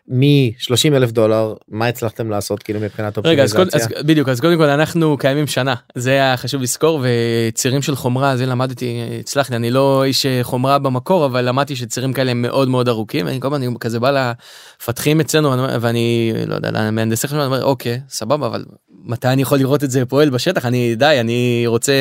מ-30 0.08 0.96
אלף 0.96 1.12
דולר 1.12 1.54
מה 1.68 1.88
הצלחתם 1.88 2.30
לעשות 2.30 2.64
כאילו 2.64 2.80
מבחינת 2.80 3.18
רגע 3.24 3.44
אז, 3.44 3.56
אופטימיזציה. 3.56 3.98
אז 3.98 4.06
בדיוק 4.06 4.30
אז 4.30 4.42
קודם 4.42 4.58
כל 4.58 4.70
אנחנו 4.70 5.18
קיימים 5.18 5.48
שנה 5.48 5.74
זה 5.96 6.12
היה 6.12 6.38
חשוב 6.38 6.62
לזכור 6.62 7.04
וצירים 7.04 7.82
של 7.82 7.96
חומרה 7.96 8.38
זה 8.38 8.46
למדתי 8.46 9.02
הצלחתי 9.20 9.56
אני 9.56 9.72
לא 9.72 10.04
איש 10.04 10.26
חומרה 10.42 10.80
במקור 10.80 11.26
אבל 11.26 11.50
למדתי 11.50 11.76
שצירים 11.76 12.14
כאלה 12.14 12.32
הם 12.32 12.42
מאוד 12.42 12.70
מאוד 12.70 12.88
ארוכים 12.90 13.28
אני 13.28 13.40
כל 13.42 13.48
הזמן 13.48 13.64
אני 13.64 13.76
כזה 13.80 14.00
בא 14.00 14.34
למפתחים 14.82 15.20
אצלנו 15.20 15.68
ואני 15.82 16.34
לא 16.48 16.56
יודע 16.56 16.72
למהנדסי 16.72 17.28
חשמל 17.28 17.42
אומר 17.42 17.64
אוקיי 17.64 18.02
סבבה 18.10 18.48
אבל 18.48 18.66
מתי 19.04 19.28
אני 19.28 19.42
יכול 19.42 19.58
לראות 19.58 19.84
את 19.84 19.92
זה 19.92 20.06
פועל 20.06 20.30
בשטח 20.30 20.66
אני 20.66 20.96
די 20.96 21.18
אני 21.20 21.64
רוצה 21.68 21.94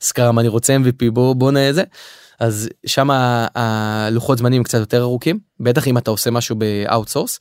scrum 0.00 0.38
אני 0.38 0.48
רוצה 0.48 0.76
MVP 0.76 1.10
בוא 1.10 1.34
בוא 1.34 1.52
נהיה 1.52 1.72
זה. 1.72 1.82
אז 2.40 2.68
שם 2.86 3.08
הלוחות 3.54 4.38
זמנים 4.38 4.62
קצת 4.62 4.78
יותר 4.78 5.00
ארוכים 5.00 5.38
בטח 5.60 5.88
אם 5.88 5.98
אתה 5.98 6.10
עושה 6.10 6.30
משהו 6.30 6.56
ב 6.56 6.63
outsource. 6.63 7.38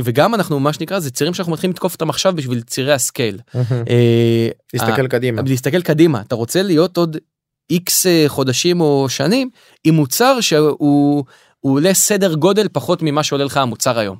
וגם 0.00 0.34
אנחנו 0.34 0.60
מה 0.60 0.72
שנקרא 0.72 0.98
זה 0.98 1.10
צירים 1.10 1.34
שאנחנו 1.34 1.52
מתחילים 1.52 1.72
לתקוף 1.72 1.92
אותם 1.92 2.10
עכשיו 2.10 2.32
בשביל 2.36 2.60
צירי 2.60 2.92
ה 2.92 2.99
scale. 2.99 3.38
אה, 3.70 4.48
להסתכל 4.74 5.08
קדימה. 5.08 5.42
להסתכל 5.46 5.82
קדימה 5.82 6.20
אתה 6.20 6.34
רוצה 6.34 6.62
להיות 6.62 6.96
עוד 6.96 7.16
איקס 7.70 8.06
אה, 8.06 8.24
חודשים 8.28 8.80
או 8.80 9.06
שנים 9.08 9.50
עם 9.84 9.94
מוצר 9.94 10.40
שהוא 10.40 11.24
הוא 11.60 11.74
עולה 11.74 11.94
סדר 11.94 12.34
גודל 12.34 12.68
פחות 12.72 13.02
ממה 13.02 13.22
שעולה 13.22 13.44
לך 13.44 13.56
המוצר 13.56 13.98
היום. 13.98 14.16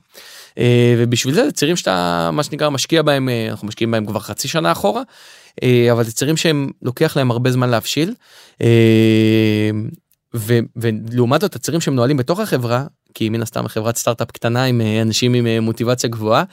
אה, 0.58 0.94
ובשביל 0.98 1.34
זה 1.34 1.44
זה 1.44 1.52
צירים 1.52 1.76
שאתה 1.76 2.30
מה 2.32 2.42
שנקרא 2.42 2.68
משקיע 2.68 3.02
בהם 3.02 3.28
אנחנו 3.50 3.68
משקיעים 3.68 3.90
בהם 3.90 4.06
כבר 4.06 4.20
חצי 4.20 4.48
שנה 4.48 4.72
אחורה 4.72 5.02
אבל 5.92 6.04
זה 6.04 6.12
צירים 6.12 6.36
שהם 6.36 6.70
לוקח 6.82 7.16
להם 7.16 7.30
הרבה 7.30 7.50
זמן 7.50 7.68
להבשיל. 7.70 8.14
ו, 10.34 10.58
ולעומת 10.76 11.40
זאת 11.40 11.56
הצירים 11.56 11.80
שהם 11.80 11.94
נועלים 11.94 12.16
בתוך 12.16 12.40
החברה 12.40 12.84
כי 13.14 13.28
מן 13.28 13.42
הסתם 13.42 13.68
חברת 13.68 13.96
סטארט-אפ 13.96 14.30
קטנה 14.30 14.64
עם 14.64 14.80
אה, 14.80 15.02
אנשים 15.02 15.34
עם 15.34 15.46
אה, 15.46 15.60
מוטיבציה 15.60 16.10
גבוהה 16.10 16.44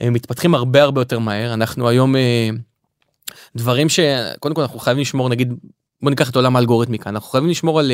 הם 0.00 0.12
מתפתחים 0.12 0.54
הרבה 0.54 0.82
הרבה 0.82 1.00
יותר 1.00 1.18
מהר 1.18 1.54
אנחנו 1.54 1.88
היום 1.88 2.16
אה, 2.16 2.48
דברים 3.56 3.88
שקודם 3.88 4.54
כל 4.54 4.60
אנחנו 4.60 4.78
חייבים 4.78 5.00
לשמור 5.00 5.28
נגיד 5.28 5.54
בוא 6.02 6.10
ניקח 6.10 6.30
את 6.30 6.36
עולם 6.36 6.56
האלגוריתמיקה 6.56 7.10
אנחנו 7.10 7.30
חייבים 7.30 7.50
לשמור 7.50 7.80
על 7.80 7.92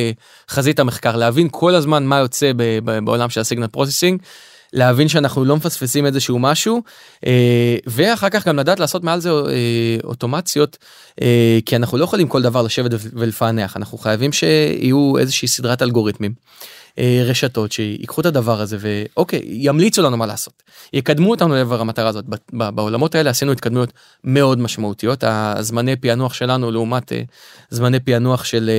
חזית 0.50 0.78
המחקר 0.78 1.16
להבין 1.16 1.48
כל 1.50 1.74
הזמן 1.74 2.04
מה 2.04 2.18
יוצא 2.18 2.52
בעולם 3.04 3.30
של 3.30 3.40
ה 3.40 3.44
signal 3.44 3.66
processing. 3.66 4.22
להבין 4.72 5.08
שאנחנו 5.08 5.44
לא 5.44 5.56
מפספסים 5.56 6.06
איזשהו 6.06 6.38
משהו 6.38 6.82
אה, 7.26 7.76
ואחר 7.86 8.28
כך 8.28 8.48
גם 8.48 8.58
לדעת 8.58 8.80
לעשות 8.80 9.04
מעל 9.04 9.20
זה 9.20 9.30
אה, 9.30 9.96
אוטומציות 10.04 10.78
אה, 11.22 11.58
כי 11.66 11.76
אנחנו 11.76 11.98
לא 11.98 12.04
יכולים 12.04 12.28
כל 12.28 12.42
דבר 12.42 12.62
לשבת 12.62 12.90
ולפענח. 13.12 13.76
אנחנו 13.76 13.98
חייבים 13.98 14.32
שיהיו 14.32 15.18
איזושהי 15.18 15.48
סדרת 15.48 15.82
אלגוריתמים. 15.82 16.46
רשתות 17.24 17.72
שיקחו 17.72 18.20
את 18.20 18.26
הדבר 18.26 18.60
הזה 18.60 18.76
ואוקיי 18.80 19.40
ימליצו 19.44 20.02
לנו 20.02 20.16
מה 20.16 20.26
לעשות. 20.26 20.62
יקדמו 20.92 21.30
אותנו 21.30 21.54
לעבר 21.54 21.80
המטרה 21.80 22.08
הזאת. 22.08 22.24
בעולמות 22.52 23.14
האלה 23.14 23.30
עשינו 23.30 23.52
התקדמויות 23.52 23.92
מאוד 24.24 24.58
משמעותיות. 24.58 25.24
הזמני 25.26 25.96
פענוח 25.96 26.34
שלנו 26.34 26.70
לעומת 26.70 27.12
זמני 27.70 28.00
פענוח 28.00 28.44
של 28.44 28.70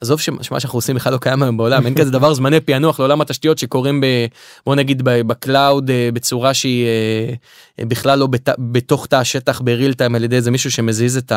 עזוב 0.00 0.20
שמה 0.20 0.60
שאנחנו 0.60 0.76
עושים 0.76 0.96
בכלל 0.96 1.12
לא 1.12 1.18
קיים 1.18 1.42
היום 1.42 1.56
בעולם 1.56 1.86
אין 1.86 1.94
כזה 1.94 2.10
דבר 2.10 2.34
זמני 2.34 2.60
פענוח 2.60 3.00
לעולם 3.00 3.20
התשתיות 3.20 3.58
שקורים 3.58 4.00
ב... 4.00 4.06
בוא 4.66 4.74
נגיד 4.74 5.02
ב 5.04 5.18
cloud 5.18 5.90
אה, 5.90 6.08
בצורה 6.14 6.54
שהיא 6.54 6.86
אה, 6.86 7.34
אה, 7.80 7.84
בכלל 7.84 8.18
לא 8.18 8.26
בת... 8.26 8.48
בתוך 8.58 9.06
תא 9.06 9.16
השטח 9.16 9.60
ב 9.60 9.67
real 9.67 9.94
time 9.94 10.14
על 10.14 10.24
ידי 10.24 10.36
איזה 10.36 10.50
מישהו 10.50 10.70
שמזיז 10.70 11.16
את 11.16 11.32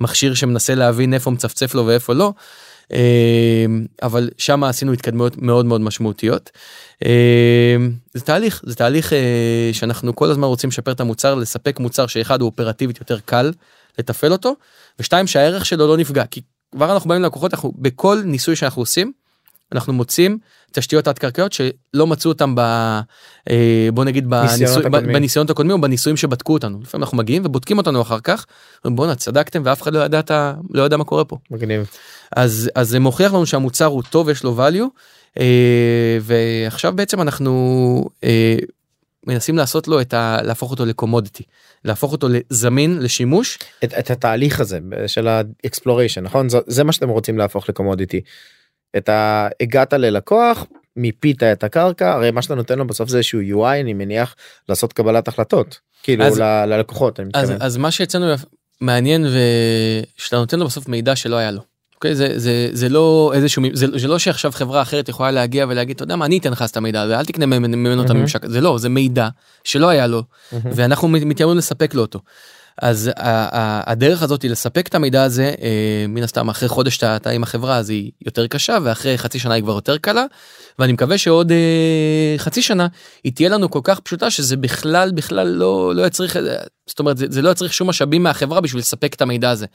המכשיר 0.00 0.34
שמנסה 0.34 0.74
להבין 0.74 1.14
איפה 1.14 1.30
מצפצף 1.30 1.74
לו 1.74 1.86
ואיפה 1.86 2.12
לא. 2.12 2.32
אבל 4.02 4.30
שם 4.38 4.64
עשינו 4.64 4.92
התקדמויות 4.92 5.42
מאוד 5.42 5.66
מאוד 5.66 5.80
משמעותיות. 5.80 6.50
זה 8.14 8.20
תהליך 8.24 8.62
זה 8.66 8.74
תהליך 8.74 9.12
שאנחנו 9.72 10.16
כל 10.16 10.30
הזמן 10.30 10.44
רוצים 10.44 10.70
לשפר 10.70 10.92
את 10.92 11.00
המוצר 11.00 11.34
לספק 11.34 11.80
מוצר 11.80 12.06
שאחד 12.06 12.40
הוא 12.40 12.46
אופרטיבית 12.46 13.00
יותר 13.00 13.18
קל 13.24 13.52
לתפעל 13.98 14.32
אותו 14.32 14.54
ושתיים 14.98 15.26
שהערך 15.26 15.66
שלו 15.66 15.86
לא 15.86 15.96
נפגע 15.96 16.24
כי 16.30 16.40
כבר 16.76 16.92
אנחנו 16.92 17.08
באים 17.08 17.22
ללקוחות 17.22 17.54
אנחנו 17.54 17.72
בכל 17.78 18.22
ניסוי 18.24 18.56
שאנחנו 18.56 18.82
עושים 18.82 19.12
אנחנו 19.72 19.92
מוצאים 19.92 20.38
תשתיות 20.72 21.04
תת 21.04 21.18
קרקעיות 21.18 21.52
שלא 21.52 22.06
מצאו 22.06 22.30
אותם 22.30 22.54
ב... 22.54 22.60
אה, 23.50 23.88
בוא 23.94 24.04
נגיד 24.04 24.30
בניסוי. 24.30 24.82
בניסיונות 24.90 25.50
הקודמים 25.50 25.76
או 25.76 25.80
בניסויים 25.80 26.16
שבדקו 26.16 26.52
אותנו 26.52 26.78
לפעמים 26.82 27.02
אנחנו 27.02 27.18
מגיעים 27.18 27.42
ובודקים 27.46 27.78
אותנו 27.78 28.02
אחר 28.02 28.20
כך 28.20 28.46
בואנה 28.84 29.14
צדקתם 29.14 29.62
ואף 29.64 29.82
אחד 29.82 29.92
לא 29.92 29.98
ידע, 29.98 30.18
את 30.18 30.30
ה... 30.30 30.54
לא 30.70 30.82
ידע 30.82 30.96
מה 30.96 31.04
קורה 31.04 31.24
פה 31.24 31.36
מגניב. 31.50 31.90
אז 32.36 32.70
אז 32.74 32.88
זה 32.88 33.00
מוכיח 33.00 33.32
לנו 33.32 33.46
שהמוצר 33.46 33.84
הוא 33.86 34.02
טוב 34.10 34.28
יש 34.28 34.44
לו 34.44 34.56
value 34.58 34.88
אה, 35.40 36.18
ועכשיו 36.20 36.92
בעצם 36.96 37.20
אנחנו 37.20 38.04
אה, 38.24 38.56
מנסים 39.26 39.56
לעשות 39.56 39.88
לו 39.88 40.00
את 40.00 40.14
ה... 40.14 40.38
להפוך 40.42 40.70
אותו 40.70 40.84
ל 40.86 40.92
commodity 40.92 41.42
להפוך 41.84 42.12
אותו 42.12 42.28
לזמין 42.30 42.98
לשימוש 43.02 43.58
את, 43.84 43.94
את 43.98 44.10
התהליך 44.10 44.60
הזה 44.60 44.78
של 45.06 45.28
ה 45.28 45.36
exploration 45.36 46.24
נכון 46.24 46.48
זה, 46.48 46.58
זה 46.66 46.84
מה 46.84 46.92
שאתם 46.92 47.08
רוצים 47.08 47.38
להפוך 47.38 47.68
ל 47.68 47.73
commodity. 47.73 48.20
את 48.96 49.08
ה... 49.08 49.48
הגעת 49.60 49.92
ללקוח 49.92 50.66
מיפית 50.96 51.42
את 51.42 51.64
הקרקע 51.64 52.12
הרי 52.12 52.30
מה 52.30 52.42
שאתה 52.42 52.54
נותן 52.54 52.78
לו 52.78 52.86
בסוף 52.86 53.08
זה 53.08 53.16
איזשהו 53.16 53.40
UI 53.40 53.80
אני 53.80 53.94
מניח 53.94 54.34
לעשות 54.68 54.92
קבלת 54.92 55.28
החלטות 55.28 55.80
כאילו 56.02 56.24
אז- 56.24 56.40
ל, 56.40 56.64
ללקוחות 56.64 57.20
אני 57.20 57.28
אז, 57.34 57.50
מתכוון. 57.50 57.66
אז 57.66 57.76
מה 57.76 57.90
שאצלנו 57.90 58.26
מעניין 58.80 59.26
ושאתה 60.16 60.36
נותן 60.36 60.58
לו 60.58 60.66
בסוף 60.66 60.88
מידע 60.88 61.16
שלא 61.16 61.36
היה 61.36 61.50
לו. 61.50 61.75
אוקיי 61.96 62.14
זה 62.14 62.32
זה 62.36 62.68
זה 62.72 62.88
לא 62.88 63.32
איזשהו 63.34 63.62
זה, 63.72 63.86
זה 63.96 64.08
לא 64.08 64.18
שעכשיו 64.18 64.52
חברה 64.52 64.82
אחרת 64.82 65.08
יכולה 65.08 65.30
להגיע 65.30 65.66
ולהגיד 65.68 65.94
אתה 65.94 66.04
יודע 66.04 66.16
מה 66.16 66.24
אני 66.24 66.38
אתן 66.38 66.52
לך 66.52 66.62
את 66.62 66.76
המידע 66.76 67.02
הזה 67.02 67.18
אל 67.18 67.24
תקנה 67.24 67.46
ממנו 67.46 67.76
ממנו 67.76 68.04
את. 68.04 68.10
הממשק 68.10 68.46
זה 68.46 68.60
לא 68.60 68.78
זה 68.78 68.88
מידע 68.88 69.28
שלא 69.64 69.88
היה 69.88 70.06
לו 70.06 70.22
מהמם. 70.52 70.70
ואנחנו 70.74 71.08
מת- 71.08 71.22
מתיימרים 71.22 71.58
לספק 71.58 71.94
לו 71.94 72.02
אותו. 72.02 72.20
אז 72.82 73.10
הדרך 73.86 74.22
הזאת 74.22 74.42
היא 74.42 74.50
לספק 74.50 74.88
את 74.88 74.94
המידע 74.94 75.22
הזה 75.22 75.54
אה, 75.62 76.04
מן 76.08 76.22
הסתם 76.22 76.48
אחרי 76.48 76.68
חודש 76.68 77.04
אתה 77.04 77.30
עם 77.30 77.42
החברה 77.42 77.76
אז 77.76 77.90
היא 77.90 78.10
יותר 78.26 78.46
קשה 78.46 78.78
ואחרי 78.82 79.18
חצי 79.18 79.38
שנה 79.38 79.54
היא 79.54 79.62
כבר 79.62 79.72
יותר 79.72 79.98
קלה 79.98 80.24
ואני 80.78 80.92
מקווה 80.92 81.18
שעוד 81.18 81.52
אה, 81.52 82.34
חצי 82.38 82.62
שנה 82.62 82.86
היא 83.24 83.32
תהיה 83.32 83.48
לנו 83.48 83.70
כל 83.70 83.80
כך 83.84 84.00
פשוטה 84.00 84.30
שזה 84.30 84.56
בכלל 84.56 85.12
בכלל 85.12 85.48
לא 85.48 85.94
לא 85.94 86.06
יצריך 86.06 86.36
זאת 86.86 86.98
אומרת 86.98 87.18
זה, 87.18 87.26
זה 87.28 87.42
לא 87.42 87.50
יצריך 87.50 87.72
שום 87.74 87.88
משאבים 87.88 88.22
מהחברה 88.22 88.60
בשביל 88.60 88.80
לספק 88.80 89.14
את 89.14 89.22
המידע 89.22 89.50
הזה. 89.50 89.66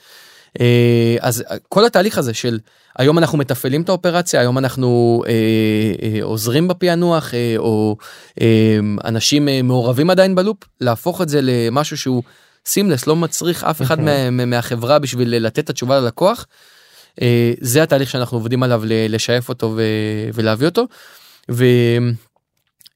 אה, 0.59 1.15
אז 1.19 1.43
אה, 1.51 1.55
כל 1.69 1.85
התהליך 1.85 2.17
הזה 2.17 2.33
של 2.33 2.59
היום 2.97 3.17
אנחנו 3.17 3.37
מתפעלים 3.37 3.81
את 3.81 3.89
האופרציה 3.89 4.39
היום 4.39 4.57
אנחנו 4.57 5.21
אה, 5.27 6.23
עוזרים 6.23 6.67
בפענוח 6.67 7.31
או 7.57 7.95
אנשים 9.03 9.47
מעורבים 9.63 10.09
עדיין 10.09 10.35
בלופ 10.35 10.57
להפוך 10.81 11.21
את 11.21 11.29
זה 11.29 11.39
למשהו 11.43 11.97
שהוא 11.97 12.23
סימלס 12.65 13.07
לא 13.07 13.15
מצריך 13.15 13.63
אף 13.63 13.81
אחד 13.81 13.99
מה- 13.99 14.45
מהחברה 14.45 14.99
בשביל 14.99 15.37
לתת 15.45 15.59
את 15.59 15.69
התשובה 15.69 15.99
ללקוח. 15.99 16.45
זה 17.61 17.83
התהליך 17.83 18.09
שאנחנו 18.09 18.37
עובדים 18.37 18.63
עליו 18.63 18.81
לשייף 18.85 19.49
אותו 19.49 19.75
ולהביא 20.33 20.67
אותו. 20.67 20.85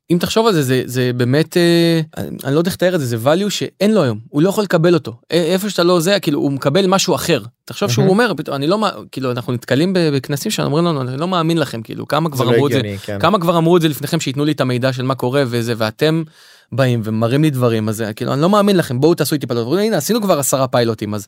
ואם 0.10 0.18
תחשוב 0.18 0.47
על 0.47 0.53
זה 0.53 0.64
זה 0.64 0.82
זה 0.86 1.12
באמת 1.18 1.58
אה, 1.58 2.01
אני 2.43 2.53
לא 2.53 2.60
יודע 2.60 2.68
איך 2.70 2.76
לתאר 2.76 2.95
את 2.95 2.99
זה 2.99 3.06
זה 3.06 3.18
value 3.34 3.49
שאין 3.49 3.93
לו 3.93 4.03
היום 4.03 4.20
הוא 4.30 4.41
לא 4.41 4.49
יכול 4.49 4.64
לקבל 4.64 4.93
אותו 4.93 5.12
א- 5.12 5.34
איפה 5.34 5.70
שאתה 5.70 5.84
לא 5.84 5.99
זה 5.99 6.20
כאילו 6.20 6.39
הוא 6.39 6.51
מקבל 6.51 6.88
משהו 6.88 7.16
אחר 7.16 7.41
תחשוב 7.66 7.91
שהוא. 7.91 8.08
אומר 8.08 8.32
פתאום 8.38 8.56
אני 8.56 8.68
לא 8.68 8.78
כאילו 9.12 9.32
אנחנו 9.32 9.53
נתקלים 9.53 9.93
בכנסים 9.95 10.51
שאומרים 10.51 10.86
לנו 10.86 11.01
אני 11.01 11.18
לא 11.18 11.28
מאמין 11.28 11.58
לכם 11.58 11.82
כאילו 11.82 12.08
כמה 12.08 12.30
כבר 12.30 12.45
לא 12.45 12.51
אמרו 12.56 12.68
את 12.68 12.72
זה 12.72 12.82
כן. 13.06 13.20
כמה 13.20 13.39
כבר 13.39 13.58
אמרו 13.58 13.78
את 13.78 13.82
זה 13.82 13.88
לפניכם 13.88 14.20
שייתנו 14.20 14.45
לי 14.45 14.51
את 14.51 14.62
המידע 14.62 14.93
של 14.93 15.03
מה 15.03 15.16
קורה 15.16 15.43
וזה 15.47 15.74
ואתם 15.78 16.24
באים 16.72 17.01
ומראים 17.03 17.43
לי 17.43 17.49
דברים 17.49 17.89
אז 17.89 18.03
כאילו 18.16 18.34
אני 18.34 18.41
לא 18.41 18.49
מאמין 18.49 18.78
לכם 18.78 19.01
בואו 19.01 19.14
תעשו 19.14 19.36
איתי 19.36 19.47
פיילוט 19.47 19.80
הנה 19.80 19.97
עשינו 19.97 20.22
כבר 20.22 20.39
עשרה 20.39 20.68
פיילוטים 20.68 21.14
אז 21.14 21.28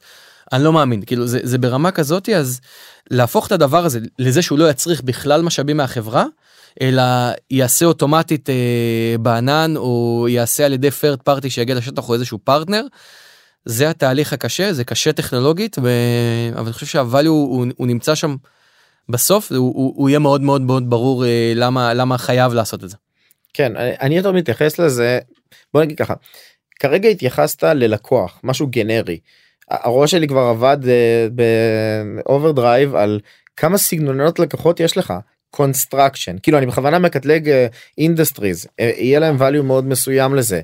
אני 0.54 0.64
לא 0.64 0.74
מאמין 0.74 1.02
כאילו 1.06 1.28
זה, 1.28 1.40
זה 1.44 1.58
ברמה 1.58 1.92
כזאתי 1.92 2.36
אז 2.36 2.60
להפוך 3.12 3.48
את 3.48 3.52
הדבר 3.52 3.86
הזה 3.86 4.00
לזה 4.20 4.42
שהוא 4.42 4.60
לא 4.60 4.70
יצריך 4.70 5.02
בכלל 5.02 5.42
משאבים 5.42 5.78
מהחברה 5.78 6.26
אלא 6.82 7.04
יעשה 7.52 7.86
אוטומטית 7.86 8.50
אה, 8.50 9.16
בענן 9.20 9.74
או 9.78 10.26
יעשה 10.30 10.66
על 10.66 10.74
ידי 10.74 10.90
third 10.90 11.30
party 11.30 11.50
שיגיע 11.50 11.76
לשטח 11.76 12.10
או 12.10 12.14
איזשהו 12.14 12.40
פרטנר. 12.44 12.86
זה 13.66 13.90
התהליך 13.90 14.34
הקשה 14.34 14.74
זה 14.74 14.84
קשה 14.84 15.14
טכנולוגית 15.14 15.76
ו... 15.84 15.90
אבל 16.54 16.64
אני 16.64 16.74
חושב 16.74 17.00
שהvalue 17.00 17.28
הוא, 17.28 17.66
הוא 17.76 17.88
נמצא 17.88 18.16
שם 18.16 18.36
בסוף 19.10 19.52
הוא, 19.52 19.58
הוא, 19.58 19.94
הוא 19.96 20.10
יהיה 20.10 20.20
מאוד 20.20 20.42
מאוד 20.42 20.62
מאוד 20.62 20.90
ברור 20.90 21.26
אה, 21.26 21.54
למה 21.56 21.94
למה 21.94 22.18
חייב 22.18 22.54
לעשות 22.54 22.84
את 22.84 22.90
זה. 22.90 22.98
כן 23.54 23.76
אני, 23.76 23.92
אני 24.02 24.18
יותר 24.18 24.32
מתייחס 24.32 24.80
לזה 24.80 25.20
בוא 25.74 25.82
נגיד 25.82 25.98
ככה 25.98 26.14
כרגע 26.80 27.10
התייחסת 27.10 27.64
ללקוח 27.64 28.40
משהו 28.44 28.68
גנרי. 28.68 29.20
הראש 29.72 30.12
שלי 30.12 30.28
כבר 30.28 30.42
עבד 30.42 30.78
ב 31.32 31.48
overdrive 31.48 32.96
על 32.96 33.20
כמה 33.56 33.78
סגנונות 33.78 34.40
לקוחות 34.40 34.80
יש 34.80 34.98
לך. 34.98 35.14
construction 35.58 36.36
כאילו 36.44 36.58
אני 36.58 36.66
בכוונה 36.66 37.00
מקטלג 37.00 37.52
industries 37.98 38.66
יהיה 38.80 39.20
להם 39.20 39.38
value 39.42 39.62
מאוד 39.62 39.88
מסוים 39.88 40.36
לזה. 40.36 40.62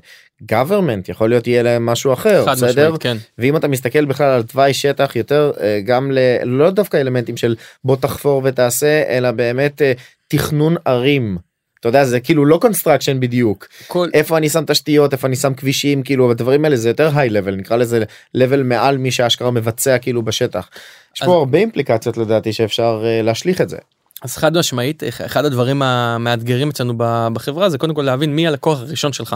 government 0.52 1.06
יכול 1.08 1.30
להיות 1.30 1.48
יהיה 1.48 1.64
להם 1.64 1.86
משהו 1.86 2.14
אחר 2.14 2.46
חד 2.46 2.47
משמעית 2.47 2.52
בסדר 2.52 3.02
כן. 3.02 3.18
ואם 3.38 3.56
אתה 3.58 3.68
מסתכל 3.68 4.06
בכלל 4.06 4.30
על 4.30 4.44
תוואי 4.44 4.74
שטח 4.74 5.16
יותר 5.16 5.52
אה, 5.62 5.80
גם 5.86 6.12
ל... 6.12 6.18
לא 6.46 6.70
דווקא 6.72 6.98
אלמנטים 6.98 7.38
של 7.38 7.56
בוא 7.84 7.96
תחפור 7.96 8.42
ותעשה 8.46 9.04
אלא 9.08 9.32
באמת 9.32 9.82
אה, 9.82 9.92
תכנון 10.28 10.76
ערים. 10.86 11.38
אתה 11.80 11.90
יודע 11.90 12.06
זה 12.06 12.20
כאילו 12.20 12.46
לא 12.46 12.58
construction 12.58 13.20
בדיוק 13.20 13.68
כל 13.88 14.10
איפה 14.14 14.38
אני 14.38 14.50
שם 14.50 14.66
תשתיות 14.66 15.14
איפה 15.14 15.28
אני 15.28 15.36
שם 15.36 15.54
כבישים 15.54 16.04
כאילו 16.04 16.32
הדברים 16.32 16.66
האלה 16.66 16.76
זה 16.76 16.90
יותר 16.90 17.10
high 17.16 17.30
level 17.30 17.56
נקרא 17.56 17.78
לזה 17.78 18.04
level 18.38 18.64
מעל 18.64 18.98
מי 18.98 19.12
שאשכרה 19.12 19.52
מבצע 19.52 19.98
כאילו 19.98 20.22
בשטח. 20.22 20.70
יש 21.16 21.22
אז- 21.22 21.28
פה 21.28 21.34
הרבה 21.36 21.58
אימפליקציות 21.58 22.18
לדעתי 22.18 22.54
שאפשר 22.54 23.04
אה, 23.06 23.22
להשליך 23.22 23.62
את 23.62 23.70
זה. 23.70 23.78
אז 24.24 24.38
חד 24.38 24.58
משמעית 24.58 25.04
אחד- 25.10 25.26
אחד 25.26 25.46
הדברים 25.46 25.82
המאתגרים 25.82 26.70
אצלנו 26.70 26.94
בחברה 27.34 27.70
זה 27.70 27.78
קודם 27.78 27.94
כל 27.96 28.02
להבין 28.02 28.36
מי 28.36 28.48
הלקוח 28.48 28.80
הראשון 28.80 29.14
שלך. 29.14 29.36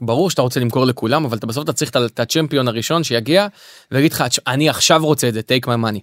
ברור 0.00 0.30
שאתה 0.30 0.42
רוצה 0.42 0.60
למכור 0.60 0.84
לכולם 0.86 1.24
אבל 1.24 1.36
אתה 1.38 1.46
בסוף 1.46 1.64
אתה 1.64 1.72
צריך 1.72 1.90
את 1.96 2.20
ה 2.20 2.25
champion 2.25 2.68
הראשון 2.68 3.04
שיגיע 3.04 3.46
ויגיד 3.92 4.12
לך 4.12 4.22
"תש- 4.22 4.38
אני 4.46 4.68
עכשיו 4.68 5.04
רוצה 5.04 5.28
את 5.28 5.34
זה 5.34 5.40
take 5.40 5.66
my 5.66 5.76
money. 5.84 6.00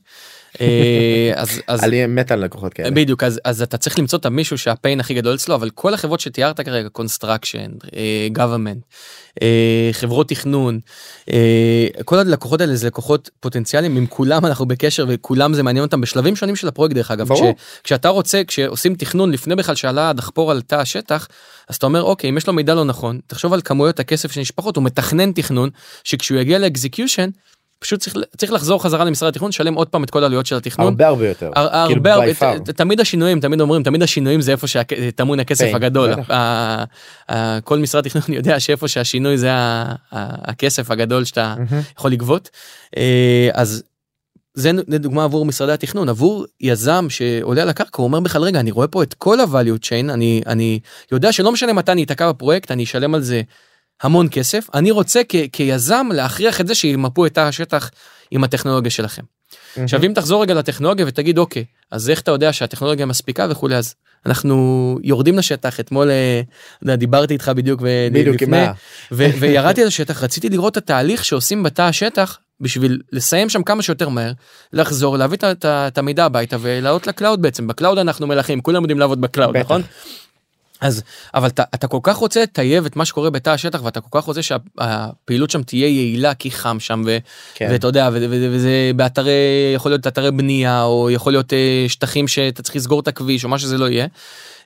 אה, 0.62 1.32
אז 1.36 1.62
אז 1.68 1.84
אני 1.84 2.06
מת 2.06 2.32
על 2.32 2.44
לקוחות 2.44 2.74
כאלה. 2.74 2.92
בדיוק 2.92 3.24
אז 3.24 3.40
אז 3.46 3.62
אתה 3.62 3.78
צריך 3.78 4.00
למצוא 4.00 4.20
את 4.20 4.26
המישהו 4.26 4.58
שה 4.58 4.76
pain 4.76 5.00
הכי 5.00 5.14
גדול 5.14 5.36
אצלו 5.36 5.56
אבל 5.56 5.70
כל 5.70 5.94
החברות 5.94 6.20
שתיארת 6.20 6.60
כרגע 6.62 6.90
construction 6.90 7.72
government 8.38 8.82
אה, 9.42 9.90
חברות 9.92 10.30
תכנון 10.30 10.80
אה, 11.32 11.88
כל 12.06 12.20
הלקוחות 12.20 12.62
האלה 12.62 12.76
זה 12.76 12.88
לקוחות 12.88 13.30
פוטנציאליים 13.40 13.98
עם 13.98 14.06
כולם 14.08 14.46
אנחנו 14.46 14.66
בקשר 14.66 15.06
וכולם 15.10 15.54
זה 15.54 15.64
מעניין 15.64 15.86
אותם 15.86 16.02
בשלבים 16.02 16.36
שונים 16.36 16.56
של 16.56 16.68
הפרויקט 16.68 16.96
דרך 16.96 17.12
אגב. 17.12 17.34
כש, 17.34 17.42
כשאתה 17.84 18.10
רוצה 18.10 18.42
כשעושים 18.48 18.96
תכנון 18.96 19.32
לפני 19.32 19.56
בכלל 19.56 19.76
שעלה 19.76 20.10
הדחפור 20.10 20.52
על 20.52 20.62
תא 20.62 20.76
השטח 20.76 21.28
אז 21.70 21.76
אתה 21.76 21.86
אומר 21.86 22.04
אוקיי 22.04 22.30
אם 22.30 22.38
יש 22.38 22.48
לו 22.48 22.54
מידע 22.54 22.76
לא 22.76 22.86
נכון 22.86 23.20
תחשוב 23.28 23.54
על 23.54 23.62
כמויות 23.62 24.00
הכסף 24.00 24.32
שנשפכות 24.32 24.76
הוא 24.76 24.84
מתכנן 24.84 25.32
תכנון 25.32 25.70
שכשהוא 26.04 26.40
יגיע 26.40 26.60
לאקזקיושן 26.60 27.30
פשוט 27.84 28.00
צריך 28.00 28.16
צריך 28.38 28.52
לחזור 28.52 28.84
חזרה 28.84 29.06
למשרד 29.06 29.30
התכנון 29.30 29.50
לשלם 29.50 29.74
עוד 29.74 29.88
פעם 29.88 30.04
את 30.04 30.10
כל 30.10 30.24
העלויות 30.24 30.46
של 30.46 30.56
התכנון. 30.56 30.88
הרבה 30.88 31.08
הרבה 31.08 31.28
יותר. 31.28 31.52
הר- 31.56 31.88
כאילו, 31.88 32.02
הרבה 32.10 32.32
far. 32.32 32.60
ת- 32.66 32.70
תמיד 32.70 33.00
השינויים 33.00 33.40
תמיד 33.40 33.62
אומרים 33.62 33.84
תמיד 33.84 34.04
השינויים 34.04 34.42
זה 34.42 34.52
איפה 34.52 34.68
שטמון 34.68 35.40
הכסף 35.40 35.68
pain, 35.72 35.76
הגדול 35.76 36.14
בטח. 36.16 36.32
ה- 36.32 36.84
ה- 37.30 37.62
כל 37.64 37.80
משרד 37.80 38.04
תכנון 38.04 38.24
יודע 38.38 38.60
שאיפה 38.60 38.88
שהשינוי 38.88 39.38
זה 39.38 39.52
ה- 39.52 39.56
ה- 40.12 40.50
הכסף 40.52 40.92
הגדול 40.92 41.26
שאתה 41.26 41.56
מהמם. 41.58 41.82
יכול 41.98 42.12
לגבות 42.12 42.50
אה, 42.98 43.50
אז. 43.54 43.84
זה 44.54 44.72
לדוגמה 44.88 45.24
עבור 45.24 45.46
משרדי 45.46 45.72
התכנון 45.72 46.10
עבור 46.10 46.46
יזם 46.62 47.06
שעולה 47.10 47.62
על 47.62 47.70
הקרקע 47.70 47.98
הוא 47.98 48.04
אומר 48.04 48.20
בכלל 48.20 48.42
רגע 48.42 48.60
אני 48.60 48.72
רואה 48.72 48.88
פה 48.88 49.04
את 49.04 49.14
כל 49.14 49.40
ה-value 49.40 49.78
chain 49.86 50.14
אני 50.14 50.42
אני 50.46 50.80
יודע 51.12 51.32
שלא 51.32 51.52
משנה 51.52 51.74
מתי 51.74 51.92
אני 51.92 52.04
אתקע 52.04 52.30
בפרויקט 52.32 52.72
אני 52.72 52.84
אשלם 52.84 53.16
על 53.16 53.22
זה 53.22 53.42
המון 54.02 54.28
כסף 54.32 54.68
אני 54.74 54.92
רוצה 54.92 55.22
כ- 55.30 55.36
כיזם 55.52 56.08
להכריח 56.14 56.62
את 56.62 56.68
זה 56.68 56.76
שימפו 56.76 57.26
את 57.26 57.38
השטח 57.38 57.92
עם 58.32 58.44
הטכנולוגיה 58.44 58.92
שלכם. 58.92 59.22
עכשיו 59.78 60.04
אם 60.04 60.12
תחזור 60.16 60.42
רגע 60.42 60.54
לטכנולוגיה 60.54 61.06
ותגיד 61.08 61.38
אוקיי 61.38 61.66
אז 61.92 62.10
איך 62.10 62.22
אתה 62.22 62.32
יודע 62.32 62.54
שהטכנולוגיה 62.54 63.06
מספיקה 63.06 63.48
וכולי 63.50 63.76
אז 63.76 63.96
אנחנו 64.26 64.98
יורדים 65.04 65.38
לשטח 65.38 65.80
אתמול 65.80 66.10
אה, 66.12 66.96
דיברתי 66.96 67.34
איתך 67.34 67.52
בדיוק 67.56 67.82
ו- 67.84 68.08
בדיוק, 68.12 68.42
לפני 68.42 68.58
עם 68.62 68.70
ה- 68.70 68.72
ו- 69.12 69.28
וירדתי 69.40 69.84
לשטח 69.86 70.24
רציתי 70.24 70.50
לראות 70.50 70.72
את 70.74 70.78
התהליך 70.78 71.26
שעושים 71.26 71.64
בתא 71.64 71.82
השטח 71.82 72.38
בשביל 72.62 73.02
לסיים 73.12 73.50
שם 73.50 73.64
כמה 73.64 73.82
שיותר 73.82 74.10
מהר 74.10 74.32
לחזור 74.74 75.18
להביא 75.18 75.38
את 75.66 75.98
המידע 75.98 76.26
הביתה 76.26 76.58
ולעלות 76.62 77.08
ל 77.08 77.14
cloud 77.14 77.42
בעצם 77.42 77.68
ב 77.68 77.73
cloud 77.73 77.98
אנחנו 77.98 78.28
מלכים 78.28 78.62
כולם 78.62 78.82
יודעים 78.82 79.00
לעבוד 79.00 79.22
ב 79.22 79.27
cloud. 79.27 79.58
נכון. 79.58 79.82
אז 80.82 81.04
אבל 81.34 81.48
אתה, 81.48 81.64
אתה 81.74 81.88
כל 81.88 82.00
כך 82.04 82.16
רוצה 82.16 82.44
לטייב 82.44 82.86
את 82.86 82.96
מה 82.96 83.06
שקורה 83.06 83.30
בתא 83.30 83.50
השטח 83.50 83.84
ואתה 83.84 84.02
כל 84.02 84.20
כך 84.20 84.26
רוצה 84.26 84.42
שהפעילות 84.42 85.50
שם 85.50 85.64
תהיה 85.64 85.88
יעילה 85.88 86.34
כי 86.34 86.52
חם 86.52 86.80
שם 86.80 87.04
ו, 87.06 87.18
כן. 87.56 87.68
ואתה 87.72 87.88
יודע 87.88 88.10
ו- 88.14 88.18
ו- 88.30 88.50
וזה 88.52 88.92
באתרי 88.96 89.32
יכול 89.76 89.92
להיות 89.92 90.08
אתרי 90.08 90.32
בנייה 90.32 90.84
או 90.84 91.10
יכול 91.10 91.34
להיות 91.34 91.54
אה, 91.54 91.86
שטחים 91.88 92.28
שאתה 92.28 92.64
צריך 92.64 92.76
לסגור 92.76 93.00
את 93.00 93.08
הכביש 93.08 93.44
או 93.44 93.50
מה 93.50 93.60
שזה 93.60 93.78
לא 93.78 93.90
יהיה. 93.90 94.08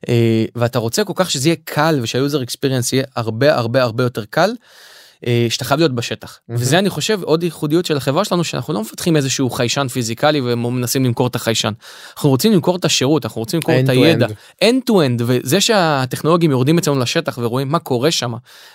אה, 0.09 0.45
ואתה 0.55 0.79
רוצה 0.79 1.03
כל 1.03 1.13
כך 1.15 1.31
שזה 1.31 1.49
יהיה 1.49 1.55
קל 1.63 1.99
ושה 2.01 2.22
user 2.22 2.43
experience 2.43 2.93
יהיה 2.93 3.03
הרבה 3.15 3.55
הרבה 3.55 3.83
הרבה 3.83 4.03
יותר 4.03 4.23
קל. 4.29 4.51
אה, 5.27 5.47
שאתה 5.49 5.65
חייב 5.65 5.79
להיות 5.79 5.95
בשטח 5.95 6.39
מהמם. 6.49 6.61
וזה 6.61 6.79
אני 6.79 6.89
חושב 6.89 7.19
עוד 7.23 7.43
ייחודיות 7.43 7.85
של 7.85 7.97
החברה 7.97 8.25
שלנו 8.25 8.43
שאנחנו 8.43 8.73
לא 8.73 8.81
מפתחים 8.81 9.15
איזשהו 9.15 9.49
חיישן 9.49 9.87
פיזיקלי 9.87 10.41
ומנסים 10.43 11.05
למכור 11.05 11.27
את 11.27 11.35
החיישן. 11.35 11.71
אנחנו 12.15 12.29
רוצים 12.29 12.51
למכור 12.53 12.75
את 12.75 12.85
השירות 12.85 13.25
אנחנו 13.25 13.39
רוצים 13.41 13.57
למכור 13.57 13.75
את 13.79 13.89
הידע 13.89 14.27
end. 14.27 14.63
end 14.63 14.89
to 14.89 14.93
end 14.93 15.23
וזה 15.25 15.61
שהטכנולוגים 15.61 16.51
יורדים 16.51 16.77
אצלנו 16.77 16.99
לשטח 16.99 17.37
ורואים 17.41 17.69
מה 17.69 17.79
קורה 17.79 18.11
שם 18.11 18.33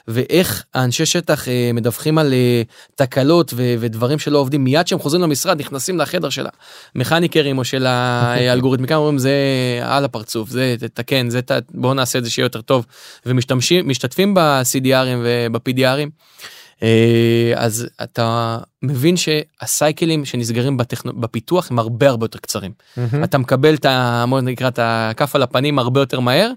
ואיך 0.08 0.64
האנשי 0.74 1.06
שטח 1.06 1.48
אה, 1.48 1.70
מדווחים 1.74 2.18
על 2.18 2.32
אה, 2.32 2.62
תקלות 2.94 3.52
ו- 3.56 3.74
ודברים 3.80 4.18
שלא 4.18 4.38
עובדים 4.38 4.64
מיד 4.64 4.86
שהם 4.86 4.98
חוזרים 4.98 5.22
למשרד 5.22 5.60
נכנסים 5.60 5.98
לחדר 5.98 6.30
של 6.30 6.46
המכניקרים 6.94 7.58
או 7.58 7.64
של 7.64 7.86
האלגוריתמיקה 7.86 8.96
אומרים 8.96 9.18
זה 9.18 9.32
על 9.82 10.04
הפרצוף 10.04 10.50
זה 10.50 10.74
תתקן 10.78 11.30
זה 11.30 11.42
ת- 11.42 11.52
בוא 11.74 11.94
נעשה 11.94 12.18
את 12.18 12.24
זה 12.24 12.30
שיהיה 12.30 12.44
יותר 12.44 12.60
טוב 12.60 12.86
ומשתמשים 13.26 13.88
משתתפים 13.88 14.34
ב-CDRים 14.34 15.18
וב-PDRים. 15.24 16.08
אה, 16.82 17.52
אז 17.56 17.88
אתה 18.02 18.58
מבין 18.82 19.16
שהסייקלים 19.16 20.24
שנסגרים 20.24 20.76
בטכנו... 20.76 21.12
בפיתוח 21.12 21.70
הם 21.70 21.78
הרבה 21.78 22.08
הרבה 22.08 22.24
יותר 22.24 22.38
קצרים. 22.38 22.72
מהמם. 22.96 23.24
אתה 23.24 23.38
מקבל 23.38 23.74
את 23.74 23.84
ה... 23.84 24.24
בוא 24.28 24.40
נקרא 24.40 24.68
את 24.68 24.78
הכף 24.82 25.34
על 25.34 25.42
הפנים 25.42 25.78
הרבה 25.78 26.00
יותר 26.00 26.20
מהר, 26.20 26.50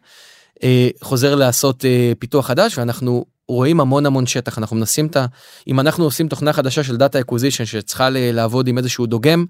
אה, 0.63 0.89
חוזר 1.01 1.35
לעשות 1.35 1.85
אה, 1.85 2.11
פיתוח 2.19 2.47
חדש 2.47 2.77
ואנחנו 2.77 3.25
רואים 3.47 3.79
המון 3.79 4.05
המון 4.05 4.25
שטח 4.25 4.57
אנחנו 4.57 4.75
מנסים 4.75 5.05
את 5.07 5.17
ה... 5.17 5.25
אם 5.67 5.79
אנחנו 5.79 6.03
עושים 6.03 6.27
תוכנה 6.27 6.53
חדשה 6.53 6.83
של 6.83 6.97
data 6.97 7.19
acquisition 7.19 7.65
שצריכה 7.65 8.09
לעבוד 8.11 8.67
עם 8.67 8.77
איזשהו 8.77 9.05
דוגם, 9.05 9.45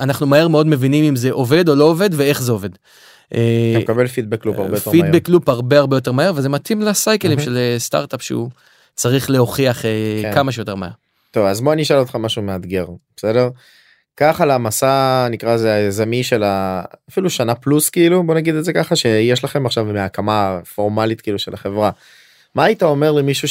אנחנו 0.00 0.26
מהר 0.26 0.48
מאוד 0.48 0.66
מבינים 0.66 1.04
אם 1.04 1.16
זה 1.16 1.30
עובד 1.30 1.68
או 1.68 1.74
לא 1.74 1.84
עובד 1.84 2.10
ואיך 2.12 2.42
זה 2.42 2.52
עובד. 2.52 2.68
אתה 3.28 3.38
מקבל 3.78 4.06
feedback 4.06 4.46
loop 4.46 4.58
הרבה 4.58 4.76
יותר 4.76 4.90
מהר. 4.90 5.02
feedback 5.02 5.28
loop 5.28 5.48
הרבה 5.48 5.78
הרבה 5.78 5.96
יותר 5.96 6.12
מהר 6.12 6.32
וזה 6.36 6.48
מתאים 6.48 6.82
ל 6.82 6.88
cycle-ים. 6.88 7.40
של 7.40 7.74
סטארט-אפ 7.78 8.22
שהוא 8.22 8.50
צריך 8.94 9.30
להוכיח 9.30 9.84
אה, 9.84 9.90
כן. 10.22 10.34
כמה 10.34 10.52
שיותר 10.52 10.74
מהר. 10.74 10.90
טוב 11.30 11.46
אז 11.46 11.60
בוא 11.60 11.72
אני 11.72 11.82
אשאל 11.82 11.98
אותך 11.98 12.16
משהו 12.16 12.42
מאתגר 12.42 12.86
בסדר. 13.16 13.48
קח 14.14 14.40
על 14.40 14.50
המסע 14.50 15.26
נקרא 15.30 15.54
לזה 15.54 15.74
היזמי 15.74 16.24
של 16.24 16.42
ה... 16.42 16.82
אפילו 17.10 17.30
שנה 17.30 17.54
פלוס 17.54 17.90
כאילו 17.90 18.22
בוא 18.22 18.34
נגיד 18.34 18.54
את 18.54 18.64
זה 18.64 18.72
ככה 18.72 18.96
שיש 18.96 19.44
לכם 19.44 19.66
עכשיו 19.66 19.84
מהקמה 19.84 20.60
פורמלית 20.74 21.20
כאילו 21.20 21.38
של 21.38 21.54
החברה. 21.54 21.90
מה 22.54 22.64
היית 22.64 22.82
אומר 22.82 23.12
למישהו 23.12 23.48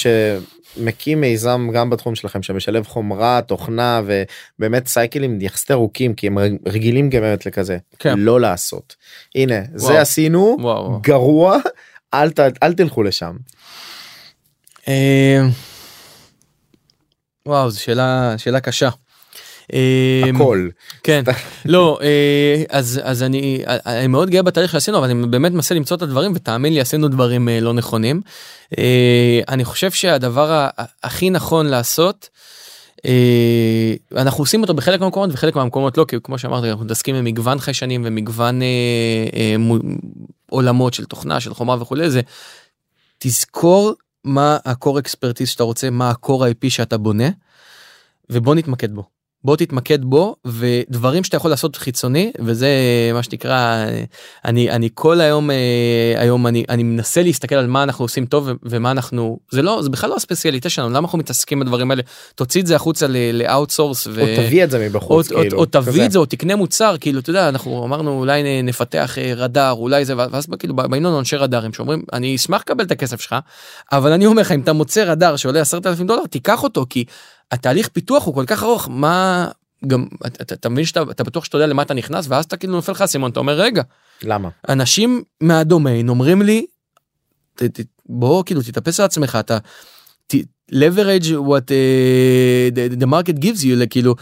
שמקים 0.78 1.22
מיזם 1.22 1.68
גם 1.74 1.89
בתחום 1.89 2.16
שלכם 2.16 2.44
שמשלב 2.44 2.88
חומרה 2.88 3.41
תוכנה 3.41 4.02
ובאמת 4.06 4.88
סייקלים 4.88 5.41
יחסית 5.41 5.72
ארוכים 5.72 6.14
כי 6.14 6.28
הם 6.28 6.38
רגילים 6.68 7.10
גם 7.10 7.22
באמת 7.22 7.46
לכזה 7.46 7.78
כן. 8.00 8.20
לא 8.20 8.41
לעשות. 8.41 8.96
הנה 9.36 9.56
זה 9.76 9.88
וואו. 9.88 9.98
עשינו 9.98 10.58
וואו. 10.60 11.00
גרוע 11.02 11.58
אל, 12.14 12.32
ת, 12.32 12.39
אל 12.64 12.74
תלכו 12.74 13.04
לשם. 13.04 13.36
אה, 14.88 15.42
וואו 17.46 17.70
זו 17.72 17.82
שאלה 17.82 18.36
שאלה 18.38 18.60
קשה. 18.60 18.90
אה, 19.74 20.22
הכל. 20.36 20.70
כן 21.04 21.24
לא 21.66 22.00
אה, 22.02 22.64
אז 22.70 23.02
אז 23.04 23.24
אני 23.24 23.64
אני 23.68 24.08
מאוד 24.08 24.30
גאה 24.30 24.42
בתהליך 24.42 24.72
שעשינו 24.72 24.98
אבל 24.98 25.10
אני 25.10 25.28
באמת 25.28 25.52
מנסה 25.52 25.76
למצוא 25.76 25.98
את 25.98 26.02
הדברים 26.02 26.32
ותאמין 26.36 26.74
לי 26.74 26.82
עשינו 26.82 27.08
דברים 27.08 27.50
אה, 27.50 27.60
לא 27.60 27.74
נכונים. 27.74 28.22
אה, 28.78 29.40
אני 29.48 29.66
חושב 29.66 29.92
שהדבר 29.92 30.68
הכי 31.04 31.30
נכון 31.30 31.66
לעשות. 31.66 32.30
אנחנו 34.16 34.42
עושים 34.42 34.62
אותו 34.62 34.74
בחלק 34.74 35.00
מהמקומות 35.00 35.30
וחלק 35.34 35.56
מהמקומות 35.56 35.98
לא 35.98 36.06
כי 36.08 36.16
כמו 36.24 36.38
שאמרתי 36.38 36.70
אנחנו 36.70 36.86
מתעסקים 36.86 37.16
עם 37.16 37.24
מגוון 37.24 37.60
חיישנים 37.60 38.02
ומגוון 38.06 38.62
אה, 38.62 38.68
אה, 39.36 39.58
מו- 39.58 39.80
עולמות 40.50 40.94
של 40.94 41.06
תוכנה 41.06 41.40
של 41.40 41.54
חומה 41.54 41.76
וכולי 41.82 42.10
זה 42.10 42.22
תזכור 43.18 43.94
מה 44.24 44.58
ה-core 44.66 45.00
expertise 45.08 45.46
שאתה 45.46 45.64
רוצה 45.64 45.90
מה 45.90 46.10
ה-core 46.10 46.52
IP 46.52 46.70
שאתה 46.70 46.98
בונה 46.98 47.30
ובוא 48.30 48.56
נתמקד 48.56 48.94
בו. 48.96 49.10
בוא 49.46 49.56
תתמקד 49.56 50.06
בו 50.06 50.36
ודברים 50.46 51.24
שאתה 51.24 51.38
יכול 51.38 51.52
לעשות 51.52 51.76
חיצוני 51.76 52.32
וזה 52.39 52.70
מה 53.14 53.24
שנקרא 53.24 53.86
אני 54.46 54.72
אני 54.72 54.89
כל 54.94 55.22
היום 55.22 55.52
אה, 55.52 56.14
היום 56.18 56.48
אני 56.48 56.66
אני 56.70 56.84
מנסה 56.84 57.24
להסתכל 57.24 57.56
על 57.56 57.68
מה 57.68 57.84
אנחנו 57.84 58.06
עושים 58.06 58.26
טוב 58.26 58.48
ו- 58.48 58.52
ומה 58.64 58.91
אנחנו 58.91 59.39
זה 59.52 59.62
לא 59.62 59.82
זה 59.82 59.89
בכלל 59.89 60.10
לא 60.10 60.16
הספציאליטה 60.16 60.70
שלנו 60.70 60.89
למה 60.89 61.00
אנחנו 61.00 61.18
מתעסקים 61.18 61.60
בדברים 61.60 61.91
האלה 61.91 62.02
תוציא 62.36 62.62
את 62.62 62.68
זה 62.68 62.76
החוצה 62.76 63.06
ל 63.34 63.41
outsource 63.41 64.08
או 64.08 64.14
תביא 64.14 64.64
את 64.64 64.72
זה 64.72 64.78
או, 64.78 64.84
מבחוץ 64.84 65.32
או, 65.32 65.38
כאילו. 65.41 65.58
או 65.58 65.66
תביא 65.66 65.94
כזה. 65.94 66.06
את 66.06 66.12
זה 66.12 66.20
או 66.20 66.26
תקנה 66.26 66.56
מוצר 66.56 66.96
כאילו 67.00 67.20
אתה 67.20 67.30
יודע 67.30 67.50
אנחנו 67.50 67.86
אמרנו 67.86 68.20
אולי 68.20 68.64
נפתח 68.64 69.18
אה, 69.18 69.34
רדאר 69.36 69.72
אולי 69.72 70.06
זה 70.06 70.14
ואז 70.18 70.48
כאילו 70.60 70.76
באים 70.76 71.04
לנו 71.04 71.20
אנשי 71.20 71.36
רדארים 71.36 71.74
שאומרים 71.74 72.04
אני 72.14 72.36
אשמח 72.36 72.62
לקבל 72.62 72.84
את 72.84 72.91
הכסף 72.91 73.22
שלך 73.22 73.36
אבל 73.91 74.12
אני 74.12 74.26
אומר 74.26 74.41
לך 74.41 74.52
אם 74.52 74.60
אתה 74.60 74.74
מוצא 74.74 75.04
רדאר 75.04 75.36
שעולה 75.36 75.62
עשרת 75.62 75.88
אלפים 75.88 76.08
דולר 76.08 76.26
תיקח 76.26 76.64
אותו 76.64 76.86
כי 76.89 77.06
התהליך 77.54 77.88
פיתוח 77.88 78.26
הוא 78.26 78.36
כל 78.36 78.45
כך 78.47 78.64
ארוך 78.64 78.88
מה 78.91 79.47
גם 79.88 80.08
אתה, 80.28 80.43
אתה, 80.43 80.56
אתה 80.56 80.70
מבין 80.70 80.86
שאתה 80.86 81.01
אתה 81.12 81.24
בטוח 81.24 81.45
שאתה 81.45 81.58
יודע 81.58 81.68
למה 81.68 81.82
אתה 81.82 81.93
נכנס 81.93 82.26
ואז 82.30 82.45
אתה 82.45 82.58
כאילו 82.58 82.74
נופל 82.74 82.91
לך 82.91 83.01
אסימון 83.01 83.32
אתה 83.32 83.39
אומר 83.39 83.62
רגע 83.62 83.82
למה? 84.24 84.49
אנשים 84.70 85.24
מהדומיין 85.41 86.10
אומרים 86.10 86.41
לי 86.41 86.66
ת, 87.56 87.64
ת, 87.64 87.80
בוא 88.06 88.43
כאילו 88.45 88.62
תתאפס 88.62 88.99
על 88.99 89.06
עצמך 89.06 89.38
אתה 89.39 89.58
ת, 90.28 90.36
leverage 90.72 91.30
what 91.30 91.68
uh, 91.70 92.72
the, 92.76 93.01
the 93.01 93.08
market 93.08 93.43
gives 93.43 93.64
you 93.64 93.88
כאילו. 93.89 94.16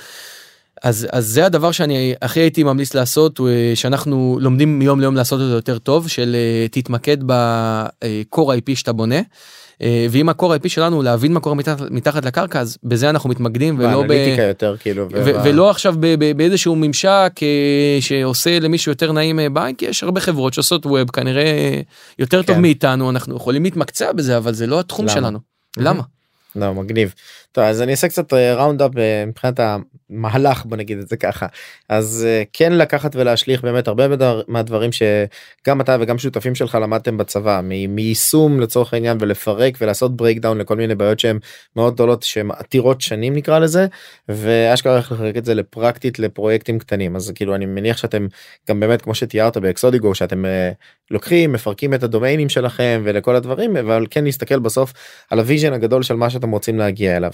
אז 0.84 1.08
אז 1.12 1.28
זה 1.28 1.46
הדבר 1.46 1.72
שאני 1.72 2.14
הכי 2.22 2.40
הייתי 2.40 2.64
ממליץ 2.64 2.94
לעשות 2.94 3.40
אה, 3.40 3.72
שאנחנו 3.76 4.38
לומדים 4.42 4.80
מיום 4.80 5.00
ליום 5.00 5.16
לעשות 5.16 5.42
אותו 5.42 5.54
יותר 5.54 5.78
טוב 5.78 6.08
של 6.08 6.36
אה, 6.36 6.68
תתמקד 6.72 7.18
בקור 7.26 8.54
IP 8.54 8.76
שאתה 8.76 8.94
בונה. 8.94 9.20
אה, 9.82 10.06
ואם 10.12 10.30
הקור 10.30 10.56
IP 10.56 10.68
שלנו 10.70 10.96
הוא 10.96 11.04
להבין 11.04 11.34
מה 11.34 11.40
קורה 11.40 11.56
מתחת, 11.56 11.92
מתחת 11.92 12.26
לקרקע 12.26 12.60
אז 12.60 12.78
בזה 12.84 13.10
אנחנו 13.10 13.30
מתמקדים 13.30 13.80
ולא 13.80 14.04
ב... 14.08 14.12
יותר 14.48 14.76
כאילו. 14.80 15.08
ו- 15.12 15.22
וב- 15.26 15.42
ולא 15.44 15.70
עכשיו 15.70 15.96
ב- 16.00 16.16
ב- 16.20 16.38
באיזשהו 16.38 16.76
ממשק 16.76 17.32
אה, 17.42 17.98
שעושה 18.02 18.60
למישהו 18.60 18.92
יותר 18.92 19.12
נעים 19.12 19.40
אה, 19.40 19.50
בעין 19.50 19.76
כי 19.76 19.86
יש 19.86 20.04
הרבה 20.04 20.22
חברות 20.22 20.54
שעושות 20.54 20.86
ווב 20.86 21.10
כנראה 21.12 21.82
יותר 22.20 22.42
טוב 22.42 22.56
כן. 22.56 22.62
מאיתנו 22.62 23.10
אנחנו 23.10 23.36
יכולים 23.36 23.64
להתמקצע 23.64 24.12
בזה 24.12 24.38
אבל 24.38 24.54
זה 24.54 24.68
לא 24.68 24.80
התחום 24.80 25.06
למה? 25.06 25.14
שלנו. 25.14 25.40
למה? 25.78 26.02
לא, 26.56 26.74
מגניב. 26.74 27.14
טוב, 27.52 27.64
אז 27.64 27.82
אני 27.82 27.92
אעשה 27.92 28.08
קצת 28.08 28.34
ראונדאפ 28.34 28.92
מבחינת 29.28 29.60
המהלך 29.60 30.66
בוא 30.66 30.78
נגיד 30.78 30.98
את 31.00 31.08
זה 31.08 31.18
ככה. 31.18 31.46
אז 31.90 32.28
אה, 32.30 32.44
כן 32.54 32.74
לקחת 32.74 33.16
ולהשליך 33.16 33.62
באמת 33.62 33.88
הרבה 33.88 34.04
מהדברים 34.48 34.90
שגם 34.92 35.82
אתה 35.82 35.98
וגם 36.00 36.18
שותפים 36.18 36.56
שלך 36.56 36.78
למדתם 36.82 37.18
בצבא 37.18 37.62
מיישום 37.90 38.60
לצורך 38.60 38.94
העניין 38.94 39.18
ולפרק 39.20 39.78
ולעשות 39.82 40.18
breakdown 40.18 40.58
לכל 40.58 40.76
מיני 40.76 40.96
בעיות 40.96 41.20
שהן 41.20 41.40
מאוד 41.76 41.94
גדולות 41.94 42.24
שהן 42.24 42.52
עתירות 42.52 43.02
שנים 43.02 43.34
נקרא 43.34 43.60
לזה 43.60 43.88
ואשכרה 44.30 44.98
איך 44.98 45.12
לחלק 45.12 45.38
את 45.38 45.46
זה 45.46 45.54
לפרקטית 45.54 46.20
לפרויקטים 46.20 46.80
קטנים. 46.80 47.16
אז 47.16 47.32
כאילו 47.36 47.56
אני 47.56 47.66
מניח 47.66 47.98
שאתם 47.98 48.28
גם 48.70 48.80
באמת 48.80 49.02
כמו 49.02 49.16
שתיארת 49.16 49.58
באקסודיגו 49.58 50.16
שאתם 50.16 50.46
אה, 50.46 50.72
לוקחים 51.12 51.54
מפרקים 51.54 51.94
את 51.94 52.04
הדומיינים 52.04 52.50
שלכם 52.50 53.02
ולכל 53.06 53.36
הדברים 53.36 53.78
אבל 53.78 54.08
כן 54.10 54.24
להסתכל 54.24 54.60
בסוף 54.60 54.94
על 55.30 55.40
ה 55.40 55.45
vision 55.45 55.74
הגדול 55.74 56.04
של 56.04 56.16
מה 56.16 56.30
שאתם 56.30 56.52
רוצים 56.52 56.78
להגיע 56.80 57.18
אליו 57.18 57.32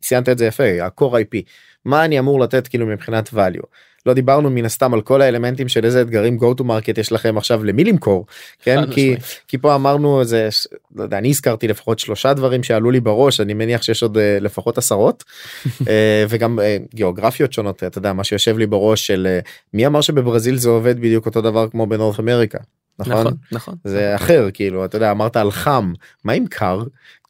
ציינת 0.00 0.28
את 0.28 0.38
זה 0.38 0.46
יפה 0.46 0.64
ה-core 0.82 1.14
IP 1.14 1.42
מה 1.84 2.04
אני 2.04 2.18
אמור 2.18 2.40
לתת 2.40 2.68
כאילו 2.68 2.86
מבחינת 2.86 3.28
value. 3.28 3.66
לא 4.06 4.14
דיברנו 4.14 4.50
מן 4.50 4.64
הסתם 4.64 4.94
על 4.94 5.00
כל 5.00 5.22
האלמנטים 5.22 5.68
של 5.68 5.84
איזה 5.84 6.02
אתגרים 6.02 6.38
go 6.38 6.60
to 6.60 6.62
market 6.62 7.00
יש 7.00 7.12
לכם 7.12 7.38
עכשיו 7.38 7.64
למי 7.64 7.84
למכור 7.84 8.26
כן? 8.62 8.90
כי 8.90 9.16
כי 9.48 9.58
פה 9.58 9.74
אמרנו 9.74 10.24
זה 10.24 10.48
לא 10.94 11.02
יודע 11.02 11.18
אני 11.18 11.28
הזכרתי 11.28 11.68
לפחות 11.68 11.98
שלושה 11.98 12.34
דברים 12.34 12.62
שעלו 12.62 12.90
לי 12.90 13.00
בראש 13.00 13.40
אני 13.40 13.54
מניח 13.54 13.82
שיש 13.82 14.02
עוד 14.02 14.18
אה, 14.18 14.38
לפחות 14.40 14.78
עשרות. 14.78 15.24
אה, 15.88 16.24
וגם 16.28 16.60
אה, 16.60 16.76
גיאוגרפיות 16.94 17.52
שונות 17.52 17.84
אתה 17.84 17.98
יודע 17.98 18.12
מה 18.12 18.24
שיושב 18.24 18.58
לי 18.58 18.66
בראש 18.66 19.06
של 19.06 19.38
מי 19.74 19.86
אמר 19.86 20.00
שבברזיל 20.00 20.56
זה 20.56 20.68
עובד 20.68 21.00
בדיוק 21.00 21.26
אותו 21.26 21.40
דבר 21.40 21.68
כמו 21.68 21.86
בנורת 21.86 22.20
אמריקה 22.20 22.58
נכון? 22.98 23.14
נכון 23.14 23.32
נכון. 23.52 23.74
זה 23.84 24.14
אחר 24.14 24.48
כאילו 24.54 24.84
אתה 24.84 24.96
יודע 24.96 25.10
אמרת 25.10 25.36
על 25.36 25.50
חם 25.50 25.92
מה 26.24 26.32
עם 26.32 26.46
קר 26.46 26.82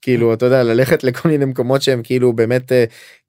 כאילו 0.03 0.35
אתה 0.35 0.47
יודע 0.47 0.63
ללכת 0.63 1.05
לכל 1.05 1.29
מיני 1.29 1.45
מקומות 1.45 1.83
שהם 1.83 2.01
כאילו 2.05 2.33
באמת 2.33 2.73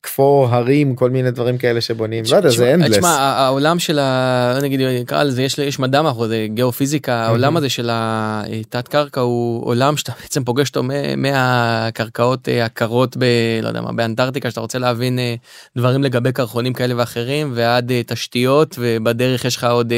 אה, 0.06 0.10
כפור 0.10 0.48
הרים 0.48 0.96
כל 0.96 1.10
מיני 1.10 1.32
דברים 1.32 1.58
כאלה 1.58 1.82
שבונים. 1.82 2.24
לא 2.32 2.38
יודע 2.38 2.50
זה 2.50 2.74
אנדלס. 2.74 3.04
העולם 3.04 3.80
של 3.80 4.00
ה... 4.00 4.60
נגיד 4.62 4.82
נקרא 4.82 5.24
לזה 5.24 5.44
יש 5.44 5.58
יש 5.58 5.80
מדע 5.80 6.02
מאחורי 6.02 6.28
זה 6.28 6.48
גיאופיזיקה 6.50 7.14
העולם 7.14 7.58
הזה 7.58 7.70
של 7.70 7.90
התת 7.92 8.88
קרקע 8.88 9.22
הוא 9.22 9.66
עולם 9.66 9.98
שאתה 9.98 10.12
בעצם 10.22 10.44
פוגש 10.44 10.70
אותו 10.70 10.84
מהקרקעות 11.18 12.50
אה, 12.50 12.66
הקרות 12.66 13.18
ב... 13.18 13.24
לא 13.64 13.68
יודע 13.68 13.82
מה 13.82 13.92
באנטארקטיקה 13.92 14.50
שאתה 14.50 14.62
רוצה 14.62 14.80
להבין 14.80 15.20
אה, 15.20 15.36
דברים 15.78 16.04
לגבי 16.04 16.32
קרחונים 16.32 16.74
כאלה 16.74 16.94
ואחרים 16.98 17.52
ועד 17.56 17.92
תשתיות 18.08 18.76
ובדרך 18.80 19.46
יש 19.46 19.56
לך 19.56 19.64
עוד 19.64 19.94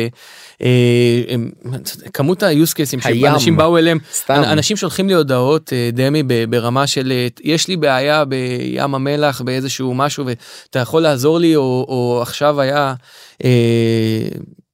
כמות 2.14 2.43
ה-use 2.43 2.74
cases 2.74 3.02
שאנשים 3.02 3.58
באו 3.58 3.78
אליהם. 3.78 3.97
אנשים 4.30 4.78
שולחים 4.78 5.08
לי 5.08 5.14
הודעות 5.14 5.74
דמי 5.93 6.24
ברמה 6.49 6.88
של 6.88 7.14
יש 7.43 7.68
לי 7.68 7.78
בעיה 7.78 8.26
בים 8.26 8.95
המלח 8.95 9.41
באיזשהו 9.41 9.90
משהו 9.95 10.25
ואתה 10.25 10.79
יכול 10.79 11.01
לעזור 11.01 11.39
לי 11.39 11.55
או, 11.55 11.85
או 11.89 12.19
עכשיו 12.21 12.61
היה 12.61 12.93
אה, 13.43 14.27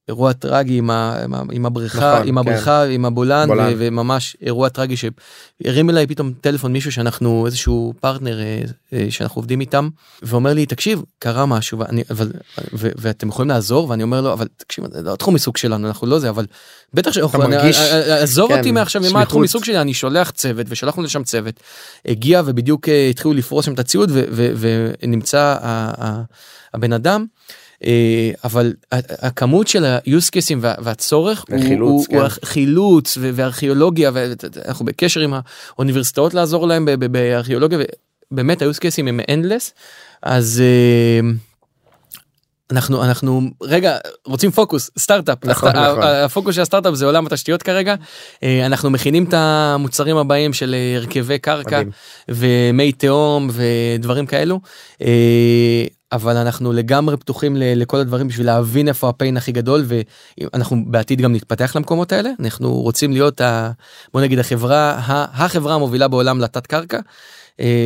אירוע 0.08 0.32
טרגי 0.32 0.78
עם, 0.78 0.90
ה, 0.90 1.16
עם, 1.24 1.34
ה, 1.34 1.42
עם 1.52 1.66
הבריכה 1.66 2.14
נכון, 2.14 2.28
עם 2.28 2.38
הבריכה 2.38 2.84
כן. 2.86 2.92
עם 2.92 3.04
הבולן 3.04 3.50
ו, 3.50 3.72
וממש 3.78 4.36
אירוע 4.42 4.68
טרגי 4.68 4.94
שהרים 4.96 5.90
אליי 5.90 6.06
פתאום 6.06 6.32
טלפון 6.40 6.72
מישהו 6.72 6.92
שאנחנו 6.92 7.46
איזשהו 7.46 7.94
פרטנר 8.00 8.40
אה, 8.40 8.62
אה, 8.92 9.06
שאנחנו 9.10 9.38
עובדים 9.38 9.60
איתם 9.60 9.88
ואומר 10.22 10.54
לי 10.54 10.66
תקשיב 10.66 11.02
קרה 11.18 11.46
משהו 11.46 11.78
ואני 11.78 12.02
אבל 12.10 12.32
ו, 12.72 12.88
ואתם 12.96 13.28
יכולים 13.28 13.48
לעזור 13.48 13.90
ואני 13.90 14.02
אומר 14.02 14.20
לו 14.20 14.32
אבל 14.32 14.46
תקשיב 14.56 14.84
זה 14.92 15.02
לא 15.02 15.12
התחום 15.12 15.34
עיסוק 15.34 15.56
שלנו 15.56 15.88
אנחנו 15.88 16.06
לא 16.06 16.18
זה 16.18 16.28
אבל 16.28 16.46
בטח 16.94 17.12
שאנחנו 17.12 17.42
עזוב 18.22 18.48
כן, 18.48 18.58
אותי 18.58 18.72
מעכשיו 18.72 19.02
ממה 19.10 19.22
התחום 19.22 19.42
עיסוק 19.42 19.64
שלי 19.64 19.80
אני 19.80 19.94
שולח 19.94 20.30
צוות 20.30 20.66
ושלחנו 20.68 21.02
לשם 21.02 21.22
צוות 21.22 21.60
הגיע 22.06 22.42
ובדיוק 22.46 22.88
אה, 22.88 23.08
התחילו 23.08 23.34
לפרוס 23.34 23.66
שם 23.66 23.74
את 23.74 23.78
הציוד 23.78 24.10
ונמצא 24.32 25.56
הבן 26.74 26.92
אדם. 26.92 27.26
אה, 27.84 28.30
אבל 28.44 28.72
הכמות 28.92 29.68
של 29.68 29.84
ה-use 29.84 30.28
cases 30.36 30.56
והצורך 30.60 31.44
הוא, 31.48 31.58
כן. 31.60 31.78
הוא 31.78 32.28
חילוץ 32.44 33.18
וארכיאולוגיה 33.20 34.10
ואנחנו 34.14 34.84
בקשר 34.84 35.20
עם 35.20 35.34
האוניברסיטאות 35.74 36.34
לעזור 36.34 36.68
להם 36.68 36.88
בארכיאולוגיה 37.00 37.78
ובאמת 38.32 38.62
ה-use 38.62 38.78
cases 38.78 39.08
הם 39.08 39.20
endless 39.20 39.72
אז. 40.22 40.62
אה, 40.64 41.30
אנחנו 42.70 43.04
אנחנו 43.04 43.40
רגע 43.62 43.96
רוצים 44.24 44.50
פוקוס 44.50 44.90
סטארט-אפ 44.98 45.44
נכון, 45.44 45.68
נכון. 45.68 46.02
הפוקוס 46.02 46.54
של 46.54 46.60
הסטארט-אפ 46.62 46.94
זה 46.94 47.06
עולם 47.06 47.26
התשתיות 47.26 47.62
כרגע 47.62 47.94
אה, 48.42 48.66
אנחנו 48.66 48.90
מכינים 48.90 49.24
את 49.24 49.34
המוצרים 49.34 50.16
הבאים 50.16 50.52
של 50.52 50.74
הרכבי 50.96 51.38
קרקע 51.38 51.78
מדהים. 51.78 51.90
ומי 52.28 52.92
תהום 52.92 53.50
ודברים 53.52 54.26
כאלו 54.26 54.60
אבל 56.12 56.36
אנחנו 56.36 56.72
לגמרי 56.72 57.16
פתוחים 57.16 57.56
לכל 57.58 57.96
הדברים 57.96 58.28
בשביל 58.28 58.46
להבין 58.46 58.88
איפה 58.88 59.08
ה 59.08 59.14
pain 59.14 59.36
הכי 59.36 59.52
גדול 59.52 59.84
ואנחנו 59.86 60.84
בעתיד 60.86 61.20
גם 61.20 61.32
נתפתח 61.32 61.76
למקומות 61.76 62.12
האלה. 62.12 62.30
אנחנו 62.40 62.72
רוצים 62.72 63.12
להיות 63.12 63.40
ה, 63.40 63.70
בוא 64.12 64.20
נגיד 64.20 64.38
החברה 64.38 64.94
החברה 65.32 65.74
המובילה 65.74 66.08
בעולם 66.08 66.40
לתת 66.40 66.66
קרקע 66.66 66.98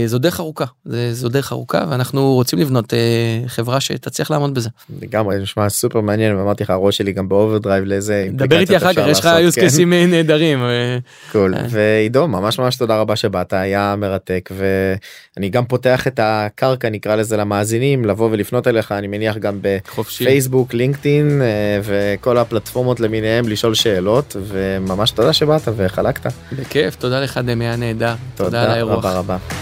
זו 0.06 0.18
דרך 0.18 0.40
ארוכה 0.40 0.64
זו 1.12 1.28
דרך 1.28 1.52
ארוכה 1.52 1.84
ואנחנו 1.90 2.34
רוצים 2.34 2.58
לבנות 2.58 2.94
אה, 2.94 2.98
חברה 3.46 3.80
שתצליח 3.80 4.30
לעמוד 4.30 4.54
בזה. 4.54 4.68
לגמרי 5.02 5.38
נשמע 5.38 5.68
סופר 5.68 6.00
מעניין 6.00 6.36
ואמרתי 6.36 6.64
לך 6.64 6.70
הראש 6.70 6.98
שלי 6.98 7.12
גם 7.12 7.28
ב 7.28 7.34
overdrive 7.34 7.84
לאיזה 7.84 8.28
דבר 8.32 8.58
איתי 8.58 8.76
אחר 8.76 8.92
כך 8.94 9.02
יש 9.08 9.18
לך 9.18 9.26
use 9.48 9.54
cases 9.54 9.78
כן. 9.78 10.10
נהדרים. 10.10 10.62
קול 11.32 11.54
אה. 11.54 11.64
ועידו 11.68 12.28
ממש 12.28 12.58
ממש 12.58 12.76
תודה 12.76 12.96
רבה 12.96 13.16
שבאת 13.16 13.52
היה 13.52 13.94
מרתק 13.98 14.50
ואני 14.56 15.48
גם 15.48 15.64
פותח 15.64 16.06
את 16.06 16.20
הקרקע 16.22 16.90
נקרא 16.90 17.16
לזה 17.16 17.36
למאזינים 17.36 18.04
לבוא 18.04 18.28
ולפנות 18.32 18.68
אליך 18.68 18.92
אני 18.92 19.06
מניח 19.06 19.36
גם 19.36 19.58
בפייסבוק 19.62 20.74
לינקדאין 20.74 21.42
וכל 21.82 22.38
הפלטפורמות 22.38 23.00
למיניהם 23.00 23.48
לשאול 23.48 23.74
שאלות 23.74 24.36
וממש 24.42 25.10
תודה 25.10 25.32
שבאת 25.32 25.62
וחלקת. 25.76 26.32
בכיף 26.52 26.96
תודה 26.96 27.20
לך 27.20 27.40
דמי 27.44 27.64
היה 27.64 27.76
נהדר. 27.76 28.14
תודה 28.36 28.82
רבה 28.82 29.18
רבה. 29.18 29.61